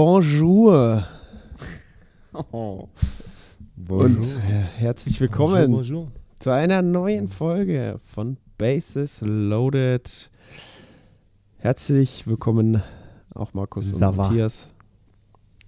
[0.00, 1.06] Bonjour
[2.52, 2.86] Oh.
[3.88, 10.30] und äh, herzlich willkommen Bonjour, zu einer neuen Folge von Bases Loaded.
[11.56, 12.82] Herzlich willkommen
[13.34, 14.16] auch Markus und.
[14.18, 14.68] Matthias.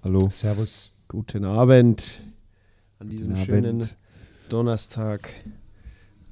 [0.04, 0.28] Hallo.
[0.28, 0.92] Servus.
[1.08, 2.20] Guten Abend
[2.98, 3.96] an diesem Guten schönen Abend.
[4.50, 5.30] Donnerstag,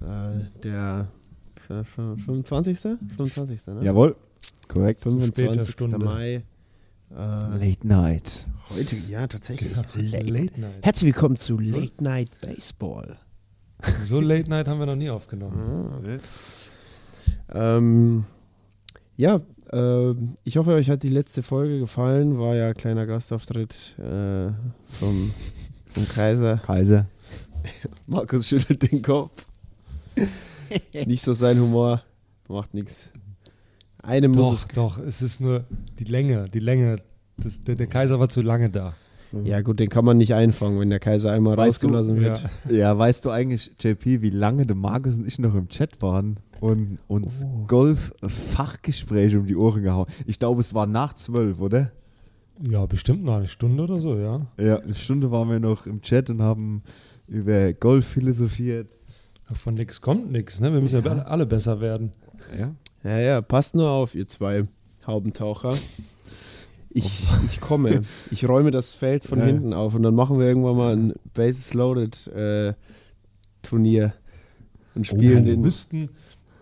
[0.02, 1.08] äh, der
[1.56, 2.78] f- f- 25.
[3.16, 3.66] 25.
[3.68, 3.84] Ne?
[3.86, 4.16] Jawohl.
[4.68, 5.00] Korrekt.
[5.00, 5.72] 25.
[5.72, 5.96] Stunde.
[5.98, 6.44] Mai.
[7.10, 8.46] Äh, Late Night.
[8.70, 9.76] heute, ja, tatsächlich.
[9.76, 10.26] Late, Late.
[10.26, 10.84] Late Night.
[10.84, 13.16] Herzlich willkommen zu Late Night Baseball.
[14.02, 16.20] So Late Night haben wir noch nie aufgenommen.
[17.48, 18.24] Ähm,
[19.16, 19.40] ja,
[19.72, 22.38] äh, ich hoffe, euch hat die letzte Folge gefallen.
[22.38, 24.50] War ja kleiner Gastauftritt äh,
[24.88, 25.32] vom,
[25.90, 26.58] vom Kaiser.
[26.58, 27.06] Kaiser.
[28.06, 29.46] Markus schüttelt den Kopf.
[31.06, 32.02] Nicht so sein Humor.
[32.48, 33.12] Macht nichts.
[34.06, 34.74] Einem muss Doch, es.
[34.74, 35.64] doch, es ist nur
[35.98, 36.98] die Länge, die Länge.
[37.38, 38.94] Das, der, der Kaiser war zu lange da.
[39.44, 42.42] Ja, gut, den kann man nicht einfangen, wenn der Kaiser einmal Weißt du, rausgelassen wird.
[42.70, 46.38] Ja, weißt du eigentlich, JP, wie lange der Markus und ich noch im Chat waren
[46.60, 50.06] und uns Golf-Fachgespräche um die Ohren gehauen?
[50.26, 51.90] Ich glaube, es war nach zwölf, oder?
[52.66, 54.46] Ja, bestimmt noch eine Stunde oder so, ja.
[54.58, 56.82] Ja, eine Stunde waren wir noch im Chat und haben
[57.26, 58.88] über Golf philosophiert.
[59.52, 60.72] Von nix kommt nix, ne?
[60.72, 62.12] Wir müssen ja, alle besser werden.
[62.58, 62.74] Ja.
[63.06, 64.64] Ja, ja, passt nur auf, ihr zwei
[65.06, 65.74] Haubentaucher.
[66.90, 68.02] Ich, ich komme.
[68.30, 69.44] Ich räume das Feld von Ja.
[69.44, 72.72] hinten auf und dann machen wir irgendwann mal ein Bases Loaded äh,
[73.62, 74.14] Turnier
[74.94, 75.60] und spielen wir den.
[75.60, 76.08] müssten,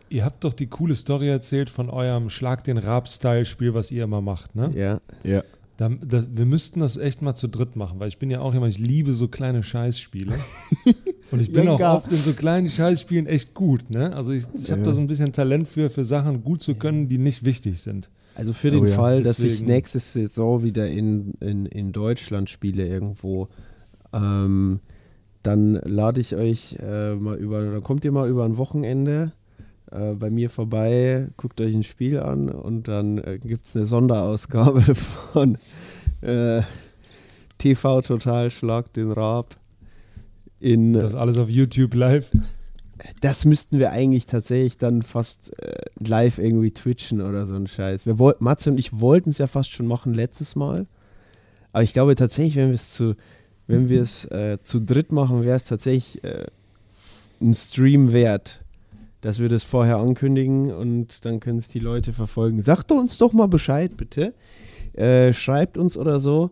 [0.08, 4.20] ihr habt doch die coole Story erzählt von eurem Schlag den Rab-Style-Spiel, was ihr immer
[4.20, 4.70] macht, ne?
[4.74, 5.42] Ja, Ja.
[5.76, 8.54] Da, das, wir müssten das echt mal zu dritt machen, weil ich bin ja auch
[8.54, 10.32] jemand, ich liebe so kleine Scheißspiele.
[11.32, 13.90] Und ich bin auch oft in so kleinen Scheißspielen echt gut.
[13.90, 14.14] Ne?
[14.14, 14.86] Also ich, ich habe Ja.
[14.86, 18.08] da so ein bisschen Talent für, für Sachen gut zu können, die nicht wichtig sind.
[18.36, 21.90] also für den Oh ja, Fall, dass ich deswegen- nächste Saison wieder in, in, in
[21.92, 23.48] Deutschland spiele irgendwo,
[24.12, 24.78] ähm,
[25.42, 29.32] dann lade ich euch äh, mal über, dann kommt ihr mal über ein Wochenende
[29.94, 33.86] äh, bei mir vorbei, guckt euch ein Spiel an und dann äh, gibt es eine
[33.86, 35.56] Sonderausgabe von
[36.20, 36.62] äh,
[37.58, 39.56] TV Total Schlag den Raab.
[40.58, 42.30] In, Das alles auf YouTube live.
[43.20, 48.06] das müssten wir eigentlich tatsächlich dann fast äh, live irgendwie twitchen oder so ein Scheiß.
[48.06, 50.86] Wir wollten, Matze und ich wollten es ja fast schon machen letztes Mal.
[51.72, 53.14] Aber ich glaube tatsächlich, wenn wir es zu,
[53.66, 56.46] wenn wir es äh, zu dritt machen, wäre es tatsächlich äh,
[57.40, 58.63] ein Stream wert,
[59.24, 62.60] dass wir das vorher ankündigen und dann können es die Leute verfolgen.
[62.60, 64.34] Sagt uns doch mal Bescheid, bitte.
[64.92, 66.50] Äh, schreibt uns oder so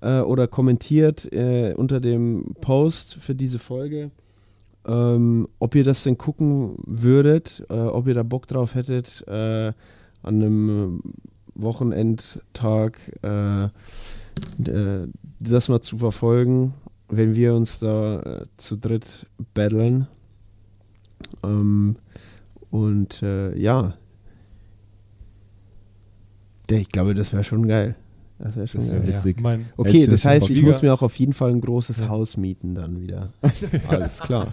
[0.00, 4.10] äh, oder kommentiert äh, unter dem Post für diese Folge
[4.86, 9.72] ähm, ob ihr das denn gucken würdet, äh, ob ihr da Bock drauf hättet, äh,
[10.22, 11.02] an einem
[11.54, 13.68] Wochenendtag äh,
[15.38, 16.74] das mal zu verfolgen,
[17.08, 20.08] wenn wir uns da zu dritt battlen.
[21.42, 21.96] Ähm,
[22.70, 23.94] und äh, ja,
[26.70, 27.94] ich glaube, das wäre schon geil.
[28.38, 29.08] Das wäre schon Das wär geil.
[29.14, 29.40] witzig.
[29.40, 32.08] mein, Okay, das heißt, ich muss mir auch auf jeden Fall ein großes Ja.
[32.08, 33.32] Haus mieten dann wieder.
[33.88, 34.52] Alles klar.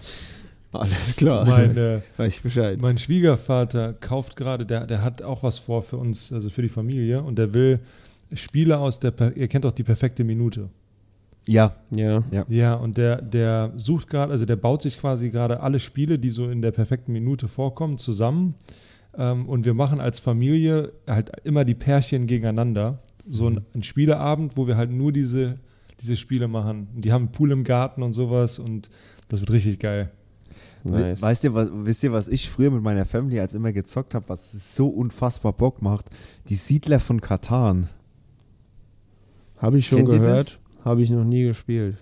[0.71, 1.45] Alles klar.
[1.45, 2.79] mein, äh, Weiß ich Bescheid.
[2.79, 6.69] mein Schwiegervater kauft gerade, der, der hat auch was vor für uns, also für die
[6.69, 7.23] Familie.
[7.23, 7.79] Und der will
[8.33, 10.69] Spiele aus der, ihr kennt doch die perfekte Minute.
[11.46, 11.75] Ja.
[11.90, 12.24] Ja.
[12.47, 16.30] Ja, und der, der sucht gerade, also der baut sich quasi gerade alle Spiele, die
[16.30, 18.56] so in der perfekten Minute vorkommen, zusammen.
[19.18, 23.00] Ähm, und wir machen als Familie halt immer die Pärchen gegeneinander.
[23.27, 25.57] So ein, ein Spieleabend, wo wir halt nur diese,
[26.00, 26.88] diese Spiele machen.
[26.95, 28.89] Und die haben einen Pool im Garten und sowas und
[29.30, 30.12] das wird richtig geil.
[30.83, 31.21] Nice.
[31.21, 34.27] Weißt ihr, was, wisst ihr, was ich früher mit meiner Family als immer gezockt habe,
[34.30, 36.06] was so unfassbar Bock macht?
[36.50, 37.88] Die Siedler von Katan.
[39.60, 41.98] Habe ich schon Kennt gehört, habe ich noch nie gespielt.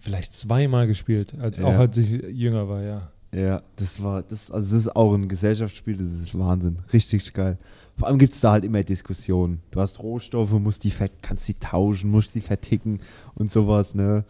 [0.00, 1.64] Vielleicht zweimal gespielt, als, Ja.
[1.64, 3.10] auch als ich jünger war, ja.
[3.34, 6.78] Ja, das war, das, also das ist auch ein Gesellschaftsspiel, das ist Wahnsinn.
[6.92, 7.58] Richtig geil.
[7.96, 9.60] Vor allem gibt es da halt immer Diskussionen.
[9.70, 10.92] Du hast Rohstoffe, musst die
[11.22, 13.00] kannst die tauschen, musst die verticken
[13.34, 14.24] und sowas, ne?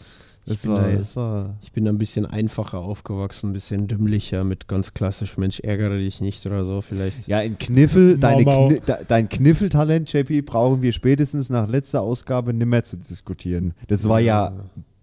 [0.46, 1.56] Das bin war, da- das war.
[1.62, 5.96] Ich bin da ein bisschen einfacher aufgewachsen, ein bisschen dümmlicher, mit ganz klassisch Mensch, ärgere
[5.98, 7.26] dich nicht oder so vielleicht.
[7.26, 8.68] Ja, in Kniffel, deine Mau, mau.
[8.68, 13.72] Kni de, dein Kniffeltalent, JP, brauchen wir spätestens nach letzter Ausgabe nicht mehr zu diskutieren.
[13.88, 14.52] Das war ja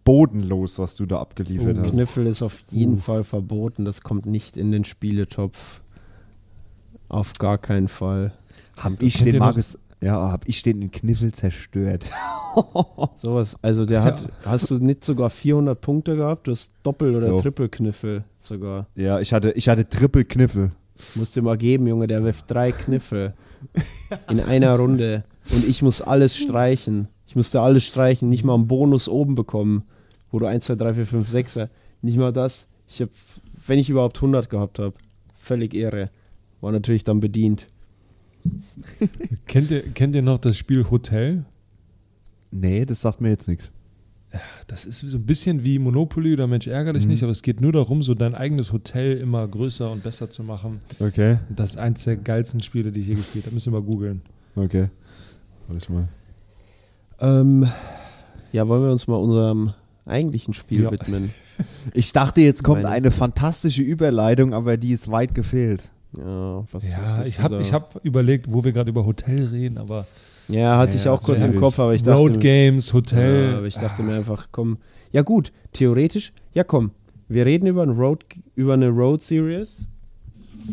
[0.04, 1.92] bodenlos, was du da abgeliefert Oh, hast.
[1.92, 2.98] Kniffel ist auf jeden Uh.
[2.98, 5.82] Fall verboten, das kommt nicht in den Spieletopf.
[7.10, 8.34] Auf gar keinen Fall.
[8.78, 12.12] Hab ich den Markus, ja, hab ich den in Kniffel zerstört.
[13.16, 16.48] Sowas, also der hat, hast du nicht sogar 400 Punkte gehabt?
[16.48, 17.42] Du hast Doppel- oder So.
[17.42, 18.88] Triple-Kniffel sogar.
[18.96, 20.72] Ja, ich hatte, ich hatte Triple Kniffel.
[21.16, 23.34] Musst dir mal geben, Junge, der wirft drei Kniffel
[24.30, 27.08] in einer Runde und ich muss alles streichen.
[27.26, 29.84] Ich musste alles streichen, nicht mal einen Bonus oben bekommen,
[30.32, 31.60] wo du 1, 2, 3, 4, 5, 6,
[32.02, 32.68] nicht mal das.
[32.88, 33.12] Ich habe,
[33.66, 34.94] wenn ich überhaupt 100 gehabt habe,
[35.36, 36.10] völlig Ehre.
[36.60, 37.68] War natürlich dann bedient.
[39.48, 41.46] Kennt ihr, kennt ihr noch das Spiel Hotel?
[42.52, 43.72] Nee, das sagt mir jetzt nichts.
[44.68, 47.60] Das ist so ein bisschen wie Monopoly oder Mensch ärgere dich nicht, aber es geht
[47.60, 50.80] nur darum, so dein eigenes Hotel immer größer und besser zu machen.
[51.00, 53.54] Okay, das ist eins der geilsten Spiele, die ich je gespielt habe.
[53.54, 54.22] Müssen wir mal googeln.
[54.56, 54.88] okay.
[55.68, 56.08] Warte mal.
[57.20, 57.68] Ähm,
[58.54, 59.74] ja, wollen wir uns mal unserem
[60.06, 60.92] eigentlichen Spiel Ja.
[60.92, 61.30] widmen?
[61.94, 65.82] Ich dachte, jetzt kommt Meine- eine fantastische Überleitung, aber die ist weit gefehlt.
[66.18, 69.46] Ja, was, was Ja, hast ich habe ich hab überlegt, wo wir gerade über Hotel
[69.48, 70.06] reden, aber
[70.50, 71.56] Ja, hatte ich Ja, auch kurz im.
[71.56, 72.18] Kopf, aber ich dachte.
[72.18, 73.52] Road Games, Hotel.
[73.52, 74.78] Ja, aber ich dachte mir einfach, komm.
[75.14, 76.92] Ja, gut, theoretisch, ja, komm.
[77.30, 78.26] Wir reden über, ein Road,
[78.56, 79.88] über eine Road Series,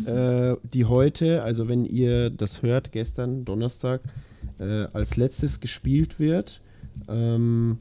[0.05, 4.01] äh, die heute, also wenn ihr das hört, gestern, Donnerstag,
[4.59, 6.59] äh, als letztes gespielt wird.
[7.07, 7.77] Ähm,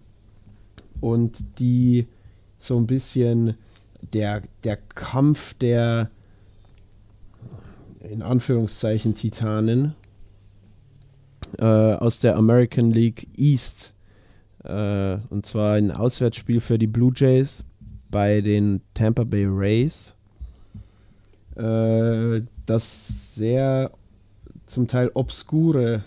[1.00, 2.06] und die
[2.58, 3.54] so ein bisschen
[4.12, 6.10] der, der Kampf der
[8.00, 9.94] in Anführungszeichen Titanen
[11.58, 13.94] äh, aus der American League East.
[14.64, 17.64] Äh, und zwar ein Auswärtsspiel für die Blue Jays
[18.10, 20.14] bei den Tampa Bay Rays.
[21.56, 23.90] Äh, das sehr
[24.66, 26.04] zum Teil obskure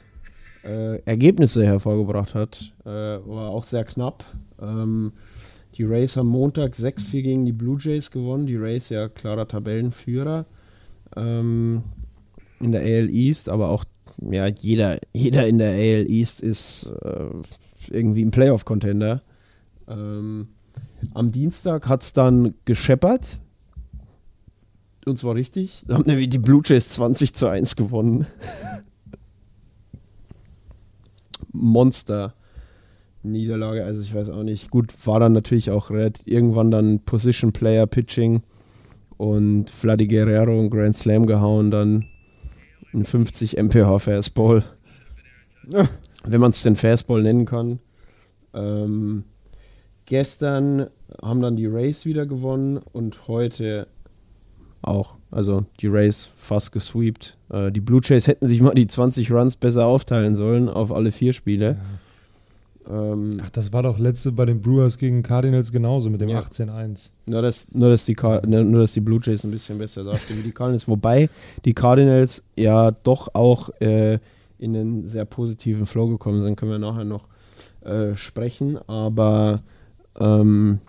[0.63, 2.71] äh, Ergebnisse hervorgebracht hat.
[2.85, 4.23] Äh, war auch sehr knapp.
[4.61, 5.13] Ähm,
[5.75, 8.45] die Rays haben Montag 6-4 gegen die Blue Jays gewonnen.
[8.45, 10.45] Die Rays ja klarer Tabellenführer
[11.15, 11.83] ähm,
[12.59, 13.85] in der AL East, aber auch
[14.19, 17.29] ja, jeder, jeder in der AL East ist äh,
[17.89, 19.21] irgendwie ein Playoff-Contender.
[19.87, 20.49] Ähm,
[21.13, 23.39] am Dienstag hat es dann gescheppert.
[25.05, 25.83] Und zwar richtig.
[25.87, 28.27] Da haben nämlich die Blue Jays 20 zu 1 gewonnen.
[31.51, 32.35] Monster.
[33.23, 34.71] Niederlage, also ich weiß auch nicht.
[34.71, 38.43] Gut, war dann natürlich auch relativ, irgendwann dann Position Player Pitching
[39.21, 42.05] und Vladdy Guerrero einen Grand Slam gehauen, dann
[42.91, 44.63] ein 50 mph Fastball.
[46.23, 47.77] Wenn man es den Fastball nennen kann.
[48.55, 49.25] Ähm,
[50.05, 50.87] gestern
[51.21, 53.85] haben dann die Rays wieder gewonnen und heute
[54.81, 55.17] auch.
[55.29, 57.37] Also die Rays fast gesweept.
[57.51, 61.11] Äh, die Blue Jays hätten sich mal die 20 Runs besser aufteilen sollen auf alle
[61.11, 61.77] vier Spiele.
[62.89, 66.39] Ähm, Ach, das war doch letzte bei den Brewers gegen Cardinals genauso mit dem Ja.
[66.39, 67.09] 18-1.
[67.27, 70.39] Nur dass, nur, dass die Car nur, dass die Blue Jays ein bisschen besser dastehen
[70.39, 70.87] wie die Cardinals.
[70.87, 71.29] Wobei
[71.63, 74.19] die Cardinals ja doch auch äh,
[74.57, 77.27] in einen sehr positiven Flow gekommen sind, können wir nachher noch
[77.81, 78.77] äh, sprechen.
[78.87, 79.61] Aber
[80.19, 80.79] ähm,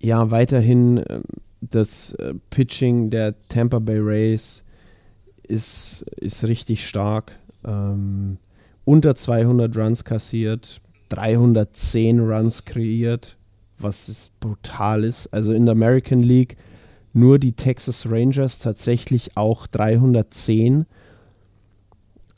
[0.00, 1.22] ja, weiterhin ähm,
[1.60, 4.64] das äh, Pitching der Tampa Bay Rays
[5.46, 7.38] ist, ist richtig stark.
[7.64, 8.38] Ähm,
[8.90, 10.80] unter 200 Runs kassiert,
[11.10, 13.36] 310 Runs kreiert,
[13.78, 15.28] was brutal ist.
[15.28, 16.56] Also in der American League
[17.12, 20.86] nur die Texas Rangers tatsächlich auch 310.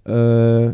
[0.05, 0.73] Äh,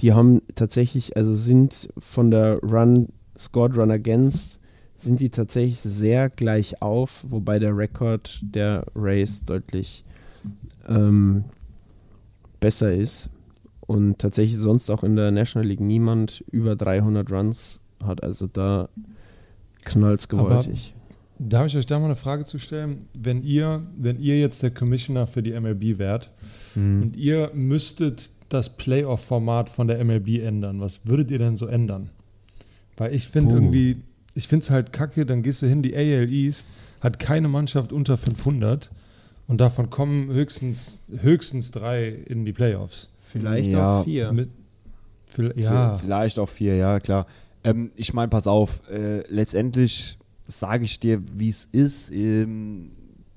[0.00, 4.60] die haben tatsächlich, also sind von der Run, Scored Run Against,
[4.98, 10.04] sind die tatsächlich sehr gleich auf, wobei der Rekord der Rays deutlich
[10.86, 11.44] ähm,
[12.60, 13.30] besser ist.
[13.88, 18.22] Und tatsächlich sonst auch in der National League niemand über 300 Runs hat.
[18.22, 18.90] Also da
[19.82, 20.92] knallt's gewaltig.
[21.38, 23.06] Darf ich euch da mal eine Frage zu stellen?
[23.14, 26.30] Wenn ihr, wenn ihr jetzt der Commissioner für die MLB wärt
[26.74, 32.10] und ihr müsstet das Playoff-Format von der MLB ändern, was würdet ihr denn so ändern?
[32.98, 33.96] Weil ich finde irgendwie,
[34.34, 36.66] ich finde es halt kacke, dann gehst du hin, die AL East
[37.00, 38.90] hat keine Mannschaft unter 500
[39.46, 43.08] und davon kommen höchstens, höchstens drei in die Playoffs.
[43.28, 44.32] Vielleicht Ja, auch vier.
[44.32, 44.50] Mit,
[45.26, 45.96] viel- Ja.
[45.96, 47.26] Vielleicht auch vier, ja, klar.
[47.64, 52.10] Ähm, ich meine, pass auf, äh, letztendlich sage ich dir, wie es ist.
[52.10, 52.90] Ähm,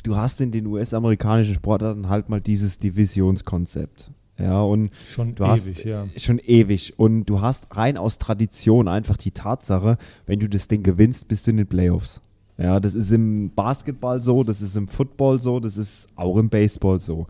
[0.03, 4.11] du hast in den US-amerikanischen Sportarten halt mal dieses Divisionskonzept.
[4.39, 6.07] Ja, und Schon du hast ewig, ja.
[6.17, 6.97] schon ewig.
[6.97, 11.45] Und du hast rein aus Tradition einfach die Tatsache, wenn du das Ding gewinnst, bist
[11.45, 12.21] du in den Playoffs.
[12.57, 16.49] Ja, das ist im Basketball so, das ist im Football so, das ist auch im
[16.49, 17.27] Baseball so.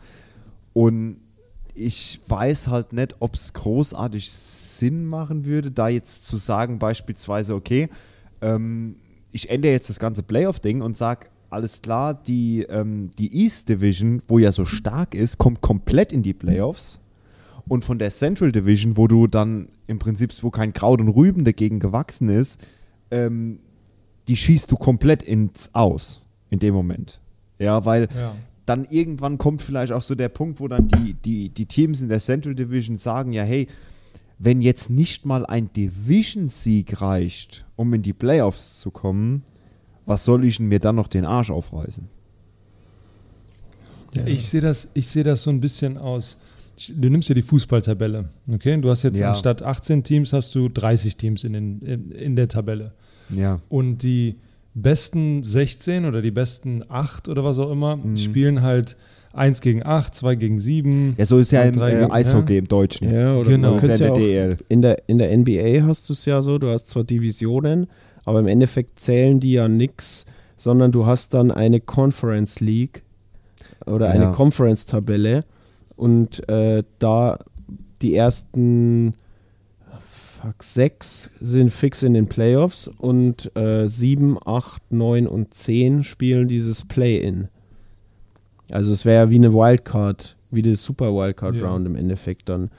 [0.74, 1.18] Und
[1.86, 7.56] ich weiß halt nicht, ob es großartig Sinn machen würde, da jetzt zu sagen, beispielsweise,
[7.56, 7.90] okay,
[8.42, 8.96] ähm,
[9.32, 14.22] ich ändere jetzt das ganze Playoff-Ding und sage, alles klar, die, ähm, die East Division,
[14.28, 17.00] wo ja so stark ist, kommt komplett in die Playoffs.
[17.68, 21.44] Und von der Central Division, wo du dann im Prinzip, wo kein Kraut und Rüben
[21.44, 22.60] dagegen gewachsen ist,
[23.12, 23.60] ähm,
[24.28, 27.20] die schießt du komplett ins Aus in dem Moment.
[27.60, 28.34] Ja, weil Ja.
[28.72, 32.08] Dann irgendwann kommt vielleicht auch so der Punkt, wo dann die, die, die Teams in
[32.10, 33.68] der Central Division sagen, ja, hey,
[34.40, 39.44] wenn jetzt nicht mal ein Division-Sieg reicht, um in die Playoffs zu kommen,
[40.06, 42.08] was soll ich denn mir dann noch den Arsch aufreißen?
[44.26, 46.40] Ich sehe das, ich sehe das so ein bisschen aus.
[46.96, 48.80] Du nimmst ja die Fußballtabelle, okay?
[48.82, 49.30] Du hast jetzt Ja.
[49.30, 52.94] anstatt 18 Teams hast du 30 Teams in, den, in, in der Tabelle.
[53.30, 53.62] Ja.
[53.70, 54.38] Und die
[54.74, 58.18] besten 16 oder die besten 8 oder was auch immer Mhm.
[58.18, 58.96] spielen halt
[59.34, 61.16] 1 gegen 8, 2 gegen 7.
[61.18, 63.14] Ja, so ist ja im drei äh, Eishockey im Deutschen.
[63.14, 63.78] Ja, oder Genau.
[63.80, 64.58] So ist ja ja in der DL.
[64.70, 67.88] in der, in der NBA hast du es ja so, du hast zwar Divisionen,
[68.26, 70.26] aber im Endeffekt zählen die ja nix,
[70.58, 73.04] sondern du hast dann eine Conference League
[73.86, 74.12] oder Ja.
[74.12, 75.44] eine Conference-Tabelle
[75.96, 77.40] und äh, da
[78.02, 79.14] die ersten
[80.42, 86.48] fuck, sechs sind fix in den Playoffs und äh, sieben, acht, neun und zehn spielen
[86.48, 87.48] dieses Play-In.
[88.72, 91.68] Also es wäre ja wie eine Wildcard, wie die Super Wildcard Ja.
[91.68, 92.70] Round im Endeffekt dann.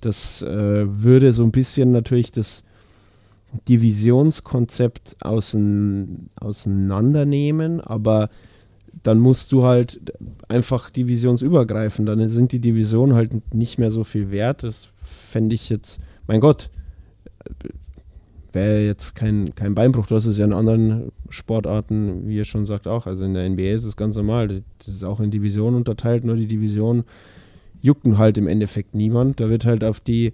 [0.00, 0.46] Das äh,
[0.86, 2.64] würde so ein bisschen natürlich das
[3.68, 8.28] Divisionskonzept ausein, auseinandernehmen, aber
[9.02, 10.00] dann musst du halt
[10.48, 14.64] einfach divisionsübergreifend, dann sind die Divisionen halt nicht mehr so viel wert.
[14.64, 16.70] Das fände ich jetzt, mein Gott,
[18.52, 20.06] wäre jetzt kein, kein Beinbruch.
[20.06, 23.06] Du hast es ja in anderen Sportarten, wie ihr schon sagt, auch.
[23.06, 24.62] Also in der NBA ist es ganz normal.
[24.78, 27.04] Das ist auch in Divisionen unterteilt, nur die Divisionen
[27.80, 29.40] jucken halt im Endeffekt niemand.
[29.40, 30.32] Da wird halt auf die,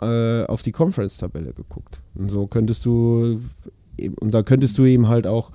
[0.00, 2.00] äh, die Conference-Tabelle geguckt.
[2.14, 3.40] Und so könntest du,
[4.20, 5.52] und da könntest du eben halt auch,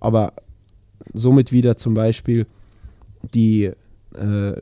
[0.00, 0.32] aber
[1.12, 2.46] somit wieder zum Beispiel
[3.34, 3.70] die,
[4.14, 4.52] äh,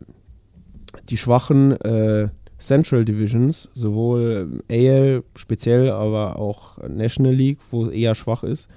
[1.08, 2.28] die schwachen äh,
[2.60, 8.68] Central Divisions, sowohl AL speziell, aber auch National League, wo eher schwach ist,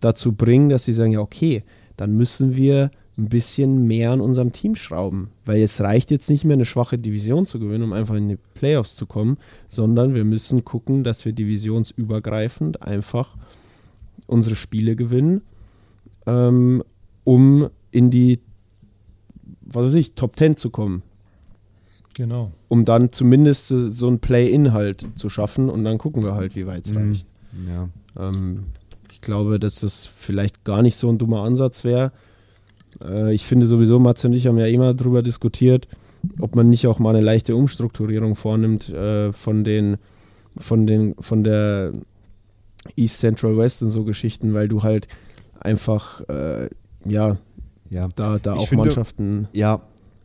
[0.00, 1.64] dazu bringen, dass sie sagen, ja okay,
[1.96, 6.44] dann müssen wir ein bisschen mehr an unserem Team schrauben, weil es reicht jetzt nicht
[6.44, 9.36] mehr eine schwache Division zu gewinnen, um einfach in die Playoffs zu kommen,
[9.68, 13.36] sondern wir müssen gucken, dass wir divisionsübergreifend einfach
[14.26, 15.42] unsere Spiele gewinnen,
[16.26, 16.82] ähm,
[17.24, 18.40] um in die,
[19.60, 21.02] was weiß ich, Top 10 zu kommen
[22.14, 22.50] Genau.
[22.68, 26.84] um dann zumindest so ein Play-In-Halt zu schaffen und dann gucken wir halt, wie weit
[26.86, 27.08] es Mhm.
[27.08, 27.26] reicht.
[27.68, 27.88] Ja.
[28.28, 28.64] Ähm,
[29.12, 32.12] ich glaube, dass das vielleicht gar nicht so ein dummer Ansatz wäre.
[33.02, 35.88] Äh, ich finde sowieso, Matze und ich haben ja immer darüber diskutiert,
[36.40, 39.96] ob man nicht auch mal eine leichte Umstrukturierung vornimmt äh, von den,
[40.58, 41.92] von den, von der
[42.96, 45.08] East Central West und so Geschichten, weil du halt
[45.60, 46.68] einfach, äh,
[47.06, 47.36] ja,
[47.90, 48.08] ja.
[48.16, 49.80] da, da Ich auch finde- Mannschaften Ja,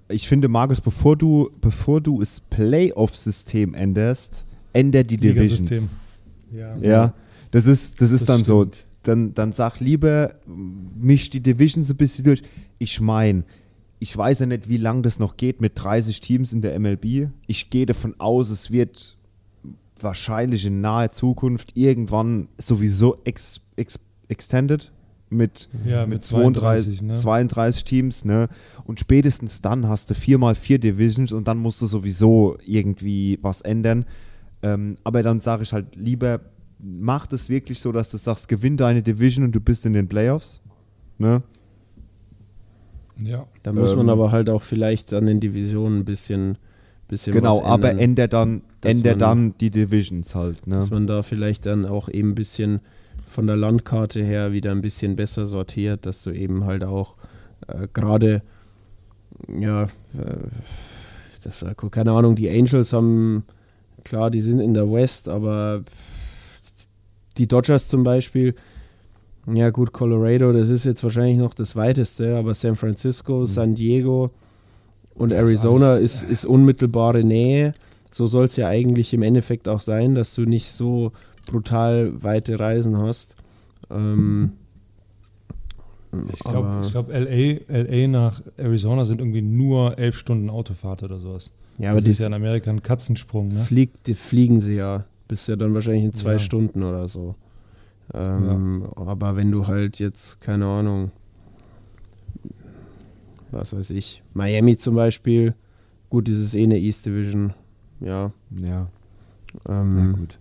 [0.10, 5.90] ich finde, Markus, bevor du, bevor du das Playoff-System änderst, änder die Divisions.
[6.52, 6.78] Ja.
[6.78, 7.14] Ja,
[7.52, 8.62] das ist, das ist Das dann so.
[8.62, 8.86] stimmt.
[9.04, 12.42] Dann, dann sag lieber, misch die Divisions ein bisschen durch.
[12.78, 13.44] Ich meine,
[14.00, 17.30] ich weiß ja nicht, wie lange das noch geht mit 30 Teams in der MLB.
[17.48, 19.18] Ich gehe davon aus, es wird
[20.00, 24.92] wahrscheinlich in naher Zukunft irgendwann sowieso ex, ex, extended
[25.30, 27.14] mit, Ja, mit mit 32, 32, ne?
[27.16, 28.26] 32 Teams.
[28.26, 28.48] Ne?
[28.86, 33.38] Und spätestens dann hast du vier mal vier Divisions und dann musst du sowieso irgendwie
[33.42, 34.06] was ändern.
[34.64, 36.40] Ähm, aber dann sage ich halt lieber,
[36.80, 40.08] mach das wirklich so, dass du sagst, gewinn deine Division und du bist in den
[40.08, 40.62] Playoffs.
[41.18, 41.42] Ne?
[43.22, 43.46] ja.
[43.64, 46.58] Da muss man Ähm, aber halt auch vielleicht an den Divisionen ein bisschen,
[47.08, 50.68] bisschen Genau, was aber ändern, änder dann, dass änder man- dann die Divisions halt.
[50.68, 50.76] Ne?
[50.76, 52.80] dass man da vielleicht dann auch eben ein bisschen
[53.28, 57.16] von der Landkarte her wieder ein bisschen besser sortiert, dass du eben halt auch
[57.68, 58.42] äh, gerade,
[59.48, 59.88] ja, äh,
[61.44, 63.44] das, äh, keine Ahnung, die Angels haben,
[64.04, 65.84] klar, die sind in der West, aber
[67.38, 68.56] die Dodgers zum Beispiel,
[69.54, 74.32] ja gut, Colorado, das ist jetzt wahrscheinlich noch das weiteste, aber San Francisco, San Diego
[75.16, 77.74] und Das Arizona ist, ist unmittelbare Nähe.
[78.12, 81.12] So soll es ja eigentlich im Endeffekt auch sein, dass du nicht so
[81.52, 83.36] brutal weite Reisen hast.
[83.90, 84.54] Ähm,
[86.34, 91.52] Ich glaube, glaub, LA, LA nach Arizona sind irgendwie nur elf Stunden Autofahrt oder sowas.
[91.80, 93.60] Ja, aber das ist ja in Amerika ein Katzensprung, ne?
[93.60, 95.06] fliegt, fliegen sie ja.
[95.28, 96.40] Bist ja dann wahrscheinlich in zwei Ja.
[96.40, 97.36] Stunden oder so.
[98.14, 101.12] Ähm, Aber wenn du halt jetzt, keine Ahnung,
[103.52, 105.54] was weiß ich, Miami zum Beispiel,
[106.10, 107.54] gut, das ist eh eine East Division,
[108.00, 108.32] ja.
[108.52, 108.88] Ja,
[109.68, 110.40] Ähm, na gut.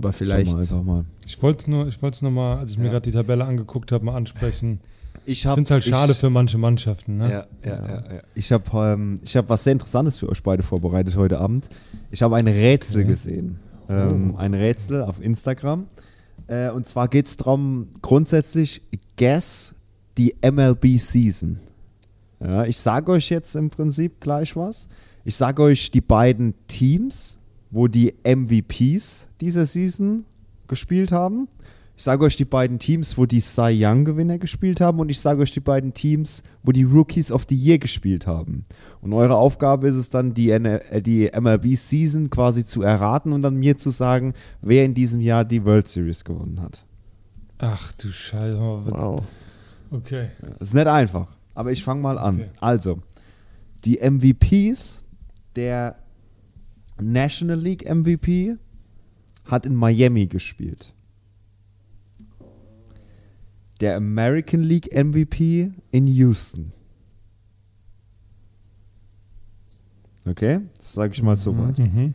[0.00, 0.50] Aber vielleicht.
[0.52, 1.04] wir einfach mal.
[1.26, 2.90] Ich wollte es nur, ich wollte es nochmal, als ich mir Ja.
[2.92, 4.80] gerade die Tabelle angeguckt habe, mal ansprechen.
[5.24, 7.30] Ich Ich finde es halt schade für manche Mannschaften, ne?
[7.32, 8.22] Ja, ja, ja, ja.
[8.34, 11.68] Ich habe ähm, ich hab was sehr Interessantes für euch beide vorbereitet heute Abend.
[12.10, 13.08] Ich habe ein Rätsel Okay.
[13.08, 13.58] gesehen.
[13.88, 15.86] Ähm, Ein Rätsel auf Instagram.
[16.48, 18.82] Äh, und zwar geht es darum, grundsätzlich,
[19.16, 19.74] guess
[20.18, 21.58] die MLB Season.
[22.40, 24.88] Ja, ich sage euch jetzt im Prinzip gleich was.
[25.24, 27.38] Ich sage euch die beiden Teams,
[27.70, 30.24] wo die MVPs dieser Season
[30.68, 31.48] gespielt haben.
[31.96, 35.18] Ich sage euch die beiden Teams, wo die Cy Young Gewinner gespielt haben und ich
[35.18, 38.64] sage euch die beiden Teams, wo die Rookies of the Year gespielt haben.
[39.00, 43.40] Und eure Aufgabe ist es dann, die, äh, die MLB Season quasi zu erraten und
[43.40, 46.84] dann mir zu sagen, wer in diesem Jahr die World Series gewonnen hat.
[47.58, 48.58] Ach du Scheiße.
[48.58, 49.22] Wow.
[49.90, 50.28] Okay.
[50.58, 52.40] Das ist nicht einfach, aber ich fange mal an.
[52.40, 52.50] Okay.
[52.60, 52.98] Also,
[53.86, 55.02] die MVPs,
[55.54, 55.96] der
[57.00, 58.56] National League MVP
[59.44, 60.94] hat in Miami gespielt.
[63.80, 66.72] Der American League MVP in Houston.
[70.24, 71.78] Okay, das sage ich mal so weit.
[71.78, 72.14] Mhm.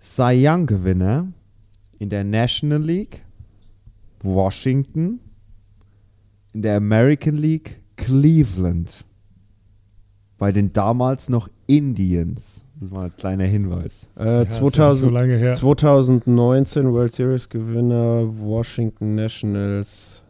[0.00, 1.32] Cy Young Gewinner
[1.98, 3.24] in der National League
[4.22, 5.20] Washington,
[6.52, 9.04] in der American League Cleveland.
[10.38, 12.64] Bei den damals noch Indians.
[12.80, 14.08] Das war ein kleiner Hinweis.
[14.16, 15.52] Äh, ist ja 2000, so lange her.
[15.52, 20.24] 2019 World Series Gewinner Washington Nationals.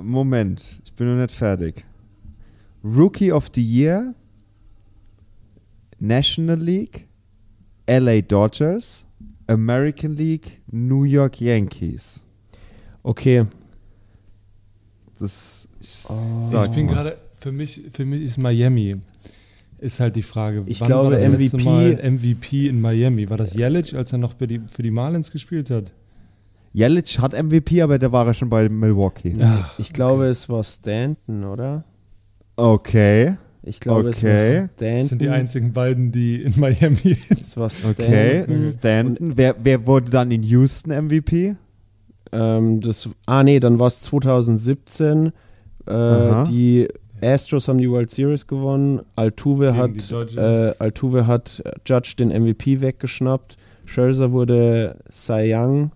[0.00, 1.84] Moment, ich bin noch nicht fertig.
[2.82, 4.14] Rookie of the Year,
[6.00, 7.06] National League,
[7.86, 9.06] LA Dodgers,
[9.46, 12.24] American League, New York Yankees.
[13.02, 13.46] Okay,
[15.18, 16.62] Das ich Oh.
[16.64, 16.92] ich bin mal.
[16.94, 18.96] gerade, für mich, für mich ist Miami.
[19.84, 23.28] Ist halt die Frage, Ich wann glaube, war das letzte MVP Mal MVP in Miami?
[23.28, 25.92] War das Yelich, als er noch für die, für die Marlins gespielt hat?
[26.72, 29.34] Yelich hat MVP, aber der war ja schon bei Milwaukee.
[29.38, 31.84] Ja, ich glaube, es war Stanton, oder?
[32.56, 34.28] Okay, Ich glaube, es Okay.
[34.32, 34.98] war Stanton.
[35.00, 38.04] das sind die einzigen beiden, die in Miami Es war Stanton.
[38.06, 38.44] okay.
[38.76, 39.32] Stanton.
[39.36, 41.56] Wer, wer wurde dann in Houston MVP?
[42.32, 45.32] Ähm, das, ah, nee, dann war es 2017.
[45.86, 46.88] Äh, die
[47.22, 49.02] Astros haben die World Series gewonnen.
[49.14, 53.56] Altuve Gegen hat, äh, Altuve hat Judge den MVP weggeschnappt.
[53.86, 55.92] Scherzer wurde Cy Young.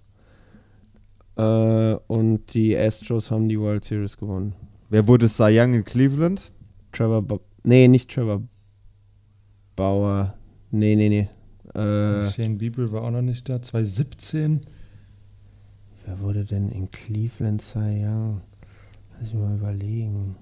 [1.36, 4.54] Äh, und die Astros haben die World Series gewonnen.
[4.90, 6.50] Wer wurde Cy Young in Cleveland?
[6.92, 8.42] Trevor ba Nee, nicht Trevor
[9.76, 10.34] Bauer.
[10.70, 11.28] Nee, nee, nee.
[11.78, 13.60] Äh, Shane Bieber war auch noch nicht da.
[13.60, 14.62] 2017.
[16.06, 18.40] wer wurde denn in Cleveland Cy Young?
[19.18, 20.36] Lass ich mal überlegen.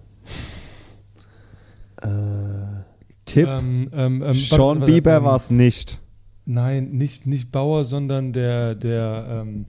[2.07, 2.85] Äh,
[3.25, 3.47] Tipp.
[3.49, 5.99] Ähm, ähm, ähm, Sean warte, warte, Bieber ähm, war es nicht.
[6.45, 9.67] Nein, nicht, nicht Bauer, sondern der, der, ähm,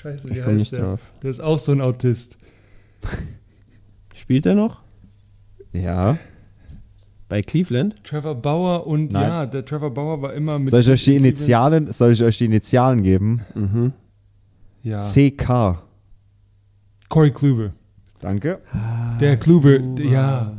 [0.00, 0.80] Scheiße, wie ich komme heißt nicht der?
[0.80, 1.00] drauf.
[1.22, 2.38] Der ist auch so ein Autist.
[4.14, 4.80] Spielt er noch?
[5.72, 6.18] Ja.
[7.28, 8.02] Bei Cleveland?
[8.04, 9.22] Trevor Bauer und Nein.
[9.22, 10.70] ja, der Trevor Bauer war immer mit.
[10.70, 13.40] Soll ich euch die Cleveland- Initialen, soll ich euch die Initialen geben?
[13.54, 13.92] Mhm.
[14.82, 15.00] Ja.
[15.00, 15.82] CK.
[17.08, 17.72] Corey Kluber.
[18.22, 18.60] Danke.
[19.20, 20.56] Der Kluber, ja.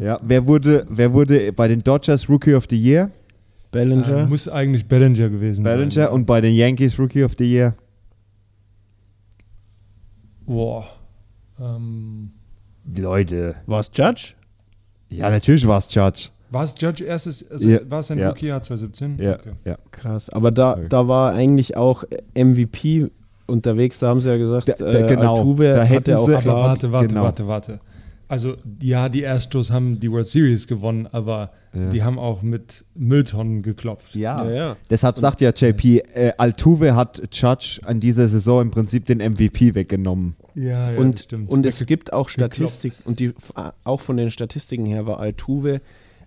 [0.00, 3.10] Ja, wer wurde, wer wurde bei den Dodgers Rookie of the Year?
[3.72, 4.08] Bellinger?
[4.20, 6.08] Äh, muss eigentlich Bellinger gewesen Bellinger sein.
[6.10, 7.74] und bei den Yankees Rookie of the Year?
[10.46, 10.84] Boah.
[11.60, 12.30] Ähm,
[12.96, 13.56] Leute.
[13.66, 14.34] War es Judge?
[15.10, 16.28] Ja, natürlich war es Judge.
[16.50, 18.28] war es Judge erstes, also Ja, war es sein ja.
[18.28, 19.18] Rookie-Jahr 2017?
[19.20, 19.50] Ja, Okay.
[19.64, 19.78] ja.
[19.90, 20.30] Krass.
[20.30, 20.86] Aber da, Okay.
[20.88, 23.10] da war eigentlich auch MVP
[23.48, 23.98] unterwegs.
[23.98, 25.36] Da haben sie ja gesagt, Da- da- äh, genau.
[25.38, 26.56] Altuve Da hat hätten er auch sie- Aber klar.
[26.56, 27.22] warte, warte, genau.
[27.24, 27.80] warte, warte.
[28.30, 31.88] Also, ja, die Astros haben die World Series gewonnen, aber Ja.
[31.88, 34.14] die haben auch mit Mülltonnen geklopft.
[34.16, 34.44] Ja.
[34.44, 34.76] Ja, ja.
[34.90, 39.74] Deshalb sagt ja JP, äh, Altuve hat Judge an dieser Saison im Prinzip den MVP
[39.74, 40.36] weggenommen.
[40.54, 41.48] Ja, ja, das und, stimmt.
[41.48, 42.28] und es gibt auch.
[42.28, 43.32] Statistik, und die
[43.84, 45.80] auch von den Statistiken her war Altuve,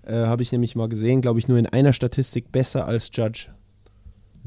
[0.03, 3.49] äh, habe ich nämlich mal gesehen, glaube ich, nur in einer Statistik besser als Judge.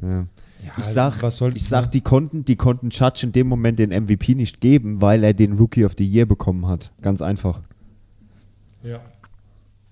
[0.02, 0.26] Ja.
[0.64, 1.22] Ja, Ich sag,
[1.54, 5.22] ich sag die, konnten, die konnten Judge in dem Moment den MVP nicht geben, weil
[5.24, 6.92] er den Rookie of the Year bekommen hat.
[7.02, 7.60] Ganz einfach.
[8.82, 9.00] Ja.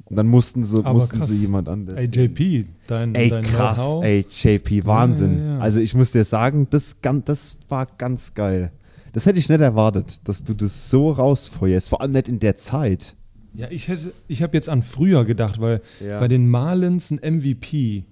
[0.04, 1.28] Und dann mussten sie, Aber mussten krass.
[1.28, 1.96] sie jemand anders.
[1.98, 4.04] Ey, JP, dein, Ey, dein krass, Know-how.
[4.04, 5.38] ey, JP, Wahnsinn.
[5.38, 5.58] Ja, ja.
[5.60, 8.72] Also ich muss dir sagen, das, das war ganz geil.
[9.12, 12.56] Das hätte ich nicht erwartet, dass du das so rausfeuerst, vor allem nicht in der
[12.56, 13.14] Zeit.
[13.54, 15.82] Ja, ich hätte, ich habe jetzt an früher gedacht, weil
[16.18, 18.04] bei den Marlins ein MVP.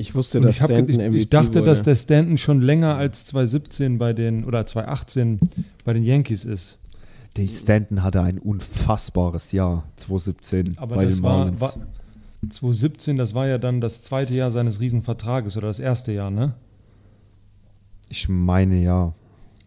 [0.00, 1.66] Ich wusste, Und dass ich, hab, Stanton ich, MVP ich dachte, wurde.
[1.66, 5.40] dass der Stanton schon länger als 2017 bei den oder 2018
[5.84, 6.78] bei den Yankees ist.
[7.36, 11.60] Der Stanton hatte ein unfassbares Jahr, 2017 Aber bei das den war, Marlins.
[11.60, 11.74] war
[12.48, 16.54] 2017, das war ja dann das zweite Jahr seines Riesenvertrages oder das erste Jahr, ne?
[18.10, 19.14] ich meine ja.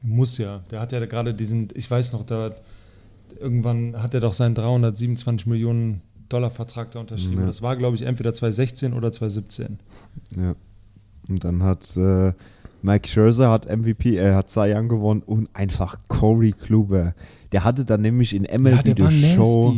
[0.02, 0.62] Muss ja.
[0.70, 2.54] Der hat ja gerade diesen, ich weiß noch, da
[3.40, 6.02] irgendwann hat er doch seinen 327 Millionen
[6.34, 7.42] Dollar Vertrag da unterschrieben.
[7.42, 7.46] Ja.
[7.46, 9.80] Das war, glaube ich, entweder 2016 oder 2017.
[10.38, 10.56] Ja.
[11.30, 12.34] Und dann hat äh,
[12.82, 17.14] Mike Scherzer hat MVP, er hat Cy Young gewonnen und einfach Corey Kluber.
[17.54, 19.74] Der hatte dann nämlich in MLB The Show,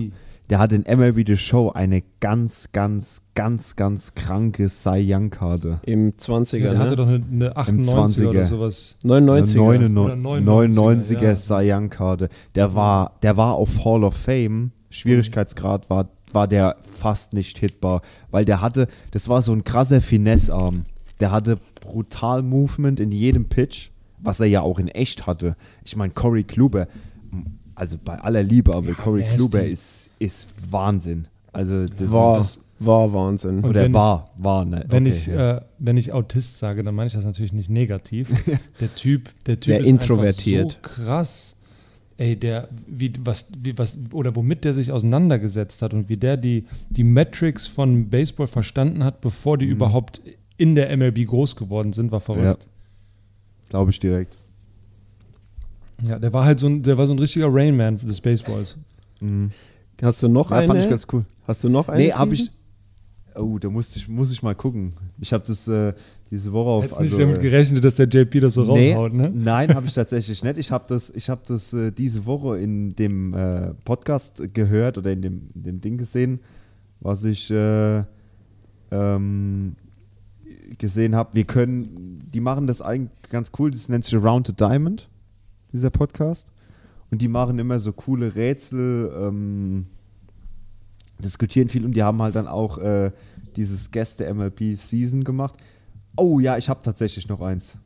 [0.49, 5.81] der hatte in MLB The Show eine ganz, ganz, ganz, ganz kranke Cy Young Karte.
[5.85, 6.95] Im 20er, Ja, der hatte ne?
[6.95, 8.43] doch eine, eine 98er oder 20er.
[8.45, 8.95] sowas.
[9.03, 9.89] 99er.
[9.89, 11.35] 99, 99er, 99er ja.
[11.35, 12.29] Cy Young Karte.
[12.55, 14.71] Der war, der war auf Hall of Fame.
[14.89, 20.01] Schwierigkeitsgrad war, war der fast nicht hitbar, weil der hatte, das war so ein krasser
[20.01, 20.85] Finesse-Arm.
[21.19, 25.55] Der hatte brutal Movement in jedem Pitch, was er ja auch in echt hatte.
[25.85, 26.87] Ich meine, Corey Kluber,
[27.73, 29.37] also bei aller Liebe, aber Corey nasty.
[29.37, 31.27] Kluber ist, ist Wahnsinn.
[31.53, 33.59] Also das War, ist, war Wahnsinn.
[33.59, 34.83] Und oder wenn ich- war, war, ne?
[34.89, 35.57] Wenn, Okay, ich, ja.
[35.57, 38.29] äh, wenn ich Autist sage, dann meine ich das natürlich nicht negativ.
[38.81, 40.75] der Typ, der Typ Sehr ist introvertiert.
[40.83, 41.54] einfach so krass.
[42.17, 46.37] Ey, der, wie, was, wie, was, oder womit der sich auseinandergesetzt hat und wie der
[46.37, 49.59] die, die Metrics von Baseball verstanden hat, bevor Mhm.
[49.59, 50.21] die überhaupt
[50.57, 52.67] in der MLB groß geworden sind, war verrückt.
[53.67, 54.37] Glaube ich direkt.
[56.03, 58.77] Ja, der war halt so ein, der war so ein richtiger Rainman des Baseballs.
[60.01, 60.67] Hast du noch Ja, eine?
[60.67, 61.25] fand ich ganz cool.
[61.47, 62.03] Hast du noch eine?
[62.03, 62.51] Nee, habe ich.
[63.35, 64.93] Oh, da musste ich, muss ich mal gucken.
[65.19, 65.93] Ich habe das äh,
[66.31, 66.83] diese Woche auf.
[66.83, 69.31] Hättest nicht also, damit gerechnet, dass der JP das so nee, raushaut, ne?
[69.33, 70.57] Nein, habe ich tatsächlich nicht.
[70.57, 75.11] Ich habe das, ich hab das äh, diese Woche in dem äh, Podcast gehört oder
[75.11, 76.39] in dem, in dem Ding gesehen,
[76.99, 78.03] was ich äh,
[78.91, 79.75] ähm,
[80.77, 81.29] gesehen habe.
[81.33, 83.71] Wir können, die machen das eigentlich ganz cool.
[83.71, 85.07] Das nennt sich Around the Diamond,
[85.71, 86.51] dieser Podcast.
[87.11, 89.85] Und die machen immer so coole Rätsel, ähm,
[91.19, 93.11] diskutieren viel und die haben halt dann auch äh,
[93.55, 95.55] dieses Gäste MLB Season gemacht.
[96.17, 97.77] Oh ja, ich habe tatsächlich noch eins.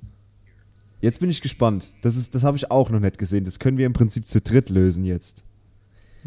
[1.02, 1.94] Jetzt bin ich gespannt.
[2.02, 3.44] Das, ist- das habe ich auch noch nicht gesehen.
[3.46, 5.44] Das können wir im Prinzip zu dritt lösen jetzt.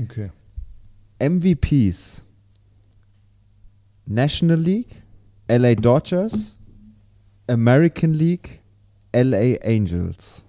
[0.03, 0.31] Okay.
[1.21, 2.25] MVPs.
[4.07, 5.03] National League,
[5.49, 6.59] LA Dodgers,
[7.47, 8.61] American League,
[9.15, 10.43] LA Angels.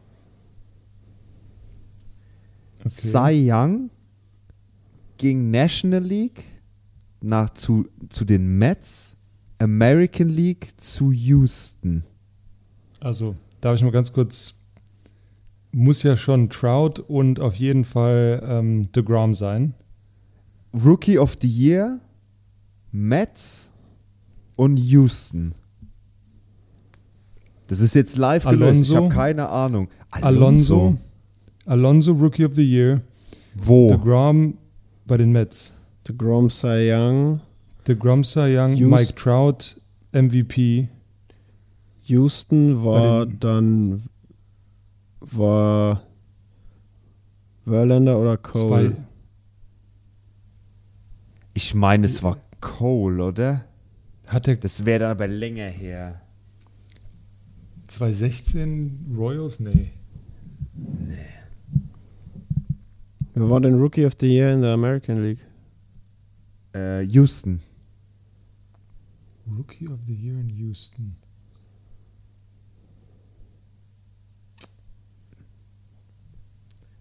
[2.79, 2.89] okay.
[2.89, 3.89] Cy Young
[5.17, 6.43] ging National League
[7.21, 9.15] nach zu, zu den Mets,
[9.63, 12.03] American League zu Houston.
[12.99, 14.55] Also, darf ich mal ganz kurz.
[15.71, 19.73] Muss ja schon Trout und auf jeden Fall ähm, DeGrom sein.
[20.73, 21.99] Rookie of the Year,
[22.91, 23.71] Mets
[24.55, 25.55] und Houston.
[27.67, 28.83] Das ist jetzt live gelöst.
[28.83, 28.95] Ich Alonso.
[28.97, 29.87] habe keine Ahnung.
[30.11, 30.95] Alonso.
[31.65, 33.01] Alonso, Rookie of the Year.
[33.55, 33.89] Wo?
[33.89, 34.57] DeGrom
[35.07, 35.73] bei den Mets.
[36.05, 37.39] The Grom Cy Young,
[37.87, 38.89] DeGrom Cy Young, Houston.
[38.89, 39.79] Mike Trout,
[40.11, 40.89] MVP.
[42.03, 44.03] Houston war dann
[45.19, 46.03] war
[47.65, 48.91] Verlander oder Cole?
[48.91, 48.95] Zwei.
[51.53, 53.65] Ich meine, es war Cole, oder?
[54.27, 56.21] Hat er Das wäre dann aber länger her.
[57.87, 59.59] 2016 Royals?
[59.59, 59.91] Nee.
[63.35, 65.45] Wer war denn Rookie of the Year in der American League?
[66.73, 67.61] Äh, Houston.
[69.57, 71.15] Rookie of the Year in Houston.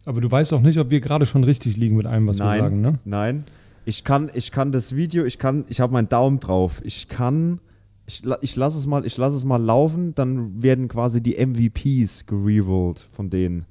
[0.04, 2.56] Aber du weißt auch nicht, ob wir gerade schon richtig liegen mit allem, was nein,
[2.56, 2.98] wir sagen, ne?
[3.04, 3.44] nein.
[3.84, 6.80] Ich kann, ich kann das Video, ich kann, ich habe meinen Daumen drauf.
[6.84, 7.60] Ich kann,
[8.06, 12.26] ich, ich lasse es mal, ich lasse es mal laufen, dann werden quasi die MVPs
[12.26, 13.66] gerollt von denen,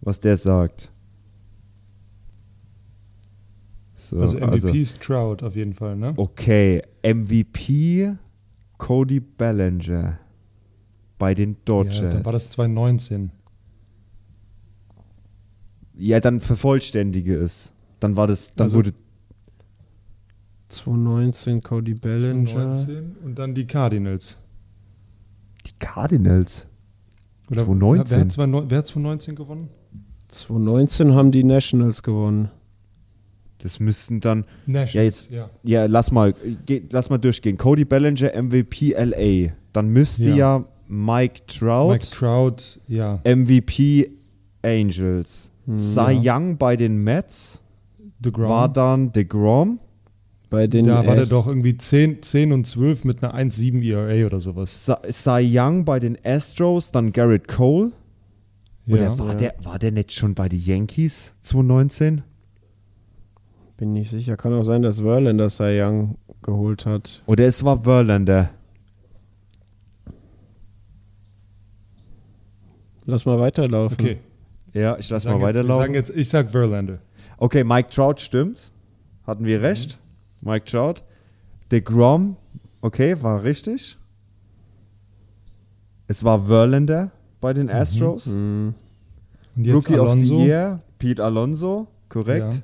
[0.00, 0.90] was der sagt.
[4.10, 6.14] So, Also MVP ist Trout auf jeden Fall, ne?
[6.16, 8.14] okay, MVP
[8.78, 10.18] Cody Bellinger
[11.18, 11.98] bei den Dodgers.
[11.98, 13.30] Ja, dann war das 2019.
[15.94, 17.72] Ja, dann vervollständige es.
[18.00, 18.92] Dann war das, dann Also- wurde
[20.68, 22.46] 2019 Cody Bellinger.
[22.46, 24.38] 2019 und dann die Cardinals.
[25.66, 26.66] die Cardinals.
[27.50, 28.16] Oder 2019?
[28.16, 29.68] Wer hat, 2019 wer hat 2019 gewonnen?
[30.28, 32.50] 2019 haben die Nationals gewonnen.
[33.58, 35.50] Das müssten dann, Nationals, Ja, jetzt- ja.
[35.64, 36.34] ja, lass mal,
[36.66, 37.56] geh, lass mal durchgehen.
[37.58, 39.52] Cody Bellinger, MVP LA.
[39.72, 40.36] Dann müsste Ja.
[40.36, 43.20] ja, Mike Trout, Mike Trout, ja.
[43.24, 44.10] MVP
[44.62, 45.50] Angels.
[45.76, 47.60] Cy Young bei den Mets.
[48.20, 48.48] DeGrom.
[48.48, 49.78] war dann DeGrom.
[50.50, 54.24] Bei den da war der doch irgendwie 10, 10 und 12 mit einer 1,7 ERA
[54.26, 54.90] oder sowas.
[55.10, 57.92] Cy Young bei den Astros, dann Garrett Cole.
[58.88, 59.34] Oder war, Ja.
[59.34, 62.22] der, war der nicht schon bei den Yankees 2019?
[63.78, 64.36] Bin nicht sicher.
[64.36, 67.22] Kann auch sein, dass Verlander Cy Young geholt hat.
[67.26, 68.50] Oder es war Verlander.
[73.06, 73.96] Lass mal weiterlaufen.
[73.98, 74.18] Okay.
[74.74, 75.82] Ja, ich lass Sagen mal jetzt, weiterlaufen.
[75.82, 76.98] sagen jetzt, ich sag Verlander.
[77.38, 78.70] Okay, Mike Trout stimmt.
[79.26, 79.98] Hatten wir recht.
[80.42, 81.02] Mike Trout.
[81.70, 82.36] DeGrom,
[82.80, 83.96] okay, war richtig.
[86.08, 88.26] Es war Verlander bei den Astros.
[88.26, 88.74] Hm.
[89.56, 90.34] Und jetzt Rookie Alonso.
[90.34, 92.54] of the Year, Pete Alonso, korrekt.
[92.54, 92.60] Ja.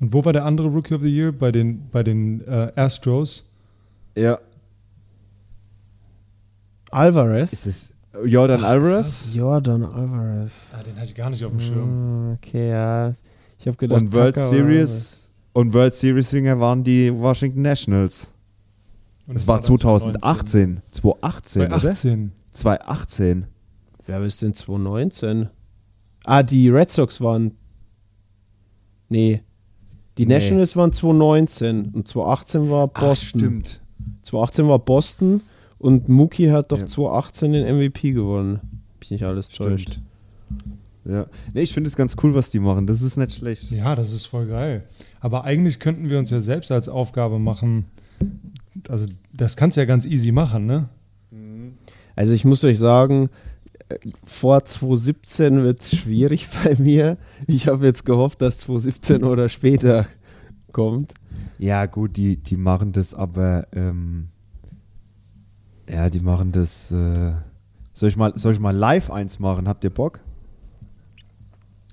[0.00, 1.32] Und wo war der andere Rookie of the Year?
[1.32, 3.50] Bei den, bei den äh, Astros.
[4.16, 4.38] Ja.
[6.90, 7.52] Alvarez?
[7.52, 9.34] Ist es Jordan Alvarez?
[9.34, 10.72] Jordan Alvarez.
[10.74, 11.88] Ah, den hatte ich gar nicht auf dem Schirm.
[11.88, 13.12] Ah, Okay, ja.
[13.58, 18.30] Ich habe gedacht, Und World Tucker Series und World Series Ringer waren die Washington Nationals.
[19.26, 20.82] Und Es war dann 2018.
[20.90, 21.80] 2018, oder?
[21.80, 22.32] 2018.
[22.52, 23.40] 2018.
[23.40, 23.48] War,
[24.06, 25.48] wer ist denn 2019?
[26.24, 27.52] Ah, die Red Sox waren.
[29.08, 29.42] Nee.
[30.18, 30.34] Die Nee.
[30.34, 33.40] Nationals waren 2019 und 2018 war Ach, Boston.
[33.40, 33.80] stimmt.
[34.22, 35.40] 2018 war Boston
[35.78, 36.86] und Mookie hat doch Ja.
[36.86, 38.60] 2018 den MVP gewonnen.
[39.00, 40.00] Bin ich alles täuscht.
[41.04, 41.26] Ja.
[41.54, 42.86] Nee, ich finde es ganz cool, was die machen.
[42.86, 43.70] Das ist nicht schlecht.
[43.70, 44.84] Ja, das ist voll geil.
[45.20, 47.84] Aber eigentlich könnten wir uns ja selbst als Aufgabe machen.
[48.88, 50.88] Also, das kannst du ja ganz easy machen, ne?
[52.16, 53.28] Also ich muss euch sagen,
[54.24, 57.18] vor 2017 wird es schwierig bei mir.
[57.46, 60.06] Ich habe jetzt gehofft, dass 2017 oder später
[60.72, 61.14] kommt.
[61.58, 64.28] Ja, gut, die, die machen das aber, ähm,
[65.88, 67.34] ja, die machen das, äh,
[67.92, 69.68] soll ich mal, soll ich mal live eins machen?
[69.68, 70.20] Habt ihr Bock?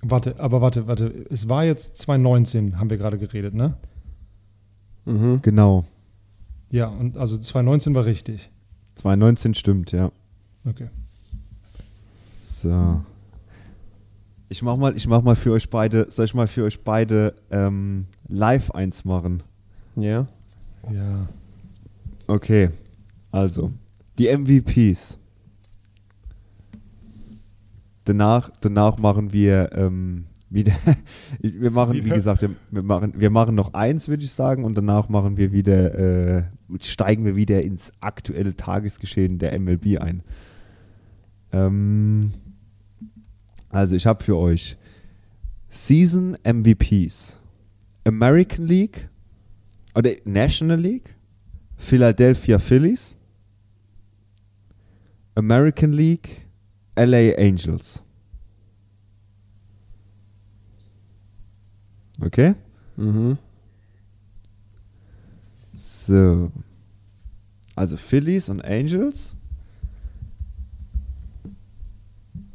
[0.02, 1.26] Warte, aber warte, warte.
[1.30, 3.78] Es war jetzt 2019, haben wir gerade geredet, ne?
[5.06, 5.42] Mhm.
[5.42, 5.86] Genau.
[6.70, 8.52] Ja, und also 2019 war richtig.
[8.96, 10.12] 2019 stimmt, ja.
[10.66, 10.90] Okay.
[12.64, 13.02] So.
[14.48, 17.34] Ich mach mal, ich mach mal für euch beide, soll ich mal für euch beide
[17.52, 19.44] ähm, live eins machen?
[19.98, 20.28] Ja.
[20.90, 21.28] Ja.
[22.26, 22.70] Okay,
[23.32, 23.74] also
[24.18, 25.20] die MVPs.
[28.06, 30.72] Danach, danach machen wir ähm, wieder.
[31.40, 34.76] wir machen, wie gesagt, wir, wir machen, wir machen noch eins, würde ich sagen, und
[34.76, 36.44] danach machen wir wieder, äh,
[36.80, 40.24] steigen wir wieder ins aktuelle Tagesgeschehen der MLB ein.
[41.52, 42.32] Ähm,
[43.74, 44.78] also ich habe für euch
[45.68, 47.40] Season MVPs,
[48.06, 49.10] American League
[49.96, 51.16] oder National League,
[51.76, 53.18] Philadelphia Phillies,
[55.36, 56.46] American League,
[56.96, 58.04] LA Angels.
[62.22, 62.54] Okay?
[62.96, 63.40] Mhm.
[65.74, 66.52] So.
[67.76, 69.36] Also Phillies und Angels.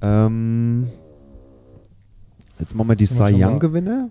[0.00, 0.88] Ähm,
[2.58, 4.10] jetzt machen wir die Cy schon mal- Young Gewinner.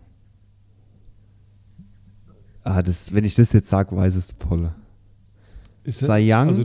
[2.64, 4.74] Ah, das, wenn ich das jetzt sage, weiß es Polle.
[5.84, 6.48] Ist Cy Young?
[6.48, 6.64] Also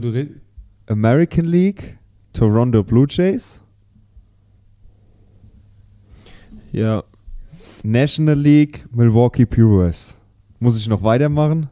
[0.87, 1.97] American League,
[2.33, 3.61] Toronto Blue Jays,
[6.71, 7.03] Ja.
[7.83, 10.15] National League, Milwaukee Brewers.
[10.59, 11.69] Muss ich noch weitermachen?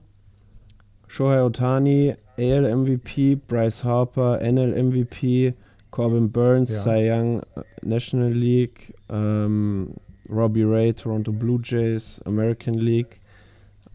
[1.07, 5.53] Shohei Otani, AL MVP, Bryce Harper, NL MVP,
[5.91, 6.81] Corbin Burns, Ja.
[6.83, 9.93] Cy Young, äh, National League, ähm,
[10.29, 13.19] Robbie Ray, Toronto Blue Jays, American League,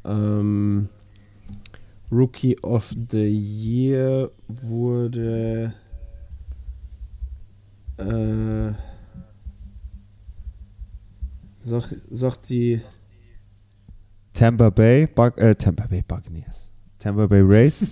[0.05, 0.89] ähm,
[2.13, 5.73] Rookie of the Year wurde
[7.99, 8.73] äh,
[11.65, 12.81] sag, sag die
[14.33, 16.71] Tampa Bay, Buc äh, Tampa Bay Buccaneers.
[16.99, 17.87] Tampa Bay Rays,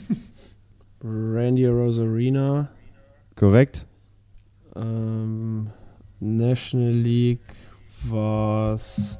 [1.03, 2.69] Randy Rosarina.
[3.35, 3.87] korrekt?
[4.77, 5.71] Ähm,
[6.21, 7.55] National League
[8.03, 9.19] war's.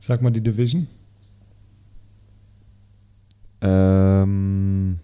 [0.00, 0.86] Sag mal die Division.
[3.62, 4.98] Ähm,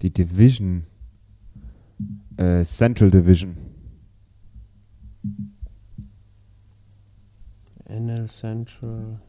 [0.00, 0.86] die Division.
[2.36, 3.56] Äh, Central Division.
[7.88, 9.20] NL Central.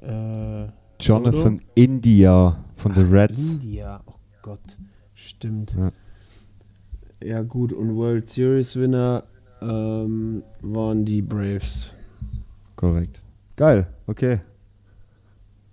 [0.00, 0.68] Äh,
[1.00, 1.72] Jonathan Soto?
[1.74, 3.52] India von den Reds.
[3.54, 4.02] India.
[4.06, 4.78] Oh Gott.
[5.14, 5.74] Stimmt.
[5.74, 5.92] Ja.
[7.22, 9.22] Ja, gut, und World Series Winner
[9.60, 11.92] ähm, waren die Braves.
[12.74, 13.22] Korrekt.
[13.54, 14.40] Geil, okay.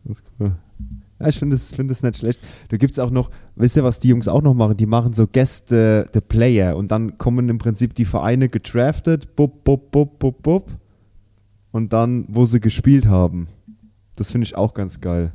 [0.04, 0.56] Das ist cool.
[1.20, 2.40] Ja, ich finde es find das nicht schlecht.
[2.70, 4.78] Da gibt es auch noch, wisst ihr, was die Jungs auch noch machen?
[4.78, 9.36] Die machen so Guest the, the Player und dann kommen im Prinzip die Vereine gedraftet,
[9.36, 10.72] bub, bub, bub, bub, bub.
[11.72, 13.48] Und dann, wo sie gespielt haben.
[14.16, 15.34] Das finde ich auch ganz geil.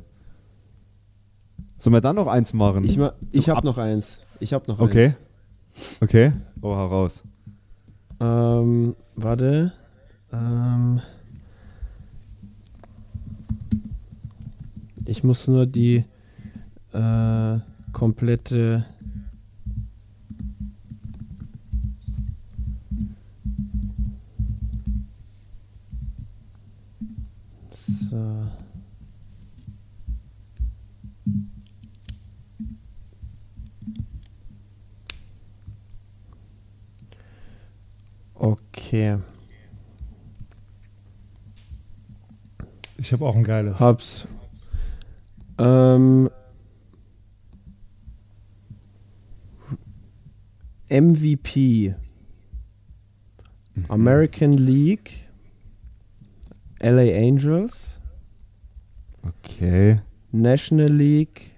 [1.77, 2.83] Sollen wir dann noch eins machen?
[2.83, 4.19] Ich, ma- ich Ab- habe noch eins.
[4.39, 5.13] Ich habe noch Okay.
[5.73, 5.97] eins.
[6.01, 6.33] Okay.
[6.61, 7.23] Oh, heraus.
[8.19, 9.71] Ähm, warte.
[10.33, 11.01] Ähm,
[15.05, 16.03] ich muss nur die
[16.93, 17.59] äh,
[17.91, 18.85] komplette.
[27.71, 28.47] So.
[38.35, 39.19] Okay.
[42.97, 43.79] Ich habe auch ein geiles.
[43.79, 44.27] Hab's.
[45.57, 46.29] Ähm,
[50.89, 51.95] MVP.
[53.89, 55.27] American League.
[56.81, 57.99] LA Angels.
[59.25, 60.01] Okay.
[60.31, 61.53] National League.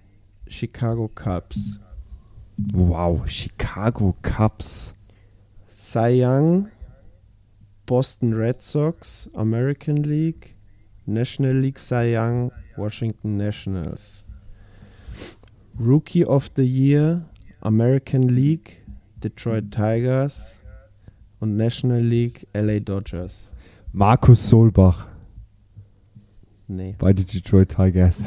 [0.48, 1.80] Chicago Cubs.
[2.74, 3.24] Wow.
[3.26, 4.94] Chicago Cubs.
[5.66, 6.72] Cy Young.
[7.86, 9.30] Boston Red Sox.
[9.36, 10.57] American League.
[11.08, 12.52] National League Cy Young.
[12.76, 14.24] Washington Nationals.
[15.80, 17.26] Rookie of the Year.
[17.62, 18.84] American League.
[19.24, 20.60] Detroit Tigers.
[21.39, 23.52] Und National League LA Dodgers.
[23.93, 25.08] Markus Solbach
[26.67, 26.93] Nee.
[27.00, 28.24] bei den Detroit Tigers.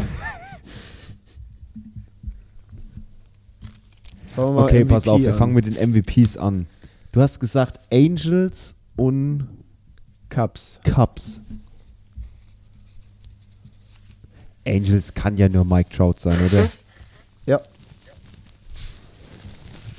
[4.36, 5.38] Wir Okay, pass MVP auf, wir an.
[5.38, 6.66] fangen mit den MVPs an.
[7.12, 9.48] Du hast gesagt Angels und
[10.30, 10.78] Cubs.
[10.84, 11.40] Cubs.
[14.66, 16.68] Angels kann ja nur Mike Trout sein, oder?
[17.46, 17.60] Ja.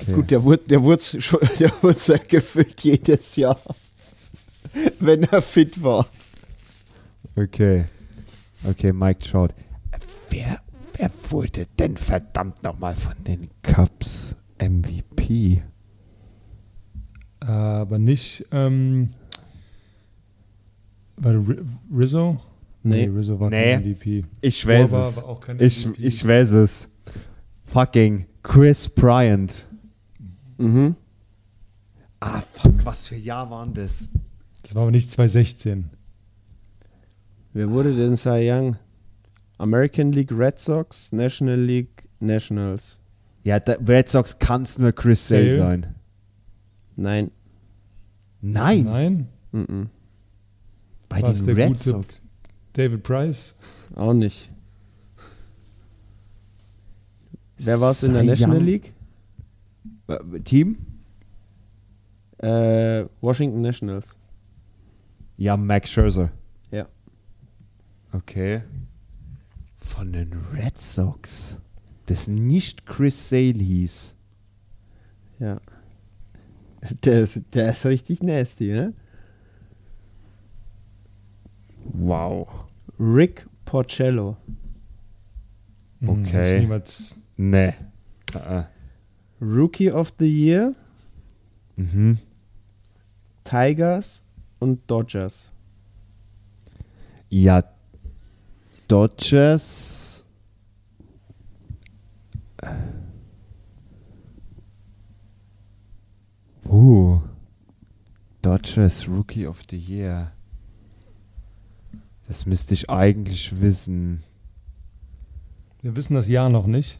[0.00, 0.12] Okay.
[0.14, 1.02] Gut, der wurde, der wurde
[1.60, 3.60] der wurde sehr gefüllt jedes Jahr.
[5.00, 6.06] Wenn er fit war.
[7.36, 7.84] Okay.
[8.64, 9.50] Okay, Mike Trout.
[10.30, 10.60] Wer,
[10.96, 15.62] wer wurde denn verdammt nochmal von den Cubs MVP?
[17.40, 18.46] Aber nicht.
[18.52, 19.12] Ähm,
[21.16, 21.44] war
[21.92, 22.40] Rizzo?
[22.84, 23.04] Nee.
[23.06, 23.74] Rizzo war Nee.
[23.74, 24.24] kein MVP.
[24.40, 25.78] Ich weiß Schwarber es.
[25.78, 26.02] Ich, MVP.
[26.06, 26.88] ich weiß es.
[27.64, 29.64] Fucking Chris Bryant.
[30.58, 30.96] Mhm.
[32.20, 34.08] Ah, fuck, was für Jahr waren das?
[34.62, 35.90] Das war aber nicht 2016.
[37.52, 38.76] Wer wurde denn Cy Young?
[39.58, 42.98] American League Red Sox, National League Nationals.
[43.44, 45.58] Ja, der Red Sox kann es nur Chris Sale Sale?
[45.58, 45.94] sein.
[46.96, 47.30] Nein.
[48.40, 49.28] Nein, Nein?
[49.52, 49.90] Mhm.
[51.08, 52.21] bei War's den Red gute- Sox.
[52.72, 53.54] David Price?
[53.94, 54.48] Auch nicht.
[57.58, 58.64] Wer war es in der National Young.
[58.64, 58.92] League?
[60.08, 60.78] Äh, Team?
[62.38, 64.16] Äh, Washington Nationals.
[65.36, 66.30] Ja, Max Scherzer.
[66.70, 66.88] Ja.
[68.12, 68.62] Okay.
[69.76, 71.58] Von den Red Sox.
[72.06, 74.14] Das nicht Chris Sale hieß.
[75.38, 75.60] Ja.
[77.04, 78.92] Der ist, der ist richtig nasty, ne?
[81.84, 82.48] Wow.
[82.98, 84.36] Rick Porcello.
[86.00, 86.54] Hm, Okay.
[86.56, 87.16] ich niemals.
[87.36, 87.72] Nee.
[88.34, 88.64] Uh
[89.40, 90.74] Rookie of the Year,
[91.76, 92.16] mhm.
[93.42, 94.22] Tigers
[94.60, 95.50] und Dodgers.
[97.28, 97.64] Ja,
[98.86, 100.24] Dodgers.
[106.64, 107.18] Uh.
[108.42, 110.32] Dodgers Rookie of the Year.
[112.28, 114.20] Das müsste ich eigentlich wissen.
[115.82, 116.98] Wir wissen das Jahr noch nicht.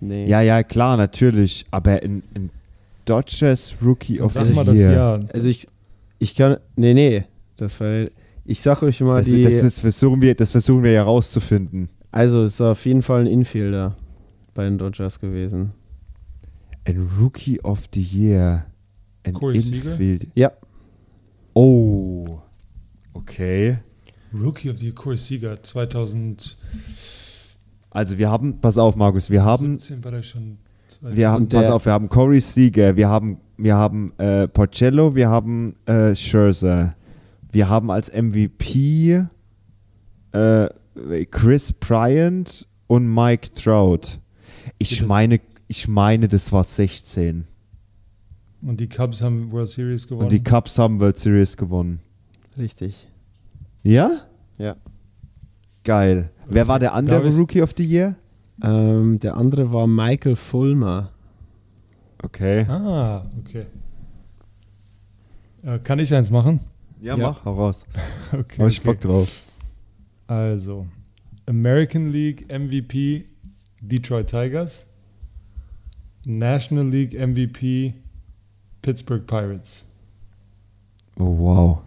[0.00, 0.26] Nee.
[0.28, 1.64] Ja, ja, klar, natürlich.
[1.70, 2.50] Aber in, in
[3.06, 4.92] Dodgers Rookie Dann of sag the mal das Year.
[4.92, 5.24] Jahr.
[5.32, 5.66] Also ich,
[6.18, 7.24] ich kann, nee, nee,
[7.56, 8.06] das war,
[8.44, 11.88] ich sag euch mal Das, die, das, das, versuchen wir, das versuchen wir ja rauszufinden.
[12.12, 13.96] also es war auf jeden Fall ein Infielder
[14.52, 15.72] bei den Dodgers gewesen.
[16.84, 18.66] Ein Rookie of the Year.
[19.24, 19.92] Ein Corey Seager?
[19.92, 20.26] Infield.
[20.34, 20.52] Ja,
[21.54, 22.38] Oh.
[23.14, 23.78] Okay.
[24.40, 26.56] Rookie of the Year, Corey Seager, 2017
[27.90, 30.58] Also wir haben, pass auf, Markus, wir haben, war der schon.
[31.00, 35.28] wir haben, pass auf, wir haben Corey Seager, wir haben, wir haben äh, Porcello, wir
[35.28, 36.94] haben äh, Scherzer,
[37.50, 39.24] wir haben als MVP
[40.32, 40.68] äh,
[41.30, 44.18] Chris Bryant und Mike Trout.
[44.78, 45.06] Ich Bitte.
[45.06, 47.44] meine, ich meine, das war 16.
[48.62, 50.24] Und die Cubs haben World Series gewonnen.
[50.24, 52.00] Und die Cubs haben World Series gewonnen.
[52.58, 53.06] Richtig.
[53.86, 54.10] Ja?
[54.58, 54.76] Ja.
[55.84, 56.30] Geil.
[56.48, 58.16] Wer war der andere ich- Rookie of the Year?
[58.62, 61.10] Ähm, der andere war Michael Fulmer.
[62.22, 62.64] Okay.
[62.68, 63.66] ah, okay.
[65.62, 66.60] Äh, kann ich eins machen?
[67.00, 67.28] Ja, Ja.
[67.28, 67.84] mach, hau raus.
[68.32, 68.60] Okay.
[68.62, 69.42] Hab ich Bock drauf.
[70.26, 70.86] Also,
[71.46, 73.26] American League MVP
[73.80, 74.84] Detroit Tigers,
[76.24, 77.94] National League MVP
[78.82, 79.86] Pittsburgh Pirates,
[81.18, 81.82] Oh, wow.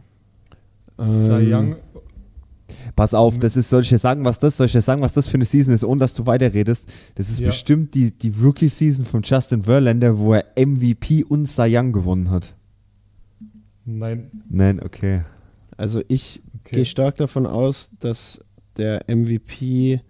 [1.01, 1.75] Cy Ähm, Young,
[2.99, 5.13] Pass auf, das ist, soll ich dir sagen, was das, soll ich dir sagen, was
[5.13, 6.89] das für eine Season ist, ohne dass du weiterredest?
[7.15, 7.45] Das ist Ja.
[7.47, 12.55] bestimmt die, die Rookie-Season von Justin Verlander, wo er MVP und Cy Young gewonnen hat.
[13.85, 15.21] nein, Nein, okay.
[15.77, 16.75] Also ich okay.
[16.75, 18.41] gehe stark davon aus, dass
[18.75, 20.01] der MVP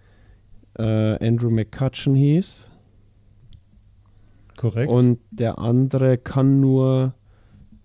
[0.79, 2.71] äh, Andrew McCutcheon hieß.
[4.57, 4.91] korrekt.
[4.91, 7.13] Und der andere kann nur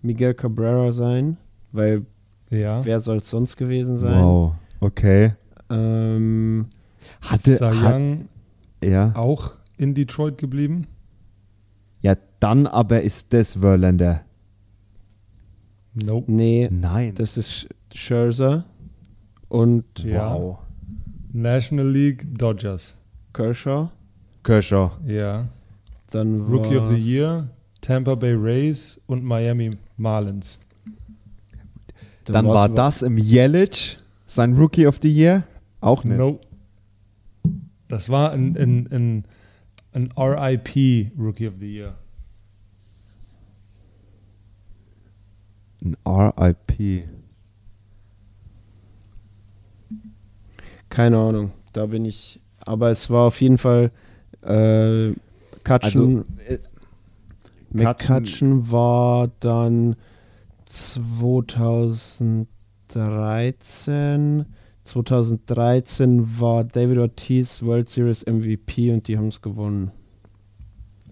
[0.01, 1.37] Miguel Cabrera sein,
[1.71, 2.07] weil
[2.49, 4.23] ja, wer soll es sonst gewesen sein?
[4.23, 4.55] Wow.
[4.79, 5.33] Okay.
[5.69, 6.67] Ähm,
[7.21, 8.27] Hatte, Cy hat, Young
[8.83, 9.15] ja.
[9.15, 10.87] auch in Detroit geblieben.
[12.01, 14.21] ja, dann aber ist das Verlander.
[15.93, 16.31] Nope.
[16.31, 17.13] nee, Nein.
[17.15, 18.65] das ist Scherzer
[19.47, 20.33] und Ja.
[20.35, 20.59] wow.
[21.31, 22.97] National League Dodgers.
[23.33, 23.89] Kershaw.
[24.43, 24.91] Kershaw.
[25.05, 25.47] Ja.
[26.11, 27.49] Dann Rookie of the Year,
[27.81, 30.59] Tampa Bay Rays und Miami Marlins.
[32.25, 33.99] Dann war's war das im Yelich
[34.35, 35.43] sein Rookie of the Year?
[35.81, 36.17] Auch nicht.
[36.17, 36.45] Nope.
[37.87, 39.23] Das war ein, ein, ein,
[39.93, 41.95] ein RIP Rookie of the Year.
[45.83, 47.07] Ein RIP.
[50.89, 52.39] Keine Ahnung, da bin ich.
[52.59, 53.91] Aber es war auf jeden Fall
[54.41, 55.13] äh,
[55.63, 56.25] Kutchen.
[56.37, 56.59] Also, äh,
[58.71, 59.95] war dann
[62.87, 64.45] 2013.
[64.83, 69.91] 2013 war David Ortiz World Series MVP und die haben es gewonnen.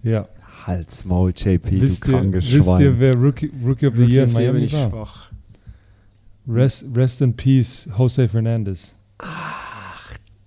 [0.04, 0.28] Ja.
[0.66, 4.24] Halt's Maul, JP, wisst, du ihr, krankes wisst ihr, wer Rookie, Rookie of the Year
[4.26, 4.90] in Rookie Year bin Miami ich war?
[4.90, 5.32] schwach.
[6.48, 8.94] Rest, rest in Peace, Jose Fernandez.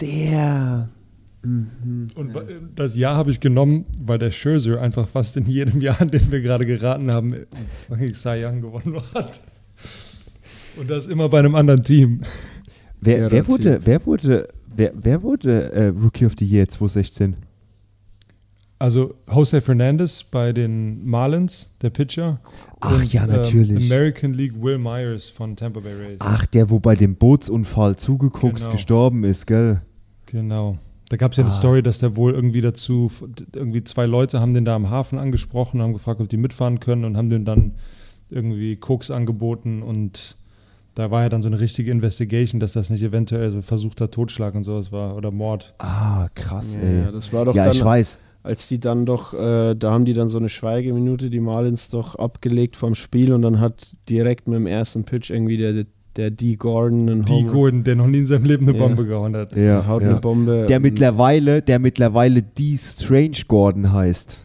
[0.01, 0.89] Der.
[1.43, 6.01] Und wa- das Jahr habe ich genommen, weil der Scherzer einfach fast in jedem Jahr,
[6.01, 7.35] in dem wir gerade geraten haben,
[7.89, 9.41] fucking Cy Young gewonnen hat.
[10.79, 12.21] Und das immer bei einem anderen Team.
[13.01, 17.37] Wer, wer wurde, wer wurde, wer, wer wurde äh, Rookie of the Year 2016?
[18.79, 22.41] Also Jose Fernandez bei den Marlins, der Pitcher.
[22.81, 23.91] Ach ja, ähm, natürlich.
[23.91, 26.17] American League Will Myers von Tampa Bay Rays.
[26.19, 28.71] Ach, der, wo bei dem Bootsunfall zugeguckt Genau.
[28.73, 29.81] gestorben ist, gell?
[30.27, 30.77] Genau.
[31.09, 31.55] Da gab es ja eine Ah.
[31.57, 33.11] Story, dass der wohl irgendwie dazu,
[33.55, 37.05] irgendwie zwei Leute haben den da am Hafen angesprochen, haben gefragt, ob die mitfahren können
[37.07, 37.75] und haben dem dann
[38.29, 40.37] irgendwie Koks angeboten und
[40.97, 44.55] da war ja dann so eine richtige Investigation, dass das nicht eventuell so versuchter Totschlag
[44.57, 45.75] und sowas war oder Mord.
[45.79, 47.01] Ah, krass, Ja, ey.
[47.05, 48.19] ja, das war doch ja, dann, ich weiß.
[48.43, 52.15] als die dann doch, äh, da haben die dann so eine Schweigeminute, die Marlins doch
[52.17, 55.85] abgelegt vom Spiel und dann hat direkt mit dem ersten Pitch irgendwie der,
[56.17, 56.57] der D.
[56.57, 58.83] Gordon einen Die Home- Gordon, der noch nie in seinem Leben eine Ja.
[58.87, 59.55] Bombe gehauen hat.
[59.55, 60.09] Ja, haut ja.
[60.09, 60.65] eine Bombe.
[60.67, 64.39] Der mittlerweile, der mittlerweile die Strange Gordon heißt.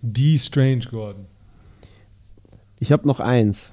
[0.00, 1.26] Die Strange Gordon.
[2.80, 3.72] Ich habe noch eins.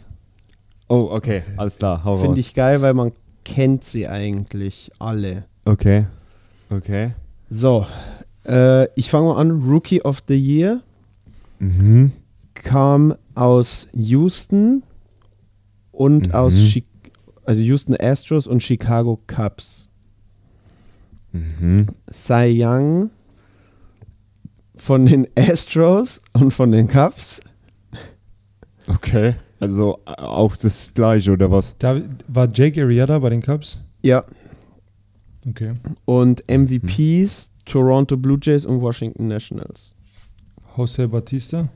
[0.92, 2.18] Oh, okay, alles klar, hau.
[2.18, 3.14] Finde ich geil, weil man
[3.46, 5.46] kennt sie eigentlich alle.
[5.64, 6.06] Okay,
[6.70, 7.14] okay.
[7.50, 7.86] So,
[8.46, 9.62] äh, ich fange mal an.
[9.62, 10.82] Rookie of the Year
[11.60, 12.12] Mhm.
[12.56, 14.84] kam aus Houston
[15.94, 16.34] und Mhm.
[16.34, 16.84] aus Chi
[17.46, 19.88] also Houston Astros und Chicago Cubs.
[21.32, 21.88] Mhm.
[22.12, 23.12] Cy Young
[24.76, 27.42] von den Astros und von den Cubs.
[28.88, 29.36] Okay.
[29.62, 31.76] Also auch das gleiche, oder was?
[31.78, 33.86] Da war Jake Arrieta bei den Cubs.
[34.02, 34.26] Ja.
[35.48, 35.74] Okay.
[36.06, 39.96] Und MVPs Toronto Blue Jays und Washington Nationals.
[40.76, 41.70] Jose Batista.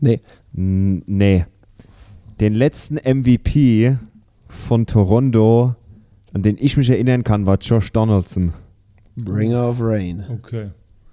[0.00, 0.20] Nee,
[0.56, 1.44] N nee.
[2.40, 3.96] Den letzten MVP
[4.48, 5.74] von Toronto,
[6.32, 8.52] an den ich mich erinnern kann, war Josh Donaldson,
[9.16, 10.24] Bringer of Rain.
[10.30, 10.70] Okay.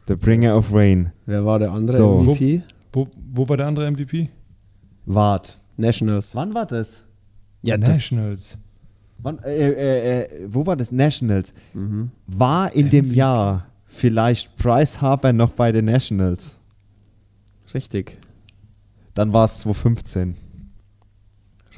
[0.08, 1.12] der Bringer of Rain.
[1.26, 2.22] Wer war der andere So.
[2.24, 2.64] MVP?
[2.94, 4.30] Wo, wo war der andere MVP?
[5.06, 5.59] Wart.
[5.80, 6.36] Nationals.
[6.36, 7.04] Wann war das?
[7.64, 8.58] Ja, das, Nationals.
[9.20, 10.92] Wann, äh, äh, äh, wo war das?
[10.92, 11.54] Nationals.
[11.74, 12.12] Mhm.
[12.28, 16.56] War in dem Jahr vielleicht Bryce Harper noch bei den Nationals?
[17.74, 18.18] Richtig.
[19.14, 20.36] Dann war es 2015.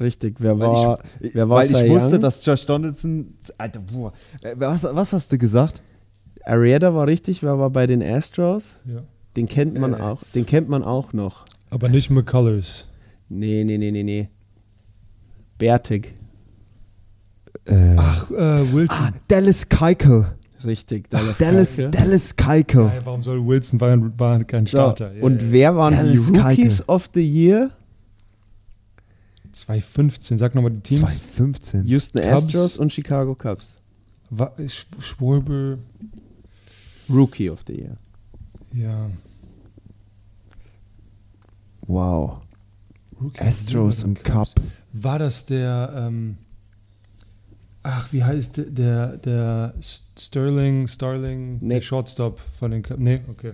[0.00, 0.36] Richtig.
[0.38, 2.20] Wer Weil war, ich, wer war weil ich Cy wusste, Young?
[2.22, 3.34] dass Josh Donaldson.
[3.58, 4.12] Alter, boah.
[4.40, 5.82] Äh, Was, was hast du gesagt?
[6.44, 7.42] Arrieta war richtig.
[7.42, 8.76] Wer war bei den Astros?
[8.84, 9.02] Ja.
[9.36, 10.22] Den kennt man Äh, auch.
[10.34, 11.44] Den kennt man auch noch.
[11.70, 12.86] Aber nicht McCullers.
[13.34, 14.28] Nee, nee, nee, nee, nee.
[15.58, 16.14] Bärtig.
[17.64, 18.96] Äh, Ach, äh, Wilson.
[18.98, 20.26] ah, Dallas Keiko.
[20.64, 21.38] Richtig, Dallas.
[21.38, 21.90] Dallas, Cowboys.
[21.92, 22.86] Dallas Keiko.
[22.88, 25.12] Ey, warum soll Wilson war, war kein So, Starter?
[25.14, 25.52] Ja, und ja.
[25.52, 26.84] wer waren Dallas die Rookies Keuchel.
[26.94, 27.70] of the Year?
[29.52, 31.00] 2015, sag nochmal die Teams.
[31.00, 31.84] 2015.
[31.86, 32.32] Houston Cubs.
[32.46, 33.78] Astros und Chicago Cubs.
[34.98, 35.78] Schwurbel,
[37.08, 37.96] Rookie of the Year.
[38.74, 39.10] ja.
[41.86, 42.40] Wow.
[43.22, 44.54] Rookie Astros und Cubs?
[44.54, 44.64] Cup.
[44.92, 46.36] War das der, ähm,
[47.82, 51.74] ach, wie heißt der, der, der Sterling, Starling, Nee.
[51.74, 53.00] der Shortstop von den Cubs?
[53.00, 53.52] Nee, okay.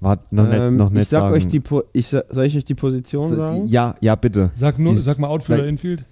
[0.00, 1.34] War noch nicht, Ähm, noch nicht ich sag sagen.
[1.34, 3.68] euch die po ich sa soll ich euch die Position So, sagen?
[3.68, 4.50] Ja, ja, bitte.
[4.54, 6.04] Sag nur, Die- sag mal Outfield oder Infield.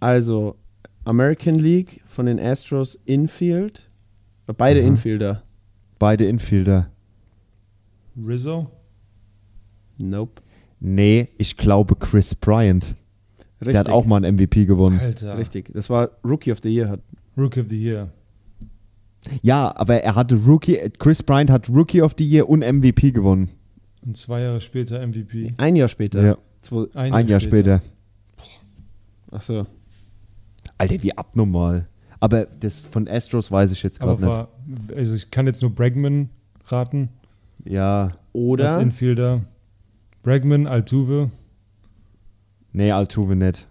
[0.00, 0.56] Also
[1.04, 3.88] American League von den Astros Infield.
[4.56, 4.88] Beide Aha.
[4.88, 5.42] Infielder.
[6.00, 6.90] Beide Infielder.
[8.26, 8.68] Rizzo.
[9.98, 10.42] Nope.
[10.80, 12.94] Nee, ich glaube Chris Bryant.
[13.60, 13.72] Richtig.
[13.72, 14.98] Der hat auch mal einen MVP gewonnen.
[14.98, 15.36] Alter.
[15.36, 15.70] Richtig.
[15.74, 16.88] Das war Rookie of the Year.
[16.88, 17.00] Hat.
[17.36, 18.10] Rookie of the Year.
[19.42, 23.50] Ja, aber er hatte Rookie, Chris Bryant hat Rookie of the Year und MVP gewonnen.
[24.04, 25.52] Und zwei Jahre später MVP.
[25.58, 26.24] Ein Jahr später.
[26.24, 26.38] Ja.
[26.62, 27.82] Zwei, Ein, Jahr später.
[29.30, 29.66] achso.
[30.78, 31.86] Alter, wie abnormal.
[32.18, 34.94] Aber das von Astros weiß ich jetzt gerade nicht.
[34.96, 36.28] also ich kann jetzt nur Bregman
[36.66, 37.08] raten
[37.64, 39.42] Ja, als Oder Infielder.
[40.22, 41.30] Bregman, Altuve.
[42.72, 43.66] nee, Altuve nicht.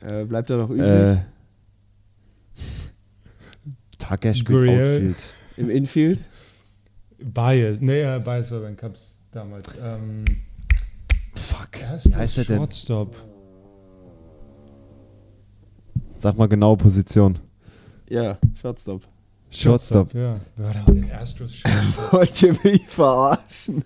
[0.00, 1.16] äh, bleibt er noch übrig Äh,
[3.98, 4.68] Tucker spielt.
[4.70, 5.16] Outfield.
[5.58, 6.20] im Infield?
[7.18, 7.80] Bias.
[7.80, 9.68] Nee, äh, Bias war bei den Cubs damals.
[9.82, 10.24] Ähm,
[11.34, 11.68] Fuck.
[12.04, 12.56] Wie heißt er denn?
[12.56, 13.14] Shortstop.
[16.14, 17.38] Sag mal genaue Position.
[18.08, 19.02] Ja, Shortstop.
[19.50, 20.12] Shortstop.
[20.14, 20.40] Ja.
[20.56, 22.12] Wer war denn bei den Astros Shortstop?
[22.12, 23.84] Wollt ihr mich verarschen?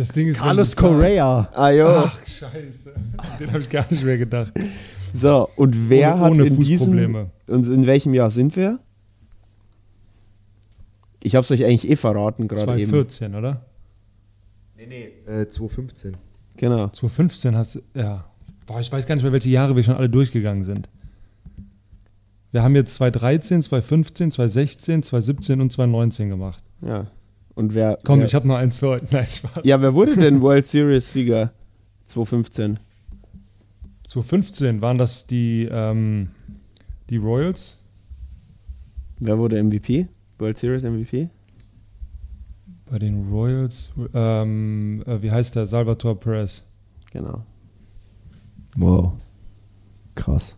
[0.00, 0.38] Das Ding ist.
[0.38, 1.50] Carlos Correa.
[1.52, 1.86] Ah jo.
[1.86, 2.94] Ach, scheiße.
[3.38, 4.50] Den habe ich gar nicht mehr gedacht.
[5.12, 7.30] So, und wer ohne, hat ohne in diesem Fußprobleme.
[7.48, 8.78] und in welchem Jahr sind wir?
[11.22, 12.88] Ich hab's euch eigentlich eh verraten gerade eben.
[12.88, 13.66] 2014, oder?
[14.78, 16.16] Nee, nee, äh, 2015.
[16.56, 16.88] Genau.
[16.88, 17.80] 2015 hast du.
[17.92, 18.24] Ja.
[18.64, 20.88] Boah, ich weiß gar nicht mehr, welche Jahre wir schon alle durchgegangen sind.
[22.52, 26.64] Wir haben jetzt 2013, 2015, 2016, 2017 und 2019 gemacht.
[26.80, 27.06] Ja.
[27.54, 29.06] Und wer Komm, wer, ich habe noch eins für heute.
[29.10, 29.64] Nein, Spaß.
[29.64, 31.52] Ja, wer wurde denn World Series Sieger
[32.04, 32.78] 2015?
[34.04, 36.30] 2015 waren das die, ähm,
[37.10, 37.84] die Royals.
[39.20, 40.08] Wer wurde MVP?
[40.38, 41.28] World Series MVP?
[42.90, 45.66] Bei den Royals, ähm, äh, wie heißt der?
[45.66, 46.64] Salvatore Perez.
[47.12, 47.44] Genau.
[48.76, 49.12] Wow.
[50.14, 50.56] Krass.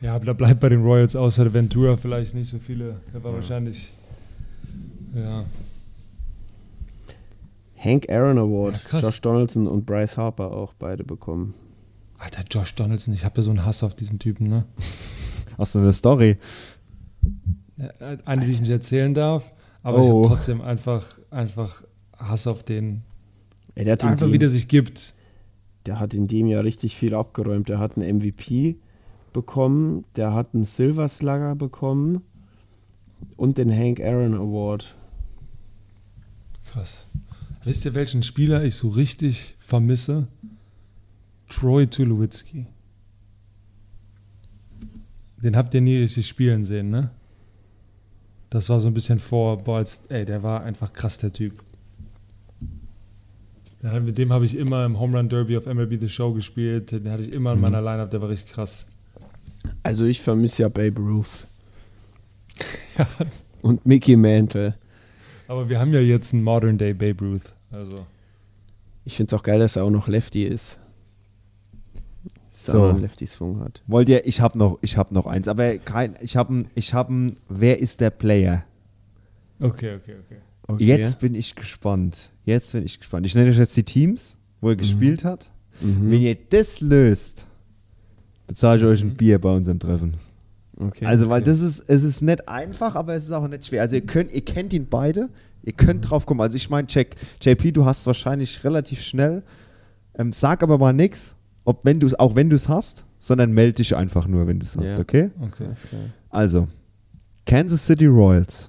[0.00, 2.96] Ja, aber da bleibt bei den Royals außer der Ventura vielleicht nicht so viele.
[3.14, 3.92] Der war wahrscheinlich.
[5.14, 5.44] Ja.
[7.82, 8.82] Hank Aaron Award.
[8.92, 8.98] Ja.
[9.00, 11.54] Josh Donaldson und Bryce Harper auch beide bekommen.
[12.18, 14.64] Alter, Josh Donaldson, ich habe ja so einen Hass auf diesen Typen, ne?
[15.58, 16.38] Hast du eine Story?
[18.24, 19.52] Eine, die ich nicht erzählen darf,
[19.82, 20.24] aber ich Oh.
[20.24, 21.82] habe trotzdem einfach, einfach
[22.16, 23.02] Hass auf den.
[23.74, 25.14] Ey, der, hat in Einfach, dem, wie der sich gibt.
[25.86, 27.68] der hat in dem Jahr richtig viel abgeräumt.
[27.68, 28.76] Der hat einen MVP
[29.32, 32.22] bekommen, der hat einen Silver Slugger bekommen
[33.36, 34.94] und den Hank Aaron Award.
[36.70, 37.06] Krass.
[37.64, 40.26] Wisst ihr, welchen Spieler ich so richtig vermisse?
[41.48, 42.66] Troy Tulowitzki.
[45.42, 47.10] Den habt ihr nie richtig spielen sehen, ne?
[48.50, 51.54] Das war so ein bisschen vor, boah, als, ey, der war einfach krass, der Typ.
[53.82, 56.92] Ja, mit dem habe ich immer im Home Run Derby auf MLB The Show gespielt.
[56.92, 58.86] Den hatte ich immer in meiner Lineup, der war richtig krass.
[59.82, 61.46] Also ich vermisse ja Babe Ruth.
[63.62, 64.74] Und Mickey Mantle.
[65.48, 67.52] Aber wir haben ja jetzt einen Modern Day Babe Ruth.
[67.70, 68.06] Also.
[69.04, 70.78] Ich finde es auch geil, dass er auch noch Lefty ist.
[72.50, 72.84] Dass So.
[72.84, 73.82] einen Lefty-Swung hat.
[73.86, 77.10] Wollt ihr, ich habe noch, ich hab noch eins, aber kein, ich habe ich hab
[77.10, 78.64] ein, wer ist der Player?
[79.58, 80.36] Okay, okay, okay.
[80.68, 80.84] Okay.
[80.84, 82.30] Jetzt bin ich gespannt.
[82.44, 83.26] Jetzt bin ich gespannt.
[83.26, 85.50] Ich nenne euch jetzt die Teams, wo er gespielt hat.
[85.80, 86.10] Mhm.
[86.10, 87.46] Wenn ihr das löst,
[88.46, 90.14] bezahle ich euch ein Bier bei unserem Treffen.
[90.82, 91.06] Okay.
[91.06, 93.82] Also, weil das ist, es ist nicht einfach, aber es ist auch nicht schwer.
[93.82, 95.28] Also, ihr könnt, ihr kennt ihn beide,
[95.62, 96.40] ihr könnt drauf kommen.
[96.40, 99.42] Also, ich meine, JP, du hast es wahrscheinlich relativ schnell.
[100.14, 103.74] Ähm, sag aber mal nichts, ob wenn du auch wenn du es hast, sondern melde
[103.74, 104.98] dich einfach nur, wenn du es hast, Ja.
[104.98, 105.30] okay?
[105.40, 105.68] Okay.
[106.28, 106.66] Also,
[107.46, 108.68] Kansas City Royals,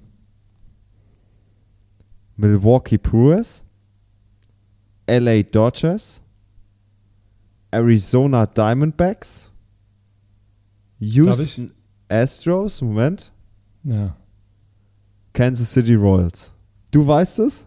[2.38, 3.64] Milwaukee Brewers,
[5.08, 6.22] LA Dodgers,
[7.72, 9.52] Arizona Diamondbacks,
[11.00, 11.72] Houston
[12.10, 13.32] Astros, Moment,
[13.84, 14.16] Ja.
[15.34, 16.52] Kansas City Royals.
[16.92, 17.66] Du weißt es?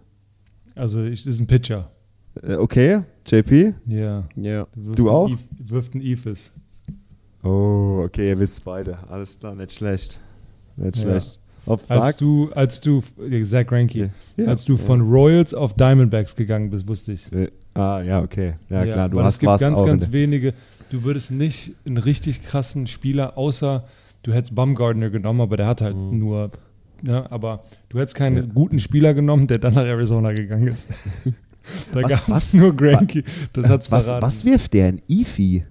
[0.74, 1.90] Also, ich, ist ein Pitcher.
[2.42, 3.74] Äh, okay, JP.
[3.86, 4.24] Ja.
[4.36, 4.66] Ja.
[4.76, 5.28] Du auch?
[5.30, 6.52] Eve- Wirft ein Ephus.
[7.42, 8.98] Oh, okay, ihr wisst beide.
[9.08, 10.18] Alles klar, nicht schlecht.
[10.76, 11.02] Nicht Ja.
[11.02, 11.40] schlecht.
[11.64, 13.02] Ob Als sagt, du, als du,
[13.42, 14.44] Zach Ranky, Ja.
[14.46, 17.32] als du von Royals auf Diamondbacks gegangen bist, wusste ich.
[17.32, 18.54] Äh, Ah, ja, okay.
[18.70, 20.54] Ja, klar, du hast es gibt ganz, ganz wenige.
[20.90, 23.84] Du würdest nicht einen richtig krassen Spieler, außer
[24.26, 26.18] du hättest Bumgardner genommen, aber der hat halt Mhm.
[26.18, 26.50] nur,
[27.06, 30.88] ne, aber du hättest keinen guten Spieler genommen, der dann nach Arizona gegangen ist.
[31.92, 33.22] da Was- gab es nur Granky.
[33.52, 34.22] Das hat's was, verraten.
[34.26, 34.86] was wirft der?
[34.88, 35.64] Ein Efi?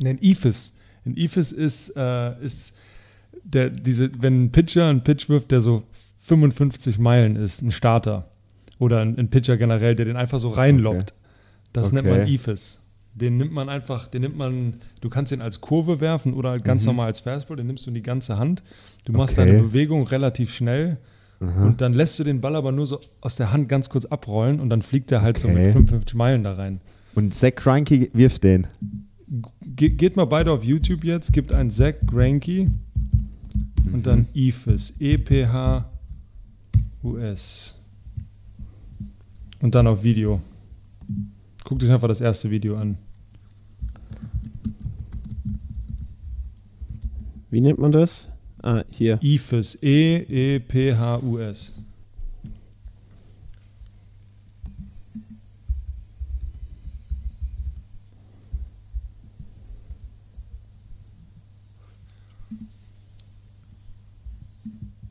[0.00, 0.74] Nee, Ein Ephus.
[1.06, 2.76] Ein Ephus ist, äh, ist
[3.44, 5.84] der, diese, wenn ein Pitcher einen Pitch wirft, der so
[6.18, 8.30] 55 Meilen ist, ein Starter.
[8.78, 11.14] Oder ein, ein Pitcher generell, der den einfach so reinlockt.
[11.72, 12.30] Das nennt man Okay.
[13.18, 16.64] Den nimmt man einfach, den nimmt man, du kannst den als Kurve werfen oder halt
[16.64, 18.62] ganz normal als Fastball, den nimmst du in die ganze Hand.
[19.04, 19.42] Du machst Mhm.
[19.42, 19.50] Okay.
[19.52, 20.96] deine Bewegung relativ schnell
[21.40, 24.58] und dann lässt du den Ball aber nur so aus der Hand ganz kurz abrollen
[24.60, 25.58] und dann fliegt er halt so Okay.
[25.64, 26.80] mit 55 Meilen da rein.
[27.14, 28.66] Und Zach Greinke wirft den.
[29.62, 32.66] Ge geht mal beide auf YouTube jetzt, gibt ein Zach Granke
[33.92, 34.94] und dann Ephus.
[37.02, 37.74] E-P-H-U-S.
[39.60, 40.40] Und dann auf Video.
[41.64, 42.96] Guckt euch einfach das erste Video an.
[47.50, 48.28] Wie nennt man das?
[48.62, 49.18] Ah, hier.
[49.22, 49.78] Ephus.
[49.82, 51.74] E E-E-P-H-U-S.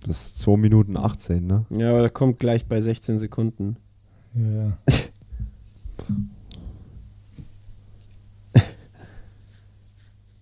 [0.05, 1.65] Das ist 2 Minuten 18, ne?
[1.69, 3.77] Ja, aber der kommt gleich bei 16 Sekunden.
[4.35, 4.77] Ja.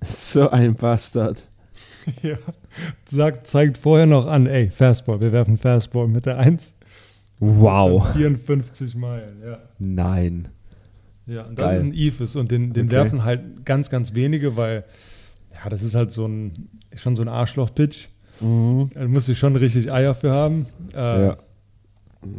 [0.08, 1.48] So ein Bastard.
[2.24, 2.38] ja.
[3.06, 6.76] Sagt, zeigt vorher noch an, ey, Fastball, wir werfen Fastball mit der 1.
[7.40, 8.04] Wow.
[8.04, 9.60] Dann 54 Meilen, ja.
[9.80, 10.48] Nein.
[11.28, 11.78] Ja, und das Geil.
[11.78, 12.96] ist ein Ephus und den, den Okay.
[12.96, 14.84] werfen halt ganz, ganz wenige, weil
[15.54, 16.54] ja, das ist halt so ein,
[16.96, 18.08] schon so ein Arschloch-Pitch.
[18.40, 20.66] Da musst du schon richtig Eier für haben.
[20.94, 21.38] Äh, Ja.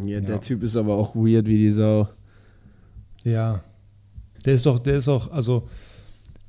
[0.04, 0.38] Ja, der Ja.
[0.38, 2.08] Typ ist aber auch weird wie die Sau.
[3.24, 3.60] ja.
[4.44, 5.68] Der ist auch, der ist auch, also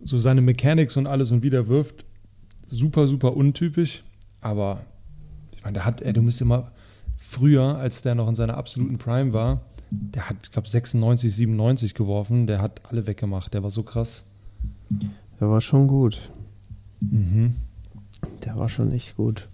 [0.03, 2.05] so seine Mechanics und alles und wie der wirft,
[2.68, 4.03] super, super untypisch.
[4.41, 4.82] Aber
[5.55, 6.72] ich meine, der hat, ey, du müsst mal
[7.18, 11.93] früher, als der noch in seiner absoluten Prime war, der hat, ich glaube, 96, 97
[11.93, 14.26] geworfen, der hat alle weggemacht, der war so krass.
[15.39, 16.20] Der war schon gut.
[16.99, 17.53] Mhm.
[18.45, 19.47] Der war schon echt gut.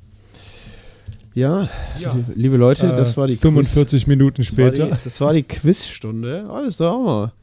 [1.35, 1.67] Ja,
[1.99, 2.15] Ja.
[2.35, 4.85] liebe, Leute, das Äh, war die 45 Minuten Quiz, das war später.
[4.95, 6.47] die, das war die Quizstunde.
[6.49, 7.33] Oh, das auch mal.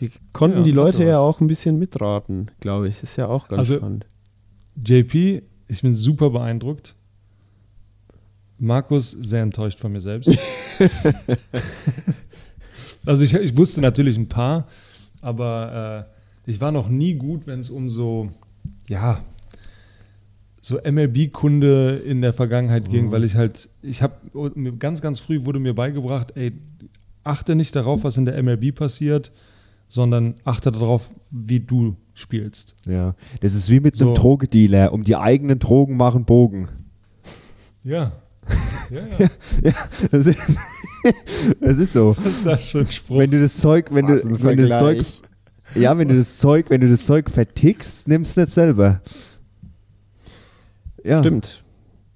[0.00, 3.02] Wir konnten Ja, die Leute ja auch ein bisschen mitraten, glaube ich.
[3.02, 4.06] Ist ja auch ganz Also- spannend.
[4.84, 6.94] JP, ich bin super beeindruckt.
[8.58, 10.36] Markus, sehr enttäuscht von mir selbst.
[13.06, 14.66] also ich, ich wusste natürlich ein paar,
[15.20, 16.08] aber
[16.46, 18.30] äh, ich war noch nie gut, wenn es um so,
[18.88, 19.24] ja,
[20.60, 24.14] so MLB-Kunde in der Vergangenheit ging, weil ich halt, ich habe
[24.78, 26.52] ganz, ganz früh wurde mir beigebracht, ey,
[27.22, 29.30] achte nicht darauf, was in der MLB passiert,
[29.86, 32.76] sondern achte darauf, wie du spielst.
[32.86, 33.14] Ja.
[33.40, 34.06] Das ist wie mit So.
[34.06, 34.92] einem Drogedealer.
[34.92, 36.68] Um die eigenen Drogen machen Bogen.
[37.84, 38.12] Ja.
[38.90, 39.00] Ja,
[39.62, 39.72] ja.
[40.10, 40.38] Das ist,
[41.60, 42.16] das ist so.
[42.24, 43.18] Ist das für ein Spruch?
[43.18, 45.04] Wenn du das Zeug, wenn du, Was wenn du das Zeug,
[45.74, 49.02] ja, wenn du das Zeug, wenn du das Zeug vertickst, nimmst du nicht selber.
[51.04, 51.18] Ja.
[51.18, 51.62] Stimmt.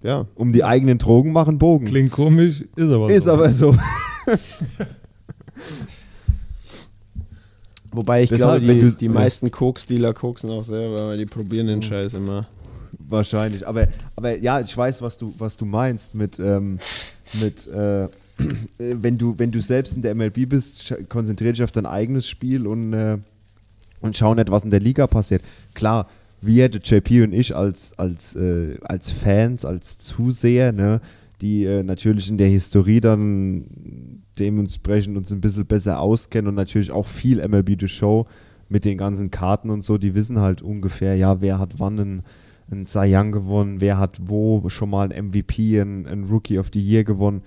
[0.03, 0.27] Ja.
[0.35, 1.85] Um die eigenen Drogen machen Bogen.
[1.85, 3.33] Klingt komisch, ist aber ist so.
[3.33, 3.77] aber so.
[7.93, 11.67] Wobei ich Deshalb, glaube, die, du- die meisten Koks-Dealer koksen auch selber, weil die probieren
[11.67, 12.47] den Scheiß immer.
[13.09, 13.67] Wahrscheinlich.
[13.67, 13.87] Aber,
[14.17, 16.79] aber ja, ich weiß, was du, was du meinst mit, ähm,
[17.41, 18.09] mit äh,
[18.79, 22.27] wenn, du, wenn du selbst in der MLB bist, sch- konzentrier dich auf dein eigenes
[22.29, 23.19] Spiel und, äh,
[24.01, 25.43] und schau nicht, was in der Liga passiert.
[25.75, 26.09] Klar,
[26.41, 31.01] wir, der JP und ich als, als, äh, als Fans, als Zuseher, ne,
[31.41, 36.91] die äh, natürlich in der Historie dann dementsprechend uns ein bisschen besser auskennen und natürlich
[36.91, 38.27] auch viel MLB The Show
[38.69, 42.23] mit den ganzen Karten und so, die wissen halt ungefähr, ja, wer hat wann einen,
[42.71, 46.71] einen Cy Young gewonnen, wer hat wo schon mal einen MVP, einen, einen Rookie of
[46.73, 47.43] the Year gewonnen.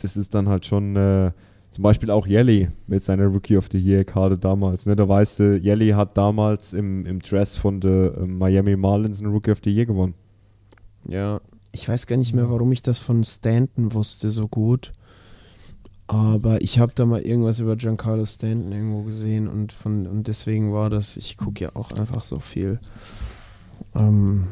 [0.00, 1.30] Das ist dann halt schon äh,
[1.70, 4.86] zum Beispiel auch Jelly mit seiner Rookie of the Year-Karte damals.
[4.86, 4.96] Ne?
[4.96, 9.32] Da weißt du, Jelly hat damals im, im Dress von der äh, Miami Marlins einen
[9.32, 10.14] Rookie of the Year gewonnen.
[11.08, 11.40] Ja.
[11.74, 14.92] Ich weiß gar nicht mehr, warum ich das von Stanton wusste so gut.
[16.06, 20.72] Aber ich habe da mal irgendwas über Giancarlo Stanton irgendwo gesehen und, von, und deswegen
[20.72, 22.80] war das, ich gucke ja auch einfach so viel.
[23.94, 24.46] Ähm,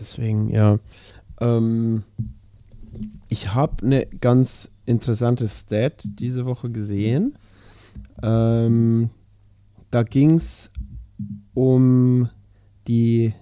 [0.00, 0.78] deswegen, ja.
[1.40, 2.02] Ähm,
[3.28, 7.36] ich habe eine ganz interessantes Stat diese Woche gesehen.
[8.22, 9.10] Ähm,
[9.90, 10.70] da ging es
[11.54, 12.28] um
[12.88, 13.34] die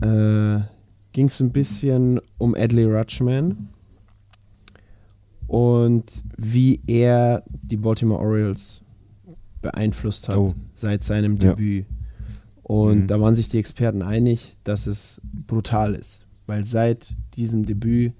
[0.00, 0.60] äh,
[1.12, 3.68] ging es ein bisschen um Adley Rutschman
[5.52, 8.80] und wie er die Baltimore Orioles
[9.60, 10.54] beeinflusst hat Oh.
[10.72, 11.50] seit seinem Ja.
[11.50, 11.84] Debüt.
[12.62, 13.06] Und Mhm.
[13.06, 18.14] da waren sich die Experten einig, dass es brutal ist, weil seit diesem Debüt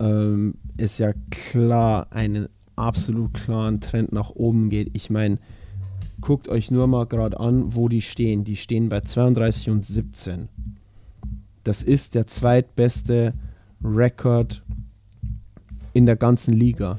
[0.00, 4.90] ähm, es ja klar einen absolut klaren Trend nach oben geht.
[4.94, 5.38] Ich meine,
[6.22, 8.44] guckt euch nur mal gerade an, wo die stehen.
[8.44, 10.48] Die stehen bei 32 und 17.
[11.62, 13.34] Das ist der zweitbeste
[13.84, 14.61] Rekord
[15.92, 16.98] in der ganzen Liga.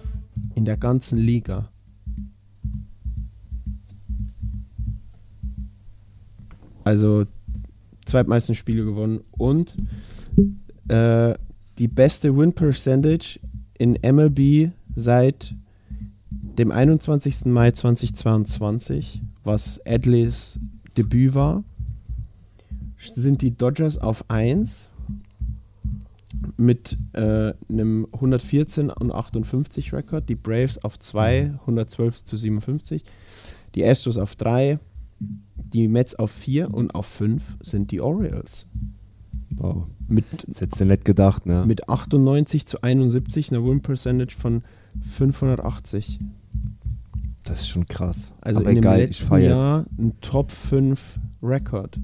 [0.55, 1.69] In der ganzen Liga.
[6.83, 7.25] Also
[8.05, 9.77] zweitmeisten Spiele gewonnen und
[10.89, 11.33] äh,
[11.77, 13.39] die beste Win Percentage
[13.77, 15.55] in MLB seit
[16.29, 17.45] dem 21.
[17.45, 20.59] Mai 2022, was Adleys
[20.97, 21.63] Debüt war,
[22.97, 24.89] sind die Dodgers auf 1
[26.57, 33.03] mit äh, einem 114 und 58 Rekord, die Braves auf 2, 112 zu 57,
[33.75, 34.79] die Astros auf 3,
[35.19, 38.67] die Mets auf 4 und auf 5 sind die Orioles.
[39.57, 39.85] Wow.
[40.07, 41.65] Mit, Das hättest du nicht gedacht, ne?
[41.65, 44.63] mit 98 zu 71, einer Win Percentage von
[45.01, 46.19] 580.
[47.45, 48.33] das ist schon krass.
[48.41, 49.41] Also Aber in dem egal, ich letzten.
[49.41, 51.99] Jahr ein Top 5 Rekord,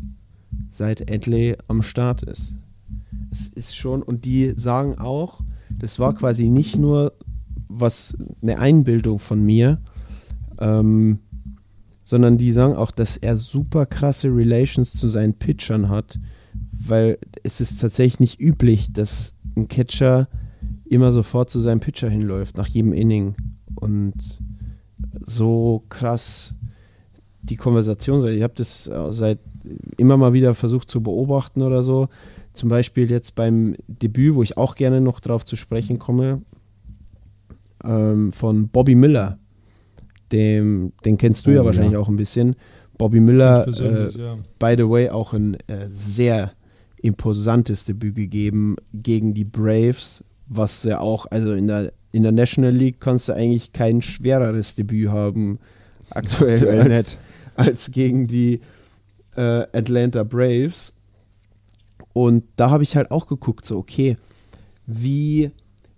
[0.70, 2.56] seit Adley am Start ist.
[3.32, 7.14] Es ist schon, und die sagen auch, das war quasi nicht nur
[7.68, 9.80] was eine Einbildung von mir,
[10.60, 11.20] ähm,
[12.04, 16.20] sondern die sagen auch, dass er super krasse Relations zu seinen Pitchern hat,
[16.72, 20.28] weil es ist tatsächlich nicht üblich, dass ein Catcher
[20.86, 23.36] immer sofort zu seinem Pitcher hinläuft, nach jedem Inning.
[23.76, 24.40] Und
[25.22, 26.56] so krass
[27.42, 28.28] die Konversation.
[28.28, 29.40] Ich habe das äh, seit
[29.98, 32.10] immer mal wieder versucht zu beobachten oder so.
[32.60, 36.41] Zum Beispiel jetzt beim Debüt, wo ich auch gerne noch drauf zu sprechen komme,
[37.86, 39.39] ähm, von Bobby Miller.
[40.34, 41.99] Dem, den kennst du Oh, ja wahrscheinlich ja.
[41.99, 42.57] auch ein bisschen.
[42.97, 44.38] Bobby Miller, äh, ja.
[44.60, 46.49] by the way, auch ein äh, sehr
[46.97, 52.74] imposantes Debüt gegeben gegen die Braves, was ja auch, also in der, in der National
[52.74, 55.60] League kannst du eigentlich kein schwereres Debüt haben,
[56.10, 57.18] aktuell, als,
[57.55, 58.60] als gegen die
[59.38, 60.91] äh, Atlanta Braves.
[62.20, 64.18] Und da habe ich halt auch geguckt, so, okay,
[64.86, 65.52] wie,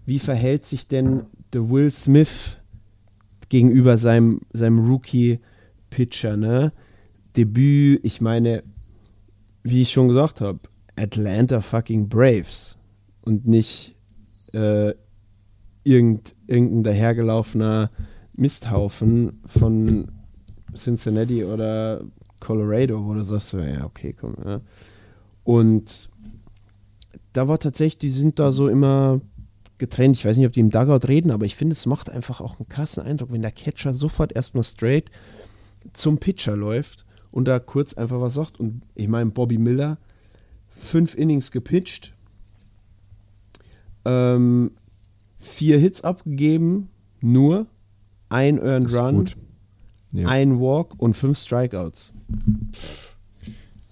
[0.05, 2.57] wie verhält sich denn der Will Smith
[3.49, 6.73] gegenüber seinem, seinem Rookie-Pitcher, ne?
[7.35, 8.61] Debüt, ich meine,
[9.63, 10.59] wie ich schon gesagt habe,
[10.95, 12.77] Atlanta fucking Braves
[13.21, 13.95] und nicht
[14.53, 14.93] äh,
[15.83, 17.89] irgend, irgendein dahergelaufener
[18.37, 20.11] Misthaufen von
[20.75, 22.03] Cincinnati oder
[22.39, 24.35] Colorado, wo du sagst, so, ja, okay, komm.
[24.45, 24.61] Ja.
[25.43, 26.10] Und
[27.33, 29.21] da war tatsächlich, die sind da so immer
[29.77, 30.17] getrennt.
[30.17, 32.59] Ich weiß nicht, ob die im Dugout reden, aber ich finde, es macht einfach auch
[32.59, 35.09] einen krassen Eindruck, wenn der Catcher sofort erstmal straight
[35.93, 38.59] zum Pitcher läuft und da kurz einfach was sagt.
[38.59, 39.97] Und ich meine, Bobby Miller,
[40.69, 42.13] fünf Innings gepitcht,
[44.05, 44.71] ähm,
[45.37, 47.65] vier Hits abgegeben, nur
[48.29, 49.29] ein Earned Run.
[50.13, 50.27] Ja.
[50.27, 52.13] ein Walk und fünf Strikeouts.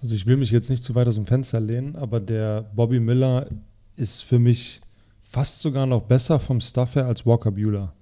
[0.02, 3.00] Also ich will mich jetzt nicht zu weit aus dem Fenster lehnen, aber der Bobby
[3.00, 3.46] Miller
[3.96, 4.80] ist für mich
[5.20, 7.92] fast sogar noch besser vom Stuff her als Walker Bueller.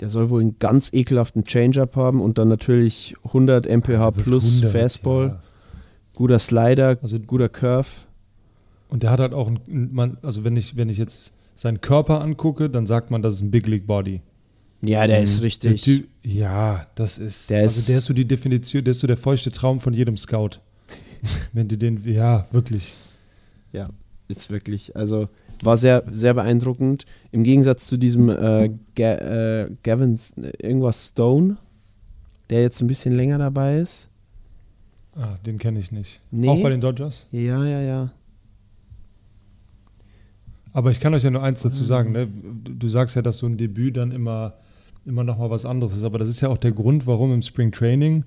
[0.00, 4.72] Der soll wohl einen ganz ekelhaften Change-Up haben und dann natürlich 100 mph plus 100,
[4.72, 5.42] Fastball, ja.
[6.14, 7.88] guter Slider, Also- guter Curve.
[8.88, 9.58] Und der hat halt auch, ein,
[9.92, 13.40] man, also wenn ich, wenn ich jetzt seinen Körper angucke, dann sagt man, das ist
[13.42, 14.20] ein Big League Body.
[14.82, 15.82] Ja, der ist Der richtig.
[15.82, 19.06] Typ, ja, das ist, Der also ist- der ist so die Definition, der ist so
[19.06, 20.60] der feuchte Traum von jedem Scout.
[21.52, 22.94] Wenn du den, ja, wirklich.
[23.72, 23.90] Ja,
[24.28, 24.96] ist wirklich.
[24.96, 25.28] Also
[25.62, 27.06] war sehr, sehr beeindruckend.
[27.32, 30.18] Im Gegensatz zu diesem äh, Ga äh, Gavin
[30.58, 31.56] irgendwas Stone,
[32.50, 34.08] der jetzt ein bisschen länger dabei ist.
[35.14, 36.20] Ah, den kenne ich nicht.
[36.30, 36.48] Nee.
[36.48, 37.26] Auch bei den Dodgers?
[37.32, 38.10] Ja, ja, ja.
[40.74, 42.12] Aber ich kann euch ja nur eins dazu sagen.
[42.12, 42.26] Ne?
[42.26, 44.58] Du, du sagst ja, dass so ein Debüt dann immer,
[45.06, 46.04] immer noch mal was anderes ist.
[46.04, 48.24] Aber das ist ja auch der Grund, warum im Spring Training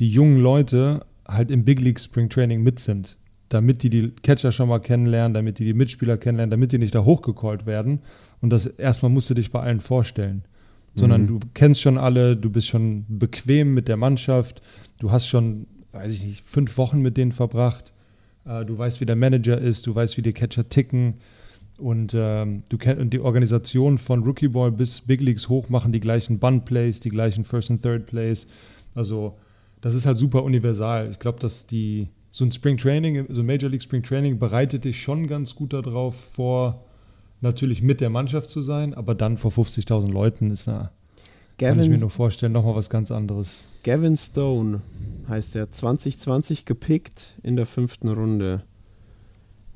[0.00, 3.16] die jungen Leute halt im Big League Spring Training mit sind.
[3.48, 6.94] Damit die die Catcher schon mal kennenlernen, damit die die Mitspieler kennenlernen, damit die nicht
[6.94, 8.00] da hochgecallt werden.
[8.40, 10.44] Und das erstmal musst du dich bei allen vorstellen.
[10.94, 11.26] Sondern Mhm.
[11.26, 14.60] du kennst schon alle, du bist schon bequem mit der Mannschaft,
[14.98, 17.92] du hast schon, weiß ich nicht, fünf Wochen mit denen verbracht.
[18.44, 21.14] Äh, Du weißt, wie der Manager ist, du weißt, wie die Catcher ticken.
[21.76, 25.92] Und ähm, du kennst und die Organisation von Rookie Ball bis Big Leagues hoch machen
[25.92, 28.46] die gleichen Bund Plays, die gleichen First and Third Plays.
[28.94, 29.38] Also
[29.80, 31.10] das ist halt super universal.
[31.10, 34.84] Ich glaube, dass die so ein Spring Training, so ein Major League Spring Training bereitet
[34.84, 36.84] dich schon ganz gut darauf vor,
[37.40, 40.92] natürlich mit der Mannschaft zu sein, aber dann vor 50.000 Leuten ist na,
[41.58, 43.64] kann ich mir Gavin, nur vorstellen, nochmal was ganz anderes.
[43.82, 44.80] Gavin Stone
[45.28, 48.62] heißt er, 2020 gepickt in der fünften Runde.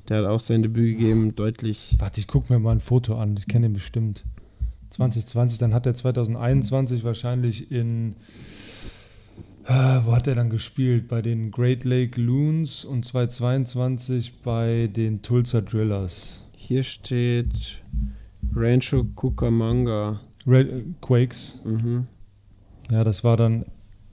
[0.09, 1.97] Der hat auch sein Debüt gegeben, deutlich.
[1.99, 3.37] Warte, ich gucke mir mal ein Foto an.
[3.39, 4.25] Ich kenne ihn bestimmt.
[4.91, 8.17] 2020, dann hat er 2021 wahrscheinlich in.
[9.67, 11.09] Äh, wo hat er dann gespielt?
[11.09, 16.43] Bei den Great Lake Loons und 2022 bei den Tulsa Drillers.
[16.55, 17.83] Hier steht
[18.55, 20.21] Rancho Cucamonga.
[20.47, 21.61] Red, äh, Quakes.
[21.65, 22.07] Mhm.
[22.91, 23.65] Ja, das war dann.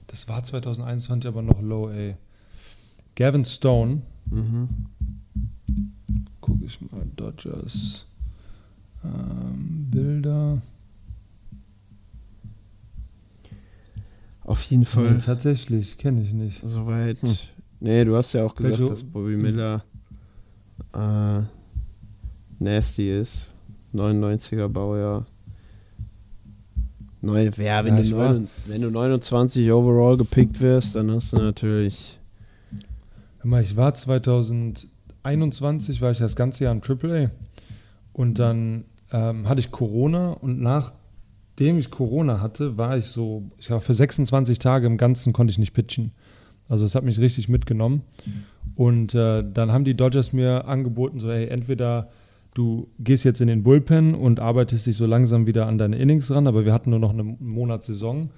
[0.06, 2.16] Das war 2021 aber noch low, ey.
[3.14, 4.02] Gavin Stone.
[4.30, 4.68] Mhm.
[6.40, 7.06] Gucke ich mal.
[7.14, 8.06] Dodgers.
[9.04, 10.62] Ähm, Bilder.
[14.44, 15.20] Auf jeden Nee, Fall.
[15.24, 16.60] tatsächlich, kenne ich nicht.
[16.64, 17.20] Soweit.
[17.22, 17.30] Hm.
[17.80, 19.84] Nee, du hast ja auch gesagt, dass Bobby Miller
[20.94, 21.40] äh,
[22.58, 23.52] nasty ist.
[23.94, 25.26] 99er Baujahr.
[27.20, 31.36] Neun, ja, wenn, Ja, du neun, wenn du 29 overall gepickt wirst, dann hast du
[31.36, 32.18] natürlich.
[33.44, 37.30] Mal, ich war 2021, war ich das ganze Jahr in AAA
[38.12, 40.60] und dann ähm, hatte ich Corona und
[41.52, 45.52] nachdem ich Corona hatte, war ich so, ich war für 26 Tage im Ganzen konnte
[45.52, 46.12] ich nicht pitchen.
[46.68, 48.02] Also es hat mich richtig mitgenommen.
[48.74, 52.08] Und äh, dann haben die Dodgers mir angeboten, so, hey, entweder
[52.54, 56.30] du gehst jetzt in den Bullpen und arbeitest dich so langsam wieder an deine Innings
[56.30, 58.30] ran, aber wir hatten nur noch einen Monat Saison.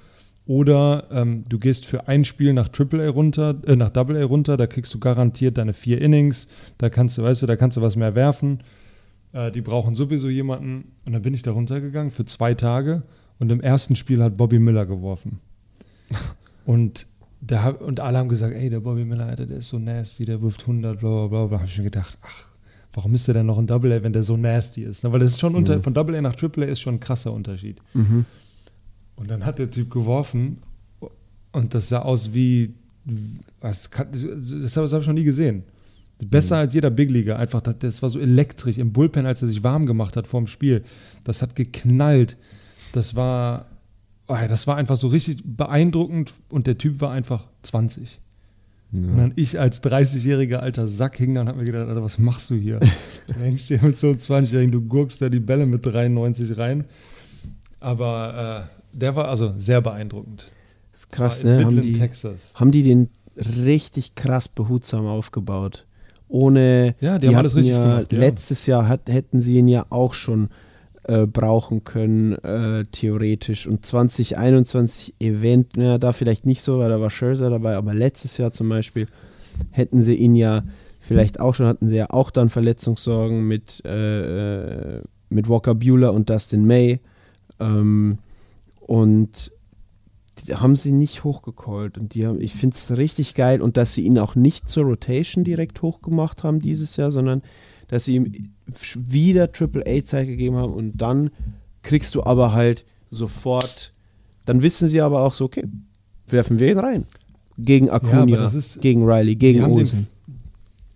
[0.47, 4.67] Oder ähm, du gehst für ein Spiel nach AAA runter, äh, nach AA runter, da
[4.67, 6.49] kriegst du garantiert deine vier Innings,
[6.79, 8.59] da kannst du, weißt du, da kannst du was mehr werfen.
[9.35, 10.93] Äh, die brauchen sowieso jemanden.
[11.05, 13.03] Und dann bin ich da runtergegangen für zwei Tage
[13.39, 15.41] und im ersten Spiel hat Bobby Miller geworfen.
[16.65, 17.07] und,
[17.41, 20.41] da, und alle haben gesagt, ey, der Bobby Miller, Alter, der ist so nasty, der
[20.41, 21.49] wirft 100, bla bla bla.
[21.49, 22.51] Da habe ich mir gedacht, ach,
[22.93, 25.03] warum ist der denn noch in Double A, wenn der so nasty ist?
[25.03, 27.01] Na, weil das ist schon unter, von Double A nach Triple A ist schon ein
[27.01, 27.81] krasser Unterschied.
[29.17, 30.59] Und dann hat der Typ geworfen
[31.51, 32.75] und das sah aus wie,
[33.61, 35.65] das, das habe ich noch nie gesehen.
[36.31, 37.39] Besser als jeder Big Leaguer.
[37.39, 40.41] Einfach, das, das war so elektrisch im Bullpen, als er sich warm gemacht hat vor
[40.41, 40.83] dem Spiel.
[41.25, 42.37] Das hat geknallt.
[42.93, 43.67] Das war,
[44.29, 48.21] oh ja, das war einfach so richtig beeindruckend und der Typ war einfach 20.
[48.95, 52.19] Und dann ich als 30-jähriger alter Sack hing da und hab mir gedacht, Alter, was
[52.19, 52.79] machst du hier?
[53.27, 56.85] du hängst dir mit so 20-Jährigen, du gurkst da die Bälle mit 93 rein.
[57.81, 60.47] Aber äh, der war also sehr beeindruckend.
[60.93, 61.65] Das ist krass, ne?
[61.65, 62.01] Haben die,
[62.55, 65.87] haben die den richtig krass behutsam aufgebaut.
[66.29, 66.95] Ohne.
[67.01, 68.19] Ja, die haben alles richtig ja, gemacht, ja.
[68.19, 70.49] Letztes Jahr hat, hätten sie ihn ja auch schon
[71.05, 73.67] äh, brauchen können, äh, theoretisch.
[73.67, 78.39] Und 2021 Event, ja, da vielleicht nicht so, weil da war Scherzer dabei, aber letztes
[78.39, 79.07] Jahr zum Beispiel
[79.71, 80.63] hätten sie ihn ja
[80.99, 86.13] vielleicht auch schon, hatten sie ja auch dann Verletzungssorgen mit, äh, äh, mit Walker Bueller
[86.13, 87.01] und Dustin May.
[87.61, 88.19] Ähm,
[88.81, 89.53] und
[90.35, 91.99] die haben sie nicht hochgecallt.
[91.99, 93.61] Und die haben, ich finde es richtig geil.
[93.63, 97.43] Und dass sie ihn auch nicht zur Rotation direkt hochgemacht haben dieses Jahr, sondern
[97.89, 98.33] dass sie ihm
[98.95, 101.31] wieder Triple A-Zeit gegeben haben und dann
[101.83, 103.93] kriegst du aber halt sofort,
[104.47, 105.65] dann wissen sie aber auch so, okay,
[106.27, 107.07] werfen wir ihn rein.
[107.59, 110.09] Gegen Acuna, das ist- gegen Riley, Die gegen haben, Olsen.
[110.27, 110.37] den,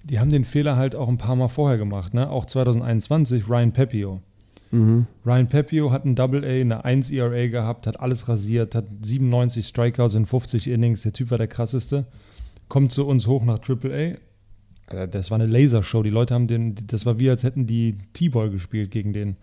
[0.05, 2.14] die haben den Fehler halt auch ein paar Mal vorher gemacht.
[2.14, 2.28] Ne?
[2.30, 4.22] Auch 2021 Ryan Pepio.
[4.70, 5.06] Mhm.
[5.24, 9.66] Ryan Pepio hat ein Double A, eine 1 ERA gehabt, hat alles rasiert, hat 97
[9.66, 11.02] Strikeouts in 50 Innings.
[11.02, 12.06] Der Typ war der krasseste.
[12.68, 14.16] Kommt zu uns hoch nach Triple
[14.88, 14.90] A.
[14.90, 16.02] Alter, Das war eine Lasershow.
[16.02, 19.36] Die Leute haben den, das war wie, als hätten die T-Ball gespielt gegen den.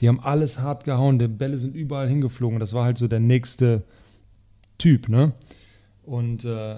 [0.00, 2.58] Die haben alles hart gehauen, die Bälle sind überall hingeflogen.
[2.58, 3.82] Das war halt so der nächste
[4.78, 5.32] Typ, ne?
[6.02, 6.76] Und äh,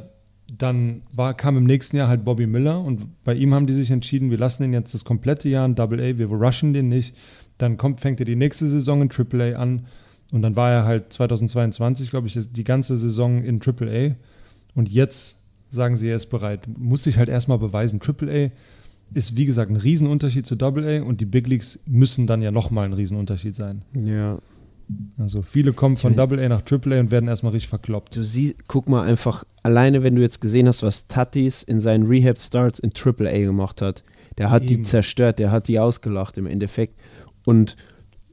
[0.59, 3.91] dann war, kam im nächsten Jahr halt Bobby Miller und bei ihm haben die sich
[3.91, 7.17] entschieden, wir lassen ihn jetzt das komplette Jahr in Double A, wir rushen den nicht.
[7.59, 9.87] Dann kommt, fängt er die nächste Saison in Triple A an
[10.31, 14.15] und dann war er halt 2022, glaube ich, die ganze Saison in Triple A
[14.75, 15.39] und jetzt
[15.71, 16.67] sagen sie, er ist bereit.
[16.77, 18.01] Muss sich halt erstmal beweisen.
[18.01, 18.51] Triple A
[19.15, 22.51] ist, wie gesagt, ein Riesenunterschied zu Double A und die Big Leagues müssen dann ja
[22.51, 23.83] nochmal ein Riesenunterschied sein.
[23.95, 24.39] Ja.
[25.17, 28.17] Also viele kommen von Double A nach Triple A und werden erstmal richtig verkloppt.
[28.17, 32.07] Du siehst, guck mal einfach, alleine wenn du jetzt gesehen hast, was Tatis in seinen
[32.07, 34.05] Rehab-Starts in Triple A gemacht hat,
[34.39, 34.85] der hat die Eben.
[34.85, 36.99] zerstört, der hat die ausgelacht im Endeffekt.
[37.45, 37.77] Und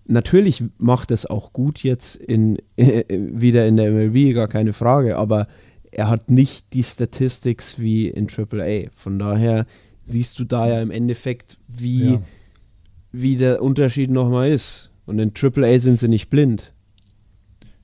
[0.06, 5.48] natürlich macht es auch gut jetzt in, wieder in der MLB, gar keine Frage, aber
[5.92, 8.90] er hat nicht die Statistics wie in Triple A.
[8.94, 9.66] Von daher
[10.02, 12.22] siehst du da ja im Endeffekt, wie, Ja.
[13.12, 14.92] wie der Unterschied nochmal ist.
[15.06, 16.74] Und in AAA sind sie nicht blind.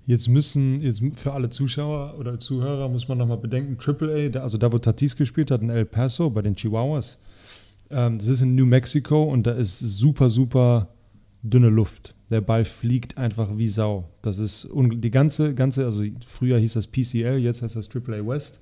[0.05, 4.71] Jetzt müssen, jetzt für alle Zuschauer oder Zuhörer muss man nochmal bedenken, AAA, also da
[4.71, 7.17] wo Tatis gespielt hat in El Paso bei den Chihuahuas,
[7.89, 10.89] ähm, das ist in New Mexico und da ist super, super
[11.49, 12.15] dünne Luft.
[12.29, 14.09] Der Ball fliegt einfach wie Sau.
[14.21, 18.61] Das ist die ganze, ganze, also früher hieß das PCL, jetzt heißt das AAA West,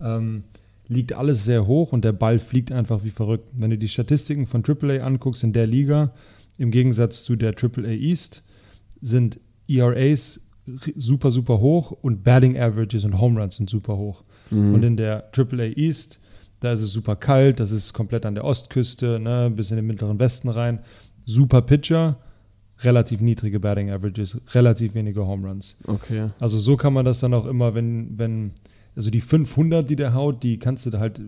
[0.00, 0.44] ähm,
[0.88, 3.48] liegt alles sehr hoch und der Ball fliegt einfach wie verrückt.
[3.52, 6.12] Wenn du die Statistiken von AAA anguckst in der Liga,
[6.58, 8.42] im Gegensatz zu der AAA East,
[9.00, 10.40] sind ERAs
[10.96, 14.24] super, super hoch und Batting Averages und Home Runs sind super hoch.
[14.74, 16.20] Und in der AAA East,
[16.60, 19.86] da ist es super kalt, das ist komplett an der Ostküste, ne, bis in den
[19.86, 20.80] mittleren Westen rein.
[21.28, 22.16] Super Pitcher,
[22.80, 25.76] relativ niedrige Batting Averages, relativ wenige Home Runs.
[25.86, 26.30] Okay.
[26.40, 28.52] Also so kann man das dann auch immer, wenn, wenn,
[28.96, 31.20] also die 500, die der haut, die kannst du da halt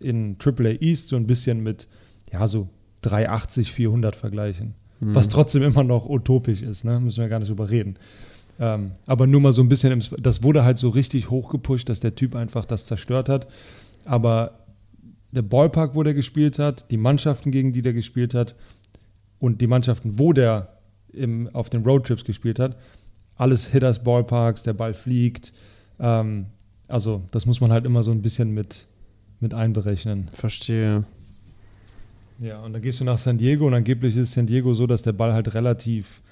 [0.00, 1.86] in AAA East so ein bisschen mit,
[2.32, 2.68] ja, so
[3.02, 4.74] 380, 400 vergleichen.
[5.00, 6.98] Was trotzdem immer noch utopisch ist, ne?
[6.98, 7.94] müssen wir gar nicht drüber reden.
[8.58, 12.00] Ähm, aber nur mal so ein bisschen, im, das wurde halt so richtig hochgepusht, dass
[12.00, 13.46] der Typ einfach das zerstört hat.
[14.04, 14.66] Aber
[15.30, 18.56] der Ballpark, wo der gespielt hat, die Mannschaften, gegen die der gespielt hat
[19.38, 20.78] und die Mannschaften, wo der
[21.12, 22.76] im, auf den Roadtrips gespielt hat,
[23.36, 25.52] alles Hitters Ballparks, der Ball fliegt.
[25.98, 26.46] Ähm,
[26.88, 28.86] also das muss man halt immer so ein bisschen mit,
[29.40, 30.28] mit einberechnen.
[30.32, 31.04] Verstehe.
[32.40, 35.02] Ja, und dann gehst du nach San Diego und angeblich ist San Diego so, dass
[35.02, 36.22] der Ball halt relativ,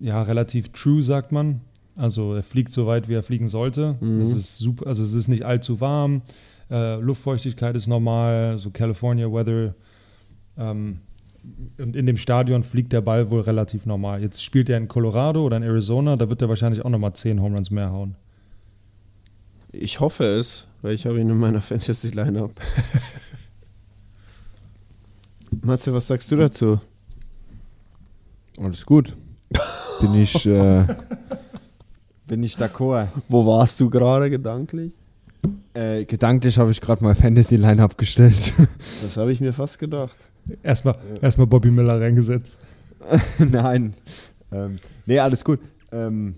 [0.00, 1.60] ja, relativ true, sagt man.
[1.96, 3.96] Also er fliegt so weit, wie er fliegen sollte.
[4.20, 6.22] Es ist super, also es ist nicht allzu warm.
[6.68, 9.74] Äh, Luftfeuchtigkeit ist normal, so California Weather.
[10.56, 11.00] Ähm,
[11.78, 14.22] und in dem Stadion fliegt der Ball wohl relativ normal.
[14.22, 17.40] Jetzt spielt er in Colorado oder in Arizona, da wird er wahrscheinlich auch nochmal 10
[17.40, 18.16] Home Runs mehr hauen.
[19.72, 22.52] Ich hoffe es, weil ich habe ihn in meiner Fantasy-Line-Up.
[25.62, 26.80] Matze, was sagst du dazu?
[28.60, 29.16] Alles gut.
[30.00, 30.84] Bin ich, äh,
[32.26, 33.08] bin ich d'accord.
[33.28, 34.92] Wo warst du gerade gedanklich?
[35.74, 38.54] Äh, gedanklich habe ich gerade mal Fantasy-Line abgestellt.
[39.02, 40.30] Das habe ich mir fast gedacht.
[40.62, 42.58] Erstmal erstmal Bobby Miller reingesetzt.
[43.38, 43.94] Nein.
[44.52, 45.60] Ähm, nee, alles gut.
[45.92, 46.36] Ähm,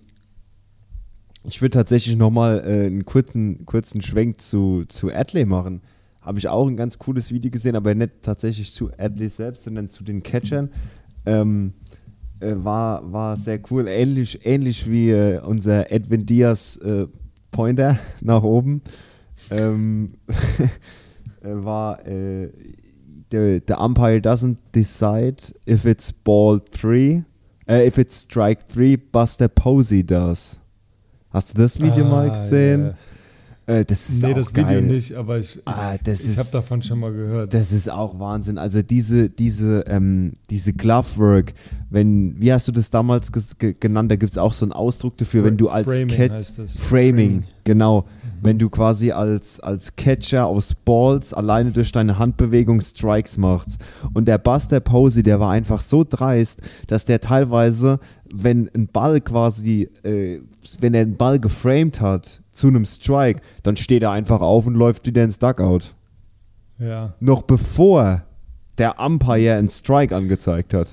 [1.44, 5.82] ich würde tatsächlich nochmal äh, einen kurzen, kurzen Schwenk zu, zu Adley machen.
[6.20, 9.88] Habe ich auch ein ganz cooles Video gesehen, aber nicht tatsächlich zu Adley selbst, sondern
[9.88, 10.70] zu den Catchern.
[11.24, 11.72] Ähm,
[12.40, 13.86] äh, war, war sehr cool.
[13.86, 17.06] Ähnlich, ähnlich wie äh, unser Edwin Diaz äh,
[17.50, 18.82] Pointer nach oben.
[19.50, 20.08] Ähm,
[21.42, 22.50] äh, war äh,
[23.30, 27.24] the, the umpire doesn't decide if it's ball three,
[27.68, 30.58] äh, if it's strike three, Buster Posey does.
[31.30, 32.84] Hast du das Video mal Ah, gesehen?
[32.86, 32.94] ja.
[33.68, 34.68] Äh, das ist Nee, auch das geil.
[34.84, 37.52] Video nicht, aber ich, ich, Ah, ich habe davon schon mal gehört.
[37.52, 38.58] Das ist auch Wahnsinn.
[38.58, 41.52] Also diese, diese, ähm, diese Glovework,
[41.90, 44.10] wenn, wie hast du das damals genannt?
[44.12, 46.76] Da gibt es auch so einen Ausdruck dafür, wenn du als Framing Cat das.
[46.78, 48.04] Framing, genau.
[48.46, 53.78] Wenn du quasi als, als Catcher aus Balls alleine durch deine Handbewegung Strikes machst.
[54.14, 57.98] Und der Buster Posey, der war einfach so dreist, dass der teilweise,
[58.32, 60.38] wenn ein Ball quasi, äh,
[60.80, 64.76] wenn er einen Ball geframed hat zu einem Strike, dann steht er einfach auf und
[64.76, 65.92] läuft wieder ins Dugout
[66.78, 67.14] Ja.
[67.20, 68.22] noch bevor
[68.78, 70.88] der Umpire einen Strike angezeigt hat.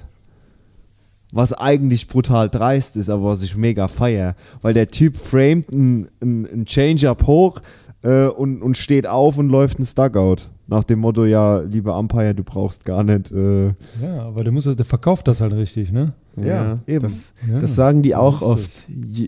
[1.35, 4.35] Was eigentlich brutal dreist ist, aber was ich mega feier.
[4.61, 7.59] Weil der Typ framet einen ein Change-Up hoch
[8.03, 10.43] äh, und, und steht auf und läuft ins Dugout.
[10.67, 13.31] Nach dem Motto, ja, lieber Umpire, du brauchst gar nicht.
[13.31, 16.13] Äh, Ja, aber der, muss, der verkauft das halt richtig, ne?
[16.37, 17.01] Ja, eben.
[17.01, 18.87] Das, Ja, das sagen die auch oft.
[18.89, 19.27] You,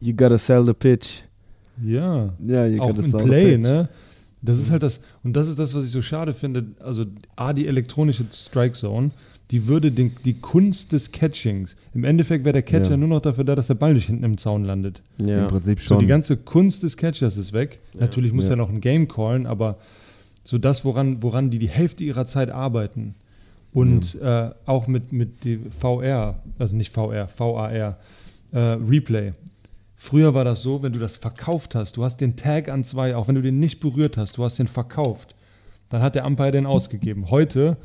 [0.00, 1.22] you gotta sell the pitch.
[1.82, 2.34] Ja.
[2.38, 3.62] ja, you Auch gotta sell the Play, pitch.
[3.62, 3.88] ne?
[4.42, 6.66] Das ist halt das, und das ist das, was ich so schade finde.
[6.80, 9.10] Also, A, die elektronische Strike Zone,
[9.54, 12.96] die würde den, die Kunst des Catchings, im Endeffekt wäre der Catcher Ja.
[12.96, 15.00] nur noch dafür da, dass der Ball nicht hinten im Zaun landet.
[15.24, 15.42] Ja.
[15.44, 15.98] Im Prinzip So, schon.
[16.00, 17.78] die ganze Kunst des Catchers ist weg.
[17.98, 18.50] Natürlich muss Ja.
[18.54, 19.78] er noch ein Game callen, aber
[20.42, 23.14] so das, woran, woran die die Hälfte ihrer Zeit arbeiten
[23.72, 27.96] und äh, auch mit, mit die VR, also nicht VR, VAR,
[28.52, 29.34] äh, Replay.
[29.94, 33.14] Früher war das so, wenn du das verkauft hast, du hast den Tag an zwei,
[33.14, 35.34] auch wenn du den nicht berührt hast, du hast den verkauft,
[35.90, 37.30] dann hat der Umpire den ausgegeben.
[37.30, 37.76] Heute,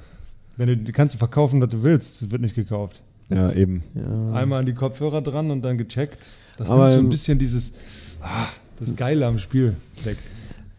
[0.59, 3.01] wenn du du kannst du verkaufen, was du willst, es wird nicht gekauft.
[3.29, 3.81] ja, eben.
[3.95, 4.33] Ja.
[4.33, 6.27] Einmal an die Kopfhörer dran und dann gecheckt.
[6.57, 7.73] Das Aber nimmt so ein bisschen dieses,
[8.21, 8.47] ah,
[8.77, 10.17] das Geile am Spiel weg.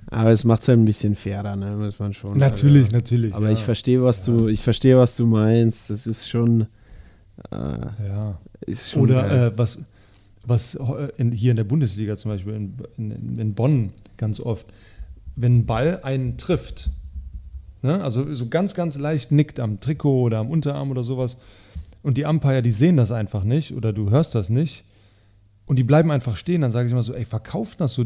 [0.09, 1.77] Aber es macht es halt ein bisschen fairer, ne?
[1.77, 2.37] Muss man schon.
[2.37, 3.35] Natürlich, also, natürlich.
[3.35, 3.53] Aber ja.
[3.53, 5.89] ich verstehe, was du, ich verstehe, was du meinst.
[5.89, 6.63] Das ist schon,
[7.51, 8.39] äh, Ja.
[8.67, 9.53] ist schon Oder geil.
[9.53, 9.79] äh, was,
[10.45, 10.77] was
[11.17, 14.67] in, hier in der Bundesliga zum Beispiel, in, in, in Bonn ganz oft,
[15.37, 16.91] wenn ein Ball einen trifft,
[17.83, 18.03] ne?
[18.03, 21.39] also so ganz, ganz leicht nickt am Trikot oder am Unterarm oder sowas
[22.03, 24.85] und die Umpire, die sehen das einfach nicht oder du hörst das nicht
[25.67, 28.05] und die bleiben einfach stehen, dann sage ich immer so, ey, verkauf das so,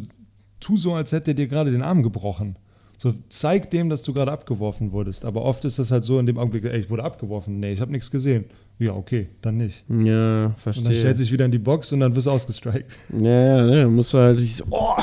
[0.60, 2.56] tu so, als hätte er dir gerade den Arm gebrochen.
[2.96, 5.24] So, zeig dem, dass du gerade abgeworfen wurdest.
[5.24, 7.58] Aber oft ist das halt so in dem Augenblick, ey, ich wurde abgeworfen.
[7.58, 8.44] Nee, ich habe nichts gesehen.
[8.78, 9.84] Ja, okay, dann nicht.
[9.88, 10.96] Ja, Und dann verstehe.
[10.96, 12.92] stellt sich wieder in die Box und dann wirst du ausgestrikt.
[13.10, 14.94] ja, ja, ne, musst du halt so, oh,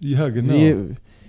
[0.00, 0.52] Ja, genau.
[0.54, 0.74] wie,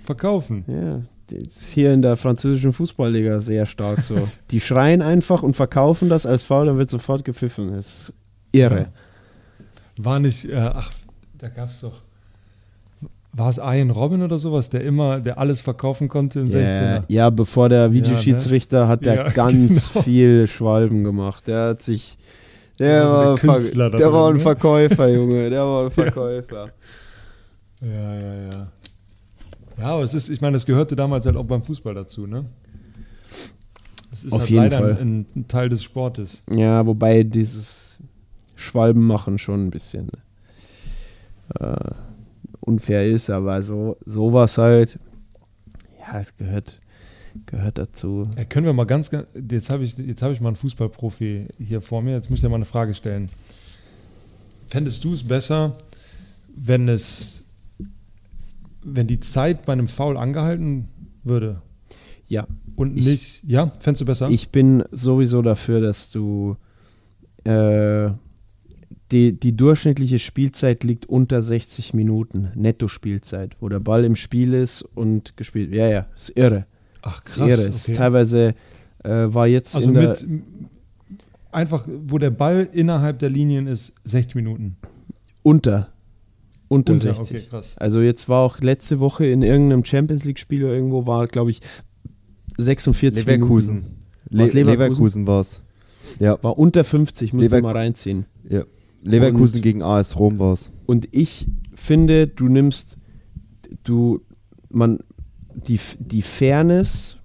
[0.02, 0.64] Verkaufen.
[0.66, 1.02] ja,
[1.32, 4.28] ist hier in der französischen Fußballliga sehr stark so.
[4.50, 7.70] Die schreien einfach und verkaufen das als Foul, dann wird sofort gepfiffen.
[7.72, 8.12] Das ist
[8.52, 8.88] irre.
[9.96, 10.90] War nicht, äh, ach,
[11.38, 12.02] da gab es doch,
[13.32, 17.04] war es Ian Robin oder sowas, der immer, der alles verkaufen konnte im Ja, 16er?
[17.08, 20.02] ja, bevor der Videoschiedsrichter hat der Ja, ganz genau.
[20.04, 21.46] viel Schwalben gemacht.
[21.46, 22.16] Der hat sich.
[22.78, 24.42] Der, Ja, so war, Künstler der war drin, ein ne?
[24.42, 25.50] Verkäufer, Junge.
[25.50, 26.70] Der war ein Verkäufer.
[27.82, 28.50] Ja, ja, ja.
[28.52, 28.68] Ja,
[29.88, 32.44] aber es ist, ich meine, das gehörte damals halt auch beim Fußball dazu, ne?
[34.12, 34.98] Es ist Auf halt jeden leider Fall.
[35.00, 36.42] Ein, ein Teil des Sportes.
[36.52, 37.98] Ja, wobei dieses
[38.56, 40.10] Schwalben machen schon ein bisschen
[41.58, 41.76] äh,
[42.60, 44.98] unfair ist, aber so sowas halt,
[46.00, 46.80] ja, es gehört,
[47.46, 48.24] gehört dazu.
[48.36, 51.46] Ja, können wir mal ganz, ganz jetzt habe ich, jetzt habe ich mal einen Fußballprofi
[51.58, 53.28] hier vor mir, jetzt muss ich dir mal eine Frage stellen.
[54.66, 55.76] Fändest du es besser,
[56.54, 57.39] wenn es,
[58.84, 60.88] wenn die Zeit bei einem Foul angehalten
[61.24, 61.62] würde
[62.28, 64.28] Ja, und Ich- nicht, ja, fändest du besser?
[64.30, 66.56] ich bin sowieso dafür, dass du
[67.44, 68.10] äh,
[69.12, 74.82] die, die durchschnittliche Spielzeit liegt unter 60 Minuten, Netto-Spielzeit, wo der Ball im Spiel ist
[74.82, 75.72] und gespielt.
[75.74, 76.66] Ja, ja, ist irre.
[77.02, 77.62] Ach Ist irre.
[77.62, 77.96] Ist okay.
[77.98, 78.54] teilweise
[79.02, 80.26] äh, war jetzt Also in der, mit
[81.50, 84.76] einfach, wo der Ball innerhalb der Linien ist, 60 Minuten.
[85.42, 85.88] unter
[86.70, 87.36] unter, Unter, 60.
[87.36, 87.74] okay, krass.
[87.78, 91.50] Also jetzt war auch letzte Woche in irgendeinem Champions League Spiel oder irgendwo war glaube
[91.50, 91.60] ich
[92.56, 93.74] 46 Leverkusen.
[93.76, 93.96] Minuten.
[94.30, 94.66] Le Leverkusen?
[94.66, 95.62] Leverkusen war es.
[96.18, 98.26] Ja, War unter 50, musst du Lever- mal reinziehen.
[98.48, 98.64] ja.
[99.02, 100.70] Leverkusen Und- gegen AS Rom war es.
[100.84, 102.98] Und ich finde, du nimmst,
[103.84, 104.20] du,
[104.68, 104.98] man,
[105.54, 107.16] die, die Fairness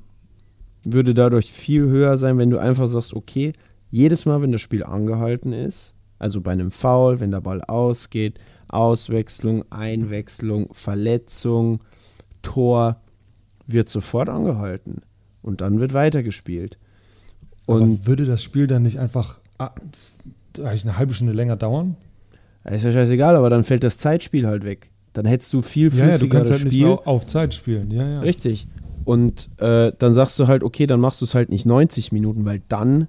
[0.85, 3.51] würde dadurch viel höher sein, wenn du einfach sagst, okay,
[3.91, 8.39] jedes Mal, wenn das Spiel angehalten ist, also bei einem Foul, wenn der Ball ausgeht,
[8.67, 11.79] Auswechslung, Einwechslung, Verletzung,
[12.41, 13.01] Tor,
[13.67, 15.01] wird sofort angehalten.
[15.41, 16.77] Und dann wird weitergespielt.
[17.65, 19.71] Und Und würde das Spiel dann nicht einfach ah,
[20.57, 21.97] eine halbe Stunde länger dauern?
[22.63, 24.89] ist ja scheißegal, aber dann fällt das Zeitspiel halt weg.
[25.13, 26.85] Dann hättest du viel Ja, ja, du flüssigeres kannst halt nicht Spiel.
[26.87, 27.91] mehr auf Zeit spielen.
[27.91, 28.19] Ja, ja.
[28.21, 28.67] Richtig.
[29.05, 32.43] Und äh, dann sagst du halt, okay, dann machst du es halt nicht 90 Minuten,
[32.43, 33.07] weil dann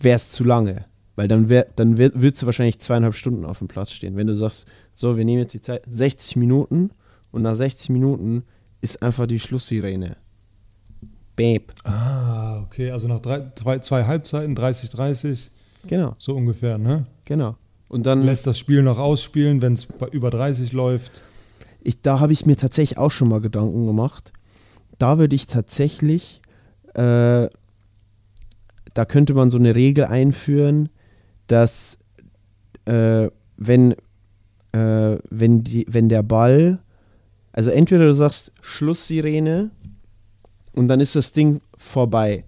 [0.00, 0.84] wäre es zu lange.
[1.20, 4.16] Weil dann, wär, dann wär, würdest du wahrscheinlich zweieinhalb Stunden auf dem Platz stehen.
[4.16, 6.92] Wenn du sagst, so, wir nehmen jetzt die Zeit, 60 Minuten
[7.30, 8.44] und nach 60 Minuten
[8.80, 10.16] ist einfach die Schlusssirene.
[11.36, 11.64] Babe.
[11.84, 15.50] Ah, okay, also nach drei, zwei, zwei Halbzeiten, 30, 30,
[15.86, 17.04] Genau, so ungefähr, ne?
[17.26, 17.54] genau.
[17.88, 21.20] Und dann, Lässt das Spiel noch ausspielen, wenn es über 30 läuft.
[21.82, 24.32] ich, da habe ich mir tatsächlich auch schon mal Gedanken gemacht.
[24.96, 26.40] Da würde ich tatsächlich,
[26.94, 27.50] äh,
[28.94, 30.88] da könnte man so eine Regel einführen,
[31.50, 31.98] dass
[32.84, 33.92] äh, wenn,
[34.72, 36.80] äh, wenn, die, wenn der Ball,
[37.52, 39.70] also entweder du sagst Schlusssirene
[40.74, 42.44] und dann ist das Ding vorbei.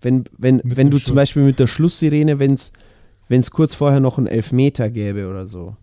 [0.00, 1.14] Wenn, wenn, Mit wenn du zum Schuss.
[1.16, 2.54] Beispiel mit der Schlusssirene, wenn
[3.28, 5.76] es kurz vorher noch einen Elfmeter gäbe oder so.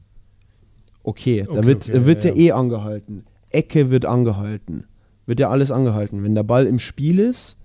[1.03, 2.36] Okay, da Okay, wird okay, ja, ja.
[2.36, 3.26] eh angehalten.
[3.49, 4.86] Ecke wird angehalten.
[5.26, 6.23] Wird ja alles angehalten.
[6.23, 7.57] Wenn der Ball im Spiel ist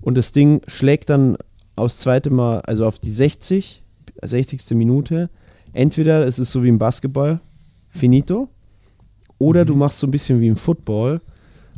[0.00, 1.36] und das Ding schlägt dann
[1.76, 3.81] aufs zweite Mal, also auf die 60,
[4.22, 4.70] 60.
[4.76, 5.30] Minute,
[5.72, 7.40] entweder es ist so wie im Basketball,
[7.88, 8.48] finito,
[9.38, 11.20] oder du machst so ein bisschen wie im Football,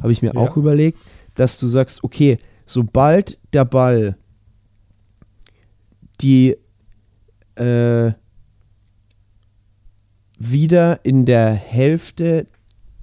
[0.00, 0.40] habe ich mir Ja.
[0.40, 0.98] auch überlegt,
[1.34, 4.16] dass du sagst, okay, sobald der Ball
[6.20, 6.56] die
[7.56, 8.12] äh,
[10.38, 12.46] wieder in der Hälfte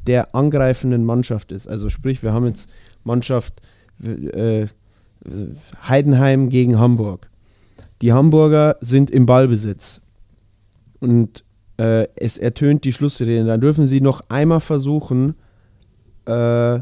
[0.07, 1.67] der angreifenden Mannschaft ist.
[1.67, 2.69] Also sprich, wir haben jetzt
[3.03, 3.61] Mannschaft
[4.03, 4.67] äh,
[5.87, 7.29] Heidenheim gegen Hamburg.
[8.01, 10.01] Die Hamburger sind im Ballbesitz
[10.99, 11.43] und
[11.77, 13.45] äh, es ertönt die Schlusssirene.
[13.45, 15.35] Dann dürfen sie noch einmal versuchen,
[16.25, 16.79] äh,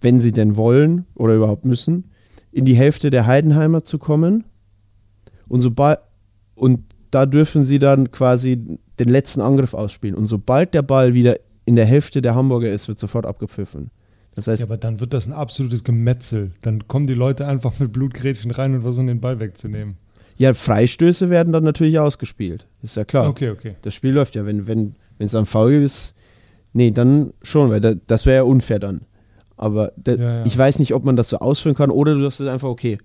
[0.00, 2.10] wenn sie denn wollen oder überhaupt müssen,
[2.52, 4.44] in die Hälfte der Heidenheimer zu kommen.
[5.48, 5.98] Und sobald
[6.54, 10.16] und da dürfen sie dann quasi den letzten Angriff ausspielen.
[10.16, 13.90] Und sobald der Ball wieder in der Hälfte der Hamburger ist, wird sofort abgepfiffen.
[14.34, 16.52] Das heißt, Ja, aber dann wird das ein absolutes Gemetzel.
[16.62, 19.96] Dann kommen die Leute einfach mit Blutgrätschen rein und versuchen den Ball wegzunehmen.
[20.38, 22.66] Ja, Freistöße werden dann natürlich ausgespielt.
[22.82, 23.28] Ist ja klar.
[23.28, 23.76] Okay, okay.
[23.82, 26.14] Das Spiel läuft ja, wenn wenn wenn es dann faul ist,
[26.72, 29.02] nee, dann schon, weil da, das wäre ja unfair dann.
[29.56, 30.46] Aber da, Ja, ja.
[30.46, 32.98] ich weiß nicht, ob man das so ausführen kann oder du sagst es einfach, okay,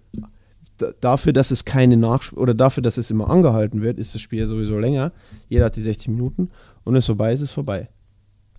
[0.77, 4.21] da, dafür, dass es keine Nachspiel oder dafür, dass es immer angehalten wird, ist das
[4.21, 5.11] Spiel ja sowieso länger.
[5.49, 6.49] Jeder hat die 60 Minuten
[6.83, 7.89] und wenn es vorbei ist, ist es vorbei.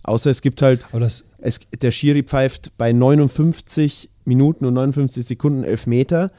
[0.03, 5.25] Außer es gibt halt, Aber das, es, der Schiri pfeift bei 59 Minuten und 59
[5.25, 6.31] Sekunden Elfmeter,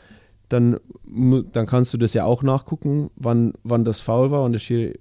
[0.48, 0.78] dann,
[1.52, 4.98] dann kannst du das ja auch nachgucken, wann, wann das Foul war und der Schiri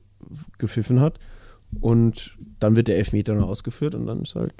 [0.58, 1.20] gepfiffen hat.
[1.82, 4.54] Und dann wird der Elfmeter noch ausgeführt und dann ist halt.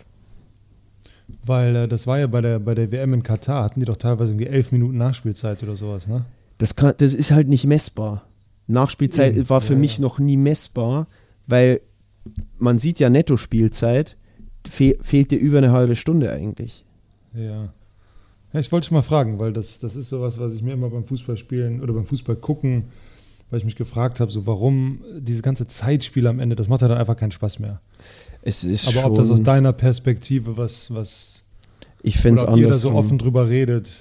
[1.46, 3.96] weil äh, das war ja bei der, bei der WM in Katar, hatten die doch
[3.96, 6.26] teilweise irgendwie elf Minuten Nachspielzeit oder sowas, ne?
[6.58, 8.28] Das, kann, das ist halt nicht messbar.
[8.68, 10.02] Nachspielzeit Eben, war für ja, mich ja.
[10.02, 11.08] noch nie messbar,
[11.48, 11.82] weil
[12.58, 14.18] man sieht ja Netto-Spielzeit,
[14.68, 16.86] fe fehlt dir über eine halbe Stunde eigentlich.
[17.34, 17.74] Ja.
[18.56, 20.90] Ja ich wollte dich mal fragen, weil das, das ist sowas, was ich mir immer
[20.90, 22.86] beim Fußballspielen oder beim Fußball gucken,
[23.50, 26.88] weil ich mich gefragt habe, so warum diese ganze Zeitspiel am Ende, das macht ja
[26.88, 27.82] dann einfach keinen Spaß mehr.
[28.42, 31.44] Es ist Aber schon, ob das aus deiner Perspektive was, was
[32.02, 32.82] ich fände es oder ob ihr da anders.
[32.82, 33.92] so offen drüber redet.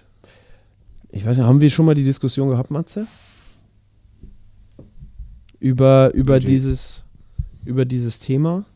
[1.10, 3.08] Ich weiß nicht, haben wir schon mal die Diskussion gehabt, Matze?
[5.58, 7.04] Über, über, dieses,
[7.64, 8.66] über dieses Thema?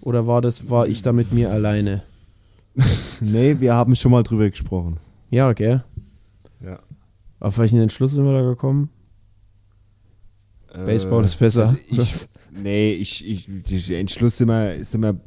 [0.00, 2.02] Oder war das, war ich da mit mir alleine?
[3.20, 4.96] Nee, wir haben schon mal drüber gesprochen.
[5.30, 5.84] Ja, gell?
[6.64, 6.78] Ja.
[7.40, 8.90] Auf welchen Entschluss sind wir da gekommen?
[10.72, 11.68] Baseball ist besser.
[11.68, 15.18] also ich, nee, ich, ich, der Entschluss sind wir, sind wir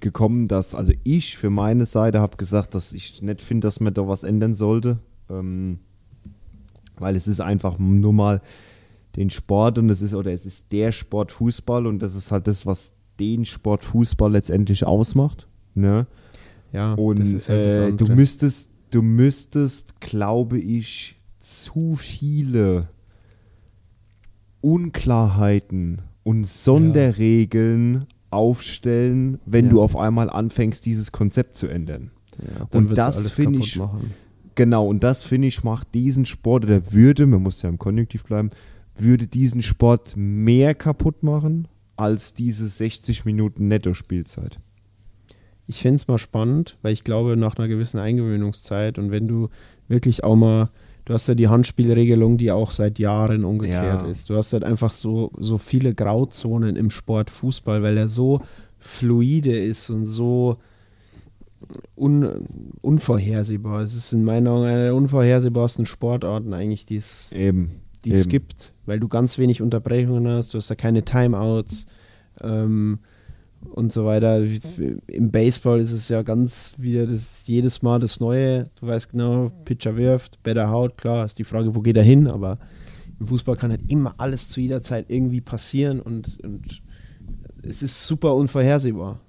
[0.00, 3.94] gekommen, dass, also ich für meine Seite habe gesagt, dass ich nicht finde, dass man
[3.94, 4.98] da was ändern sollte.
[5.30, 5.78] Ähm,
[6.98, 8.40] weil es ist einfach nur mal
[9.16, 12.46] den Sport und es ist, oder es ist der Sport Fußball und das ist halt
[12.46, 15.46] das, was den Sport Fußball letztendlich ausmacht.
[15.74, 16.06] Ne?
[16.72, 22.88] Ja, Und das ist halt das äh, du müsstest, du müsstest, glaube ich, zu viele
[24.60, 29.70] Unklarheiten und Sonderregeln aufstellen, wenn Ja.
[29.72, 32.10] du auf einmal anfängst, dieses Konzept zu ändern.
[32.42, 34.12] Ja, und das finde ich- machen.
[34.56, 38.24] Genau, und das finde ich macht diesen Sport oder würde, man muss ja im Konjunktiv
[38.24, 38.48] bleiben,
[38.96, 44.58] würde diesen Sport mehr kaputt machen als diese 60 Minuten Netto-Spielzeit.
[45.66, 49.48] Ich fände es mal spannend, weil ich glaube, nach einer gewissen Eingewöhnungszeit und wenn du
[49.88, 50.70] wirklich auch mal,
[51.04, 54.08] du hast ja die Handspielregelung, die auch seit Jahren ungeklärt Ja.
[54.08, 54.30] ist.
[54.30, 58.40] Du hast halt einfach so, so viele Grauzonen im Sport Fußball, weil er so
[58.78, 60.56] fluide ist und so
[61.96, 62.46] un,
[62.82, 63.80] unvorhersehbar.
[63.82, 67.30] Es ist in meinen Augen eine der unvorhersehbarsten Sportarten eigentlich, die es
[68.28, 71.86] gibt, weil du ganz wenig Unterbrechungen hast, du hast da keine Timeouts
[72.42, 72.98] ähm,
[73.72, 74.42] und so weiter.
[75.06, 78.68] Im Baseball ist es ja ganz wieder das jedes Mal das Neue.
[78.80, 82.26] Du weißt genau, Pitcher wirft, Better haut, klar, ist die Frage, wo geht er hin,
[82.28, 82.58] aber
[83.18, 86.82] im Fußball kann halt immer alles zu jeder Zeit irgendwie passieren und, und
[87.62, 89.20] es ist super unvorhersehbar.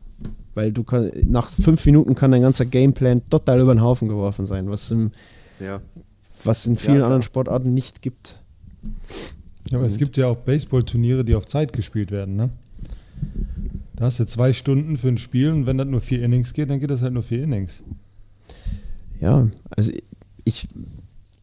[0.56, 4.48] Weil du kann, nach fünf Minuten kann dein ganzer Gameplan total über den Haufen geworfen
[4.48, 5.12] sein, was, im,
[5.60, 5.82] Ja.
[6.44, 7.06] was in vielen klar.
[7.06, 8.42] anderen Sportarten nicht gibt.
[9.70, 12.50] Ja, aber es gibt ja auch Baseballturniere, die auf Zeit gespielt werden, ne?
[13.98, 16.70] Da hast du zwei Stunden für ein Spiel und wenn das nur vier Innings geht,
[16.70, 17.84] dann geht das halt nur vier Innings.
[19.20, 19.92] Ja, also
[20.46, 20.68] ich.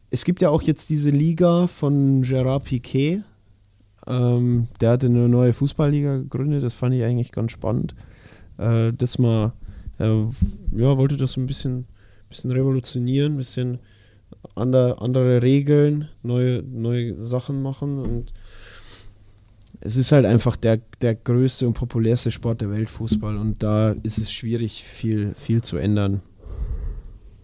[0.09, 3.23] Es gibt ja auch jetzt diese Liga von Gerard Piquet.
[4.07, 7.93] Ähm, der hatte eine neue Fußballliga gegründet, das fand ich eigentlich ganz spannend.
[8.57, 9.51] Äh, das mal,
[9.99, 11.85] äh, ja, wollte das ein bisschen,
[12.29, 13.79] bisschen revolutionieren, ein bisschen
[14.53, 18.31] ander, andere Regeln, neue, neue Sachen machen und
[19.85, 23.91] es ist halt einfach der, der größte und populärste Sport der Welt, Fußball, und da
[24.03, 26.21] ist es schwierig, viel, viel zu ändern.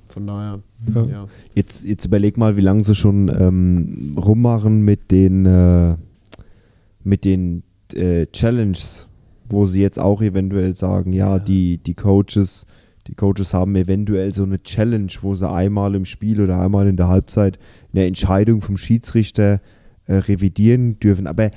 [0.08, 0.60] Von daher,
[0.94, 1.04] Ja.
[1.06, 1.28] ja.
[1.54, 5.96] Jetzt, jetzt überleg mal, wie lange sie schon ähm, rummachen mit den, äh,
[7.04, 7.64] mit den
[7.94, 9.08] äh, Challenges,
[9.48, 12.66] wo sie jetzt auch eventuell sagen, ja, Die, die Coaches,
[13.08, 16.98] die Coaches haben eventuell so eine Challenge, wo sie einmal im Spiel oder einmal in
[16.98, 17.58] der Halbzeit
[17.94, 19.62] eine Entscheidung vom Schiedsrichter
[20.08, 21.28] äh, revidieren dürfen.
[21.28, 21.52] Aber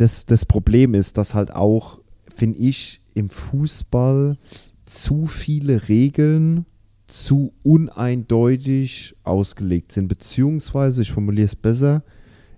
[0.00, 2.00] das, das Problem ist, dass halt auch,
[2.34, 4.38] finde ich, im Fußball
[4.86, 6.64] zu viele Regeln
[7.06, 10.08] zu uneindeutig ausgelegt sind.
[10.08, 12.02] Beziehungsweise, ich formuliere es besser,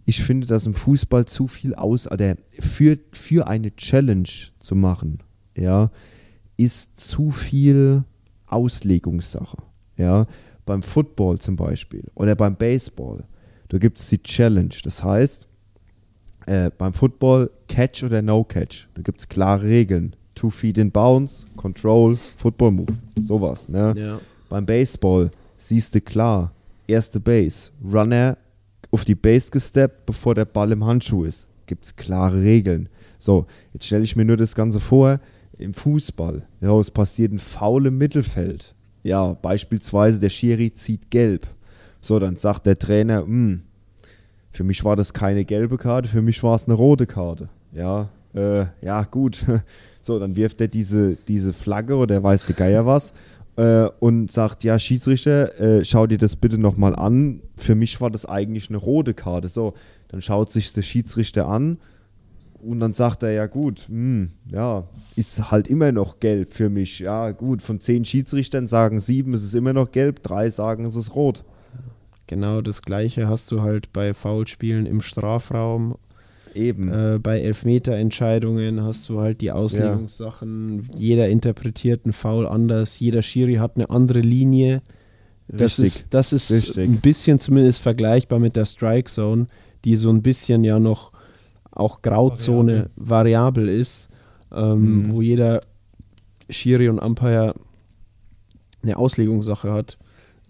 [0.05, 4.28] ich finde, dass im Fußball zu viel aus, oder für, für eine Challenge
[4.59, 5.19] zu machen,
[5.56, 5.90] ja,
[6.56, 8.05] ist zu viel
[8.47, 9.56] Auslegungssache.
[9.97, 10.27] Ja,
[10.64, 13.24] beim Football zum Beispiel oder beim Baseball,
[13.69, 14.74] da gibt es die Challenge.
[14.85, 15.48] Das heißt,
[16.47, 18.89] äh, beim Football Catch oder No Catch.
[18.94, 20.14] Da gibt es klare Regeln.
[20.35, 23.69] Two Feet in Bounce, Control, Football Move, sowas.
[23.69, 23.94] Ne?
[23.97, 24.20] Ja.
[24.48, 26.52] Beim Baseball siehst du klar,
[26.86, 28.36] erste Base, Runner
[28.90, 31.48] auf die Base gesteppt, bevor der Ball im Handschuh ist.
[31.66, 32.89] Gibt es klare Regeln.
[33.19, 35.20] So, jetzt stelle ich mir nur das Ganze vor,
[35.59, 38.74] im Fußball, ja, es passiert ein Foul im Mittelfeld.
[39.05, 41.47] ja, beispielsweise der Schiri zieht gelb.
[42.01, 43.62] So, dann sagt der Trainer, "Hm,
[44.52, 47.48] für mich war das keine gelbe Karte, für mich war es eine rote Karte.
[47.72, 49.44] Ja, äh, ja, gut.
[50.04, 53.14] So, dann wirft er diese, diese Flagge oder der weiß der Geier was
[53.54, 57.40] äh, und sagt, ja, Schiedsrichter, äh, schau dir das bitte nochmal an.
[57.56, 59.46] Für mich war das eigentlich eine rote Karte.
[59.46, 59.74] So,
[60.08, 61.78] dann schaut sich der Schiedsrichter an
[62.62, 67.00] und dann sagt er, ja gut, hm, ja, ist halt immer noch gelb für mich.
[67.00, 70.96] Ja, gut, von zehn Schiedsrichtern sagen sieben, es ist immer noch gelb, drei sagen, es
[70.96, 71.44] ist rot.
[72.32, 75.96] Genau das gleiche hast du halt bei Foulspielen im Strafraum.
[76.54, 76.90] Eben.
[76.90, 80.88] Äh, bei Elfmeterentscheidungen hast du halt die Auslegungssachen.
[80.96, 82.98] Jeder interpretiert einen Foul anders.
[83.00, 84.80] Jeder Schiri hat eine andere Linie.
[85.48, 85.84] Das Richtig.
[85.84, 86.78] ist, das ist Richtig.
[86.88, 89.46] ein bisschen zumindest vergleichbar mit der Strike Zone,
[89.84, 91.12] die so ein bisschen ja noch
[91.70, 94.09] auch Grauzone variabel ist,
[94.54, 95.12] ähm, Mhm.
[95.12, 95.60] wo jeder
[96.48, 97.54] Schiri und Umpire
[98.82, 99.98] eine Auslegungssache hat.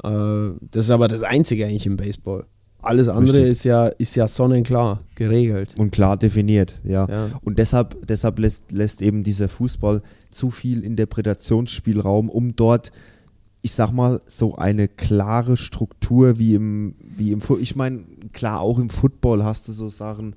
[0.04, 2.44] Äh, das ist aber das Einzige eigentlich im Baseball.
[2.84, 3.50] Alles andere Richtig.
[3.50, 5.74] ist ja, ist ja sonnenklar geregelt.
[5.78, 7.06] Und klar definiert, ja.
[7.08, 7.28] Ja.
[7.44, 12.90] Und deshalb, deshalb lässt, lässt eben dieser Fußball zu viel Interpretationsspielraum, um dort,
[13.60, 18.00] ich sag mal, so eine klare Struktur wie im, wie im Ich meine,
[18.32, 20.34] klar, auch im Football hast du so Sachen.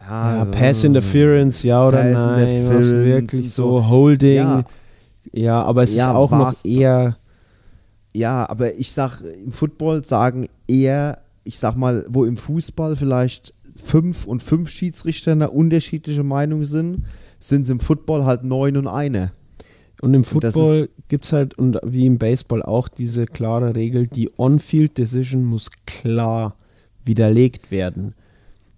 [0.00, 3.88] Ja, Ja, Pass äh, Interference, ja oder Pass nein, was wirklich so, so.
[3.88, 4.34] Holding.
[4.36, 4.64] Ja.
[5.32, 7.18] Ja, aber es Ja, ist auch noch eher,
[8.14, 13.54] Ja, aber ich sag, im Football sagen eher, ich sag mal, wo im Fußball vielleicht
[13.76, 17.04] fünf und fünf Schiedsrichter eine unterschiedliche Meinung sind,
[17.38, 19.32] sind es im Football halt neun und eine.
[20.02, 24.30] und im Football gibt es halt, und wie im Baseball auch, diese klare Regel, die
[24.38, 26.56] On-Field-Decision muss klar
[27.04, 28.14] widerlegt werden.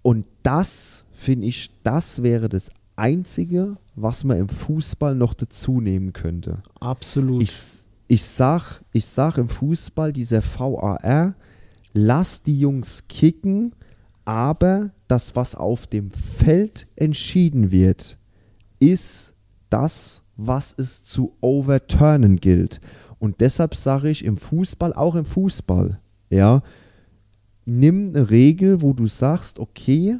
[0.01, 6.13] Und das, finde ich, das wäre das Einzige, was man im Fußball noch dazu nehmen
[6.13, 6.63] könnte.
[6.79, 7.43] Absolut.
[7.43, 7.51] Ich,
[8.11, 11.33] ich, sag, ich sag im Fußball, dieser VAR,
[11.93, 13.73] lass die Jungs kicken,
[14.25, 18.17] aber das, was auf dem Feld entschieden wird,
[18.79, 19.33] ist
[19.69, 22.81] das, was es zu overturnen gilt.
[23.17, 26.63] Und deshalb sage ich im Fußball, auch im Fußball, ja,
[27.63, 30.17] nimm eine Regel, wo du sagst, okay,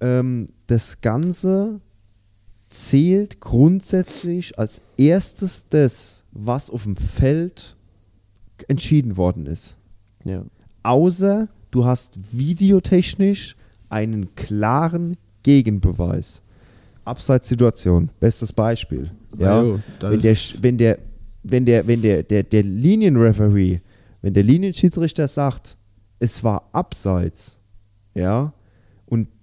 [0.00, 1.80] ähm, das Ganze
[2.70, 7.76] zählt grundsätzlich als erstes das, was auf dem Feld
[8.68, 9.76] entschieden worden ist.
[10.24, 10.44] ja.
[10.82, 13.56] Außer du hast videotechnisch
[13.90, 16.42] einen klaren Gegenbeweis.
[17.04, 19.10] Abseitssituation, bestes Beispiel.
[19.36, 20.98] Ja, das wenn der, wenn der,
[21.42, 23.80] wenn der, wenn der, der, der Linienreferee,
[24.22, 25.76] wenn der Linienschiedsrichter sagt,
[26.18, 27.58] es war abseits,
[28.14, 28.52] ja,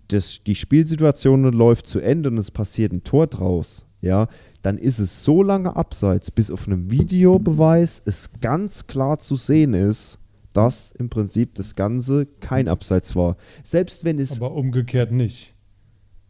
[0.09, 4.27] das, die Spielsituation läuft zu Ende und es passiert ein Tor draus, ja,
[4.61, 9.73] dann ist es so lange abseits, bis auf einem Videobeweis es ganz klar zu sehen
[9.73, 10.19] ist,
[10.53, 13.37] dass im Prinzip das Ganze kein Abseits war.
[13.63, 15.53] Selbst wenn es Aber umgekehrt nicht.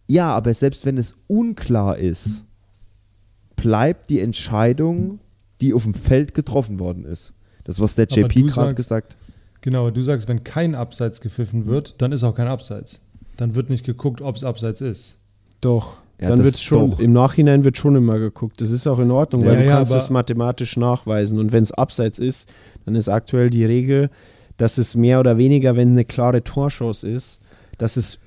[0.08, 2.44] ja, aber selbst wenn es unklar ist,
[3.56, 5.20] bleibt die Entscheidung,
[5.62, 7.34] die auf dem Feld getroffen worden ist.
[7.64, 9.18] Das, was der JP gerade gesagt
[9.62, 13.02] Genau, du sagst, wenn kein Abseits gepfiffen wird, dann ist auch kein Abseits.
[13.38, 15.16] Dann wird nicht geguckt, ob es Abseits ist.
[15.62, 15.98] Doch.
[16.20, 17.00] Ja, dann das wird schon, doch.
[17.00, 18.60] im Nachhinein wird schon immer geguckt.
[18.60, 21.38] Das ist auch in Ordnung, weil Ja, du ja, kannst das mathematisch nachweisen.
[21.40, 22.50] Und wenn es abseits ist,
[22.86, 24.10] dann ist aktuell die Regel,
[24.58, 27.40] dass es mehr oder weniger, wenn eine klare Torchance ist,
[27.78, 28.18] dass es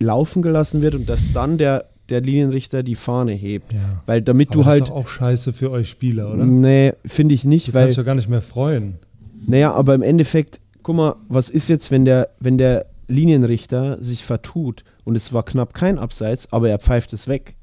[0.00, 3.72] laufen gelassen wird und dass dann der, der Linienrichter die Fahne hebt.
[3.72, 4.02] Ja.
[4.06, 4.82] Weil damit Aber du das halt.
[4.82, 6.44] ist doch auch scheiße für euch Spieler, oder?
[6.44, 7.82] Nee, finde ich nicht, Du weil.
[7.84, 8.94] kannst dich doch gar nicht mehr freuen.
[9.46, 14.24] Naja, aber im Endeffekt, guck mal, was ist jetzt, wenn der, wenn der Linienrichter sich
[14.24, 17.56] vertut und es war knapp kein Abseits, aber er pfeift es weg?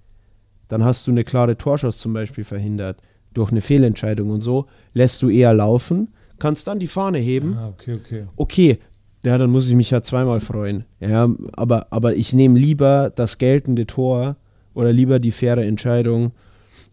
[0.67, 3.01] Dann hast du eine klare Torschuss zum Beispiel verhindert
[3.33, 4.65] durch eine Fehlentscheidung und so.
[4.93, 7.55] Lässt du eher laufen, kannst dann die Fahne heben.
[7.57, 8.25] Ah, okay, okay.
[8.35, 8.79] Okay,
[9.23, 10.85] ja, dann muss ich mich ja zweimal freuen.
[10.99, 14.35] Ja, aber, aber ich nehme lieber das geltende Tor
[14.73, 16.31] oder lieber die faire Entscheidung,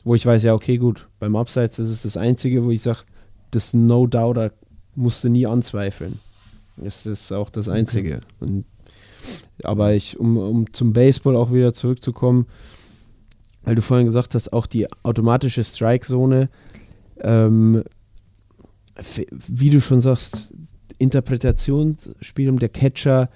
[0.04, 3.00] wo ich weiß, ja, okay, gut, beim Abseits, das ist das Einzige, wo ich sage,
[3.50, 4.52] das No Doubter
[4.94, 6.18] musst du nie anzweifeln.
[6.76, 8.20] Das ist auch das Einzige.
[8.40, 8.64] Und,
[9.62, 12.46] aber ich, um, um zum Baseball auch wieder zurückzukommen,
[13.62, 16.48] weil du vorhin gesagt hast, auch die automatische Strike-Zone,
[17.20, 17.82] ähm,
[19.30, 20.54] wie du schon sagst,
[20.98, 23.30] Interpretationsspiel um der Catcher,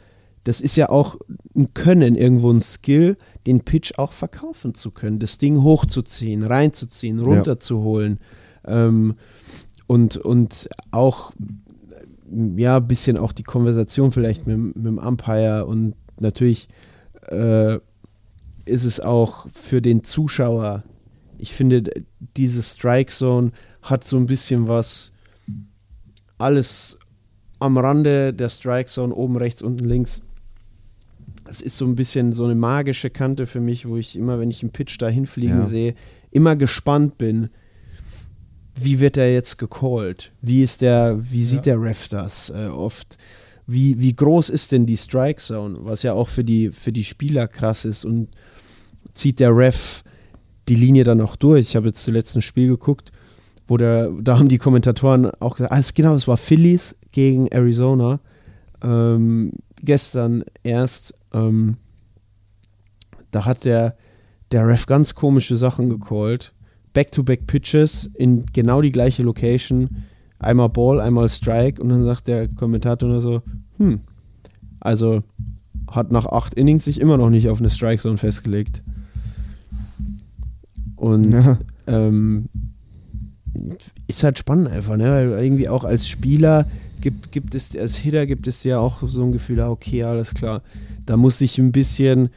[0.44, 1.16] das ist ja auch
[1.54, 3.16] ein Können, irgendwo ein Skill,
[3.46, 8.18] den Pitch auch verkaufen zu können, das Ding hochzuziehen, reinzuziehen, runterzuholen.
[8.64, 9.14] Ähm,
[9.86, 11.32] und, und auch
[12.56, 16.68] ja, ein bisschen auch die Konversation vielleicht mit, mit dem Umpire und natürlich
[17.28, 17.78] äh,
[18.64, 20.84] ist es auch für den Zuschauer,
[21.38, 21.84] ich finde,
[22.36, 23.52] diese Strike Zone
[23.82, 25.14] hat so ein bisschen was,
[26.36, 26.98] alles
[27.60, 30.20] am Rande der Strike Zone, oben rechts, unten links.
[31.44, 34.50] Das ist so ein bisschen so eine magische Kante für mich, wo ich immer, wenn
[34.50, 35.66] ich einen Pitch da hinfliegen Ja.
[35.66, 35.94] sehe,
[36.30, 37.48] immer gespannt bin,
[38.84, 40.32] wie wird er jetzt gecallt?
[40.42, 42.50] Wie ist der, wie sieht der Ref das?
[42.50, 43.16] Äh, oft,
[43.66, 45.76] wie, wie groß ist denn die Strike Zone?
[45.82, 48.28] Was ja auch für die, für die Spieler krass ist und
[49.12, 50.02] zieht der Ref
[50.68, 51.68] die Linie dann auch durch.
[51.70, 53.10] Ich habe jetzt zuletzt ein Spiel geguckt,
[53.66, 57.48] wo der, da haben die Kommentatoren auch gesagt, ah, es- genau, es war Phillies gegen
[57.48, 58.20] Arizona.
[58.82, 59.52] Ähm,
[59.82, 61.76] gestern erst, ähm,
[63.30, 63.96] da hat der,
[64.52, 66.52] der Ref ganz komische Sachen gecallt.
[66.98, 69.88] Back-to-back Pitches in genau die gleiche Location.
[70.40, 71.80] Einmal Ball, einmal Strike.
[71.80, 73.40] Und dann sagt der Kommentator nur so,
[73.76, 74.00] hm,
[74.80, 75.22] also
[75.88, 78.82] hat nach acht Innings sich immer noch nicht auf eine Strike Zone festgelegt.
[80.96, 81.56] Und Ja.
[81.86, 82.48] ähm,
[84.08, 85.04] ist halt spannend einfach, ne?
[85.04, 86.66] Weil irgendwie auch als Spieler
[87.00, 90.34] gibt, gibt es, als Hitter gibt es ja auch so ein Gefühl, ah, okay, alles
[90.34, 90.62] klar.
[91.06, 92.30] Da muss ich ein bisschen,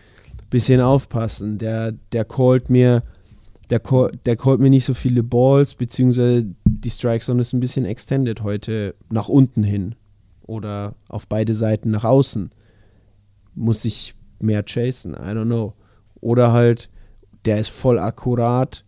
[0.52, 1.58] bisschen aufpassen.
[1.58, 3.02] Der, der callt mir,
[3.72, 7.62] der, call, der callt mir nicht so viele Balls, beziehungsweise die Strike Zone ist ein
[7.62, 9.96] bisschen extended heute nach unten hin.
[10.42, 12.52] Oder auf beide Seiten nach außen.
[13.56, 15.74] Muss ich mehr chasen, I don't know.
[16.20, 16.90] Oder halt,
[17.46, 18.84] der ist voll akkurat,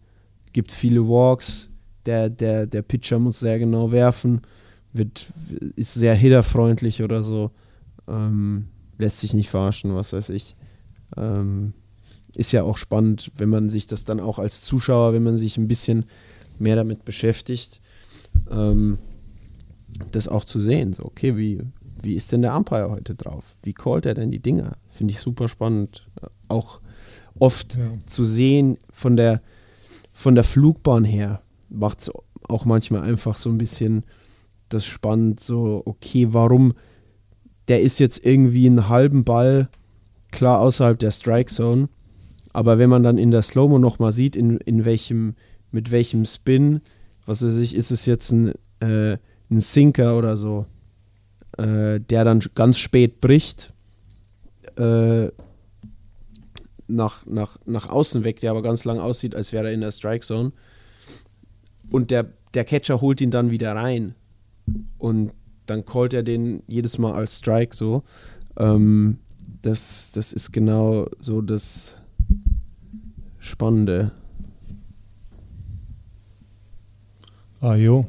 [0.51, 1.69] gibt viele Walks,
[2.05, 4.41] der, der, der Pitcher muss sehr genau werfen,
[4.91, 5.27] wird,
[5.77, 7.51] ist sehr hitterfreundlich oder so,
[8.07, 10.57] ähm, lässt sich nicht verarschen, was weiß ich.
[11.15, 11.73] Ähm,
[12.35, 15.57] ist ja auch spannend, wenn man sich das dann auch als Zuschauer, wenn man sich
[15.57, 16.05] ein bisschen
[16.59, 17.79] mehr damit beschäftigt,
[18.51, 18.97] ähm,
[20.11, 20.93] das auch zu sehen.
[20.93, 21.61] So, okay, wie,
[22.01, 23.55] wie ist denn der Umpire heute drauf?
[23.63, 24.73] Wie callt er denn die Dinger?
[24.89, 26.07] Finde ich super spannend.
[26.47, 26.79] Auch
[27.39, 27.81] oft Ja.
[28.07, 29.41] zu sehen von der,
[30.11, 32.11] von der Flugbahn her, macht es
[32.49, 34.03] auch manchmal einfach so ein bisschen
[34.69, 36.73] das spannend, so, okay, warum,
[37.67, 39.69] der ist jetzt irgendwie einen halben Ball
[40.31, 41.89] klar außerhalb der Strike Zone,
[42.53, 45.35] aber wenn man dann in der Slow-Mo nochmal sieht, in, in welchem,
[45.71, 46.81] mit welchem Spin,
[47.25, 49.17] was weiß ich, ist es jetzt ein, äh,
[49.49, 50.67] ein Sinker oder so,
[51.57, 53.73] äh, der dann ganz spät bricht,
[54.77, 55.27] äh,
[56.87, 59.91] nach, nach, nach außen weg, der aber ganz lang aussieht, als wäre er in der
[59.91, 60.51] Strike Zone.
[61.89, 64.15] Und der, der Catcher holt ihn dann wieder rein.
[64.97, 65.31] Und
[65.65, 68.03] dann callt er den jedes Mal als Strike so.
[68.57, 69.17] Ähm,
[69.61, 71.97] das, das ist genau so das
[73.43, 74.11] Spannende.
[77.59, 78.05] Ah, jo.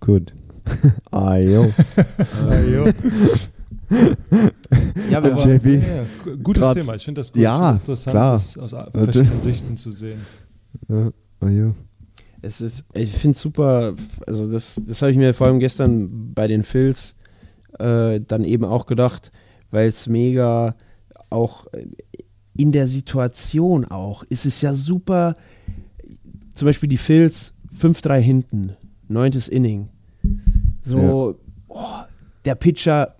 [0.00, 0.32] Gut.
[1.10, 1.70] ah, jo.
[2.48, 2.86] Ah, jo.
[5.10, 5.66] Ja, Aber, JB.
[5.66, 6.94] ja, ja, gu- gutes Grad- Thema.
[6.94, 7.42] Ich finde das gut.
[7.42, 8.32] Ja, das interessant, klar.
[8.32, 10.18] das aus verschiedenen Sichten zu sehen.
[10.88, 11.10] Ja,
[11.40, 11.74] ah, jo.
[12.40, 13.92] Es ist, ich finde es super,
[14.26, 17.14] also das, das habe ich mir vor allem gestern bei den Phils
[17.78, 19.30] äh, dann eben auch gedacht,
[19.70, 20.74] weil es mega
[21.28, 21.86] auch äh,
[22.56, 25.36] in der Situation auch, ist es ja super,
[26.52, 28.76] zum Beispiel die Phils 5-3 hinten,
[29.08, 29.88] neuntes Inning.
[30.82, 31.38] So,
[31.68, 31.78] oh,
[32.44, 33.14] der Pitcher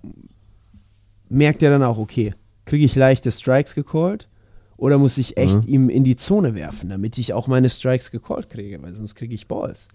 [1.28, 2.34] merkt ja dann auch, okay,
[2.64, 4.28] kriege ich leichte Strikes gecallt
[4.76, 8.50] oder muss ich echt ihm in die Zone werfen, damit ich auch meine Strikes gecallt
[8.50, 9.88] kriege, weil sonst kriege ich Balls.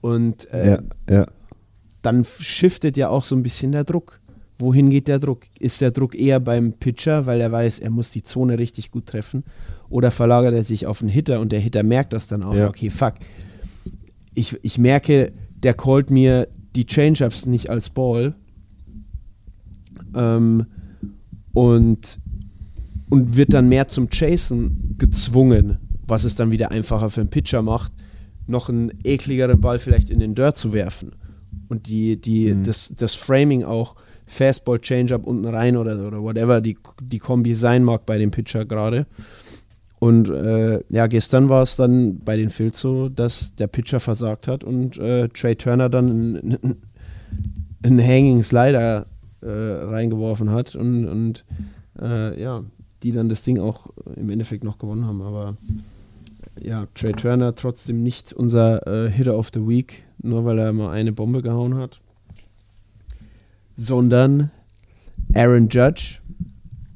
[0.00, 1.26] Und äh, Ja, ja.
[2.02, 4.17] dann shiftet ja auch so ein bisschen der Druck.
[4.58, 5.44] Wohin geht der Druck?
[5.60, 9.06] Ist der Druck eher beim Pitcher, weil er weiß, er muss die Zone richtig gut
[9.06, 9.44] treffen?
[9.88, 12.54] Oder verlagert er sich auf den Hitter und der Hitter merkt das dann auch?
[12.54, 12.68] Ja.
[12.68, 13.14] Okay, fuck.
[14.34, 15.32] Ich, ich merke,
[15.62, 18.34] der callt mir die Change-Ups nicht als Ball.
[20.14, 20.66] Ähm,
[21.52, 22.18] und,
[23.08, 27.62] und wird dann mehr zum Chasen gezwungen, was es dann wieder einfacher für einen Pitcher
[27.62, 27.92] macht,
[28.46, 31.12] noch einen ekligeren Ball vielleicht in den Dirt zu werfen.
[31.68, 33.96] Und die, die, das, das Framing auch,
[34.28, 38.64] Fastball, Change-Up unten rein oder oder whatever die, die Kombi sein mag bei dem Pitcher
[38.64, 39.06] gerade.
[39.98, 44.46] Und äh, ja, gestern war es dann bei den Phils so, dass der Pitcher versagt
[44.46, 46.76] hat und äh, Trey Turner dann einen,
[47.82, 49.06] einen Hanging Slider
[49.40, 51.44] äh, reingeworfen hat und, und
[52.00, 52.62] äh, ja,
[53.02, 55.20] die dann das Ding auch im Endeffekt noch gewonnen haben.
[55.22, 55.56] Aber
[56.60, 60.90] ja, Trey Turner trotzdem nicht unser äh, Hitter of the Week, nur weil er mal
[60.90, 62.00] eine Bombe gehauen hat,
[63.78, 64.50] sondern
[65.34, 66.18] Aaron Judge,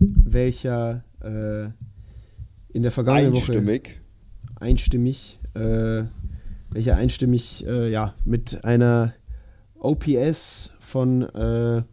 [0.01, 1.67] welcher äh,
[2.77, 4.01] in der vergangenen Woche Einstimmig.
[4.57, 6.03] einstimmig, äh,
[6.73, 9.15] welcher einstimmig, äh, ja, mit einer
[9.79, 11.85] OPS von äh,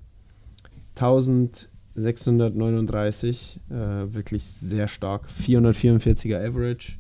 [0.96, 3.76] 1639, äh,
[4.12, 6.94] wirklich sehr stark, 444er Average,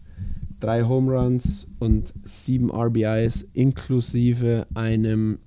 [0.59, 5.39] drei Home Runs und sieben RBIs inklusive einem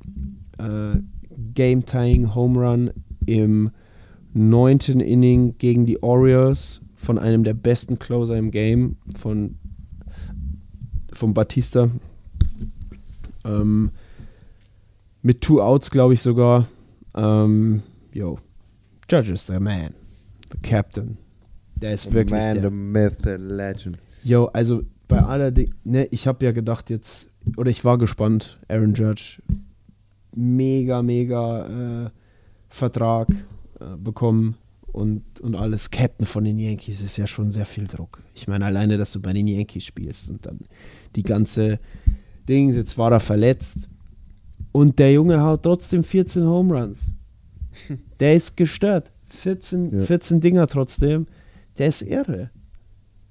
[1.52, 2.90] äh, Game-Tying Home Run
[3.26, 3.70] im
[4.34, 9.56] neunten Inning gegen die Orioles von einem der besten Closer im Game, von,
[11.12, 11.90] von Batista.
[13.44, 13.90] Ähm,
[15.22, 16.68] mit two Outs, glaube ich sogar.
[17.14, 18.38] Ähm, yo,
[19.10, 19.94] Judge is the man,
[20.50, 21.18] the captain.
[21.76, 23.98] Der ist wirklich Man, der the myth, the legend.
[24.22, 28.58] Yo, also bei aller Ding, ne, ich habe ja gedacht jetzt, oder ich war gespannt,
[28.68, 29.42] Aaron Judge,
[30.34, 32.10] mega, mega äh,
[32.68, 33.28] Vertrag
[33.80, 34.56] äh, bekommen
[34.92, 35.90] und, und alles.
[35.90, 38.22] Captain von den Yankees ist ja schon sehr viel Druck.
[38.34, 40.60] Ich meine, alleine, dass du bei den Yankees spielst und dann
[41.16, 41.78] die ganze
[42.48, 43.88] Ding, jetzt war er verletzt
[44.72, 47.12] und der Junge haut trotzdem 14 Home Runs.
[48.20, 49.12] Der ist gestört.
[49.26, 50.04] 14, Ja.
[50.04, 51.26] 14 Dinger trotzdem.
[51.78, 52.50] Der ist irre.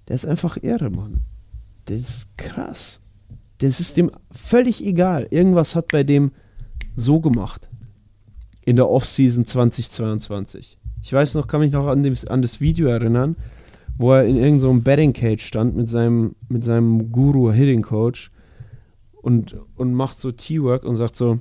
[0.07, 1.21] Der ist einfach irre, Mann.
[1.85, 3.01] Das ist krass.
[3.59, 5.27] Das ist dem völlig egal.
[5.29, 6.31] Irgendwas hat bei dem
[6.95, 7.69] so gemacht.
[8.65, 10.77] In der Offseason 2022.
[11.01, 13.35] Ich weiß noch, kann mich noch an, dem, an das Video erinnern,
[13.97, 18.31] wo er in irgendeinem so Betting Cage stand mit seinem, mit seinem Guru Hitting Coach
[19.21, 21.39] und, und macht so T-Work und sagt so,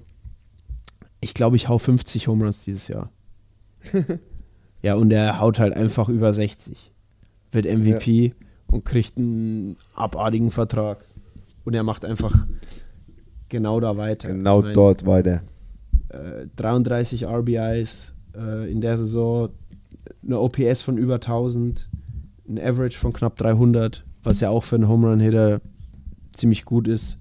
[1.21, 3.11] ich glaube, ich hau 50 Home Runs dieses Jahr.
[4.83, 6.91] ja, und er haut halt einfach über 60.
[7.53, 8.35] Wird MVP
[8.71, 11.05] und kriegt einen abartigen Vertrag.
[11.65, 12.35] Und er macht einfach
[13.51, 14.29] genau da weiter.
[14.29, 15.43] Genau Ich mein, dort weiter.
[16.09, 19.51] äh, 33 RBIs äh, in der Saison,
[20.25, 21.89] eine OPS von über 1000,
[22.49, 25.61] ein Average von knapp 300, was ja auch für einen Home Run Hitter
[26.33, 27.19] ziemlich gut ist.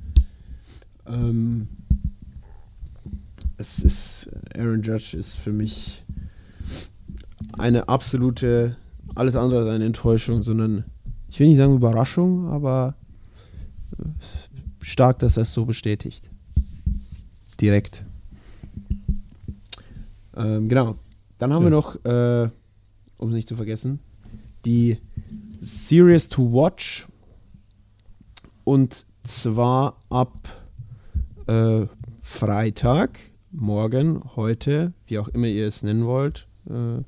[1.07, 1.67] Ähm,
[3.57, 6.05] es ist Aaron Judge ist für mich
[7.57, 8.75] eine absolute
[9.15, 10.85] alles andere als eine Enttäuschung, sondern
[11.29, 12.95] ich will nicht sagen Überraschung, aber
[13.97, 14.03] äh,
[14.81, 16.29] stark, dass er es so bestätigt.
[17.59, 18.03] Direkt.
[20.35, 20.95] Ähm, genau.
[21.37, 21.75] Dann haben wir Ja.
[21.75, 22.49] noch, äh,
[23.17, 23.99] um es nicht zu vergessen,
[24.65, 24.97] die
[25.59, 27.07] Series to Watch.
[28.63, 30.37] Und zwar ab
[31.47, 31.85] äh,
[32.19, 33.19] Freitag,
[33.51, 37.03] morgen, heute, wie auch immer ihr es nennen wollt, äh,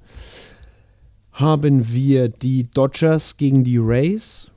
[1.34, 4.51] haben wir die Dodgers gegen die Rays,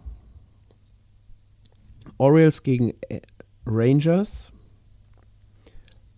[2.19, 3.21] Orioles gegen äh,
[3.67, 4.53] Rangers,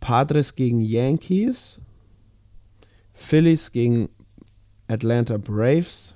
[0.01, 1.81] Padres gegen Yankees,
[3.13, 4.09] Phillies gegen
[4.89, 6.15] Atlanta Braves.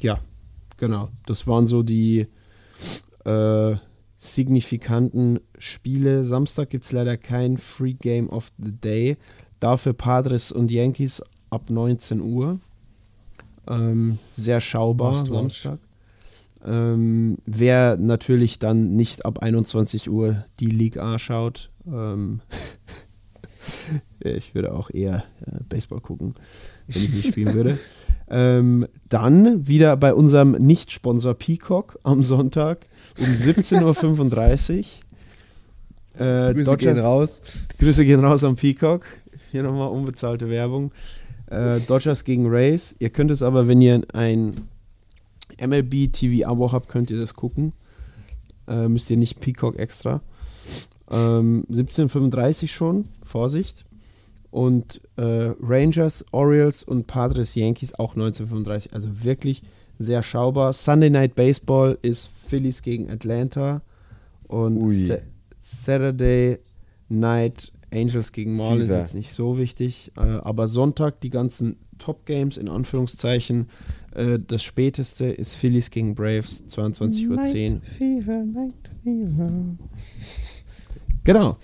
[0.00, 0.18] Ja,
[0.78, 1.10] genau.
[1.26, 2.26] Das waren so die
[3.24, 3.76] äh,
[4.16, 6.24] signifikanten Spiele.
[6.24, 9.16] Samstag gibt es leider kein Free Game of the Day.
[9.60, 12.60] Dafür Padres und Yankees ab 19 Uhr.
[13.70, 15.28] Ähm, sehr schaubar Must.
[15.28, 15.78] Samstag.
[16.66, 22.40] Ähm, wer natürlich dann nicht ab 21 Uhr die League A schaut, ähm,
[24.20, 26.34] ich würde auch eher äh, Baseball gucken,
[26.88, 27.78] wenn ich nicht spielen würde.
[28.28, 32.86] Ähm, dann wieder bei unserem Nicht-Sponsor Peacock am Sonntag
[33.18, 34.84] um 17.35
[36.18, 36.20] Uhr.
[36.20, 37.40] Äh, Grüße gehen raus.
[37.78, 39.06] Grüße gehen raus am Peacock.
[39.50, 40.92] Hier nochmal unbezahlte Werbung.
[41.50, 42.96] Äh, Dodgers gegen Rays.
[42.98, 44.54] Ihr könnt es aber, wenn ihr ein
[45.60, 47.72] MLB TV-Abo habt, könnt ihr das gucken.
[48.68, 50.22] Äh, müsst ihr nicht Peacock extra.
[51.10, 53.84] Ähm, 17.35 schon, Vorsicht.
[54.50, 58.94] Und äh, Rangers, Orioles und Padres, Yankees auch 1935.
[58.94, 59.62] Also wirklich
[59.98, 60.72] sehr schaubar.
[60.72, 63.82] Sunday Night Baseball ist Phillies gegen Atlanta.
[64.48, 64.90] Und.
[64.90, 65.18] Sa
[65.60, 66.58] Saturday
[67.08, 70.12] Night Angels gegen Marlins ist jetzt nicht so wichtig.
[70.16, 73.68] Äh, aber Sonntag die ganzen Top-Games in Anführungszeichen.
[74.14, 77.28] Äh, das späteste ist Phillies gegen Braves, 22.10
[77.76, 77.80] Uhr.
[77.82, 79.50] Fever, Night Fever.
[81.24, 81.58] Genau.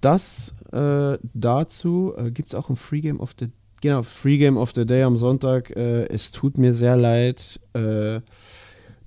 [0.00, 3.48] Das äh, dazu äh, gibt es auch ein Free Game of the
[3.82, 5.74] Genau, Free Game of the Day am Sonntag.
[5.74, 8.20] Äh, es tut mir sehr leid, äh,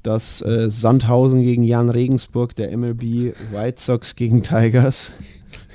[0.05, 5.13] dass äh, Sandhausen gegen Jan Regensburg, der MLB White Sox gegen Tigers.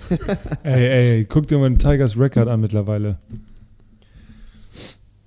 [0.62, 3.18] Ey, ey, guck dir mal den Tigers Record an mittlerweile.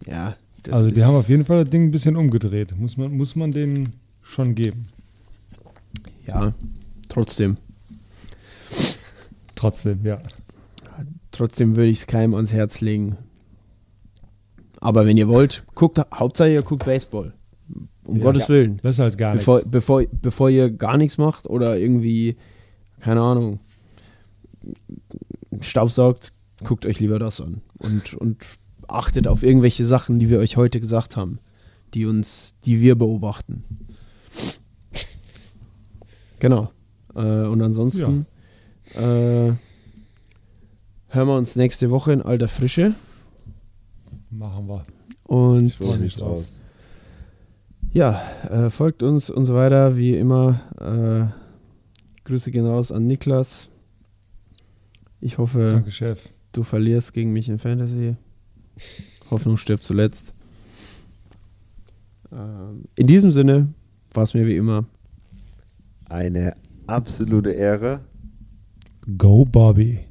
[0.06, 0.36] Ja,
[0.70, 2.78] Also die haben auf jeden Fall das Ding ein bisschen umgedreht.
[2.78, 4.84] Muss man, muss man denen schon geben.
[6.28, 6.54] Ja,
[7.08, 7.58] trotzdem.
[9.56, 10.22] Trotzdem, ja.
[11.32, 13.18] Trotzdem würde ich es keinem ans Herz legen.
[14.82, 17.34] Aber wenn ihr wollt, guckt, Hauptsache ihr guckt Baseball.
[18.06, 18.24] Um Ja.
[18.24, 18.78] Gottes Willen.
[18.78, 19.72] Besser als gar Bevor, nichts.
[19.72, 22.36] bevor, bevor ihr gar nichts macht oder irgendwie,
[23.00, 23.60] keine Ahnung,
[25.62, 27.62] Staubsaugt, guckt euch lieber das an.
[27.78, 28.44] Und, und
[28.88, 31.40] achtet auf irgendwelche Sachen, die wir euch heute gesagt haben,
[31.94, 33.64] die uns, die wir beobachten.
[36.40, 36.72] Genau.
[37.16, 38.26] Äh, und ansonsten
[38.96, 39.58] äh, hören
[41.28, 42.96] wir uns nächste Woche in alter Frische.
[44.30, 44.86] Machen wir.
[45.24, 46.44] Und So freu mich drauf.
[47.94, 50.60] Ja, äh, folgt uns und so weiter, wie immer.
[50.80, 51.26] Äh,
[52.26, 53.70] Grüße gehen raus an Niklas.
[55.22, 56.30] Ich hoffe, Danke, Chef.
[56.52, 58.16] du verlierst gegen mich in Fantasy.
[59.30, 60.34] Hoffnung stirbt zuletzt.
[62.32, 63.74] Ähm, in diesem Sinne
[64.14, 64.86] war es mir wie immer.
[66.10, 66.54] Eine
[66.88, 68.02] absolute Ehre.
[69.18, 70.06] Go Bobby.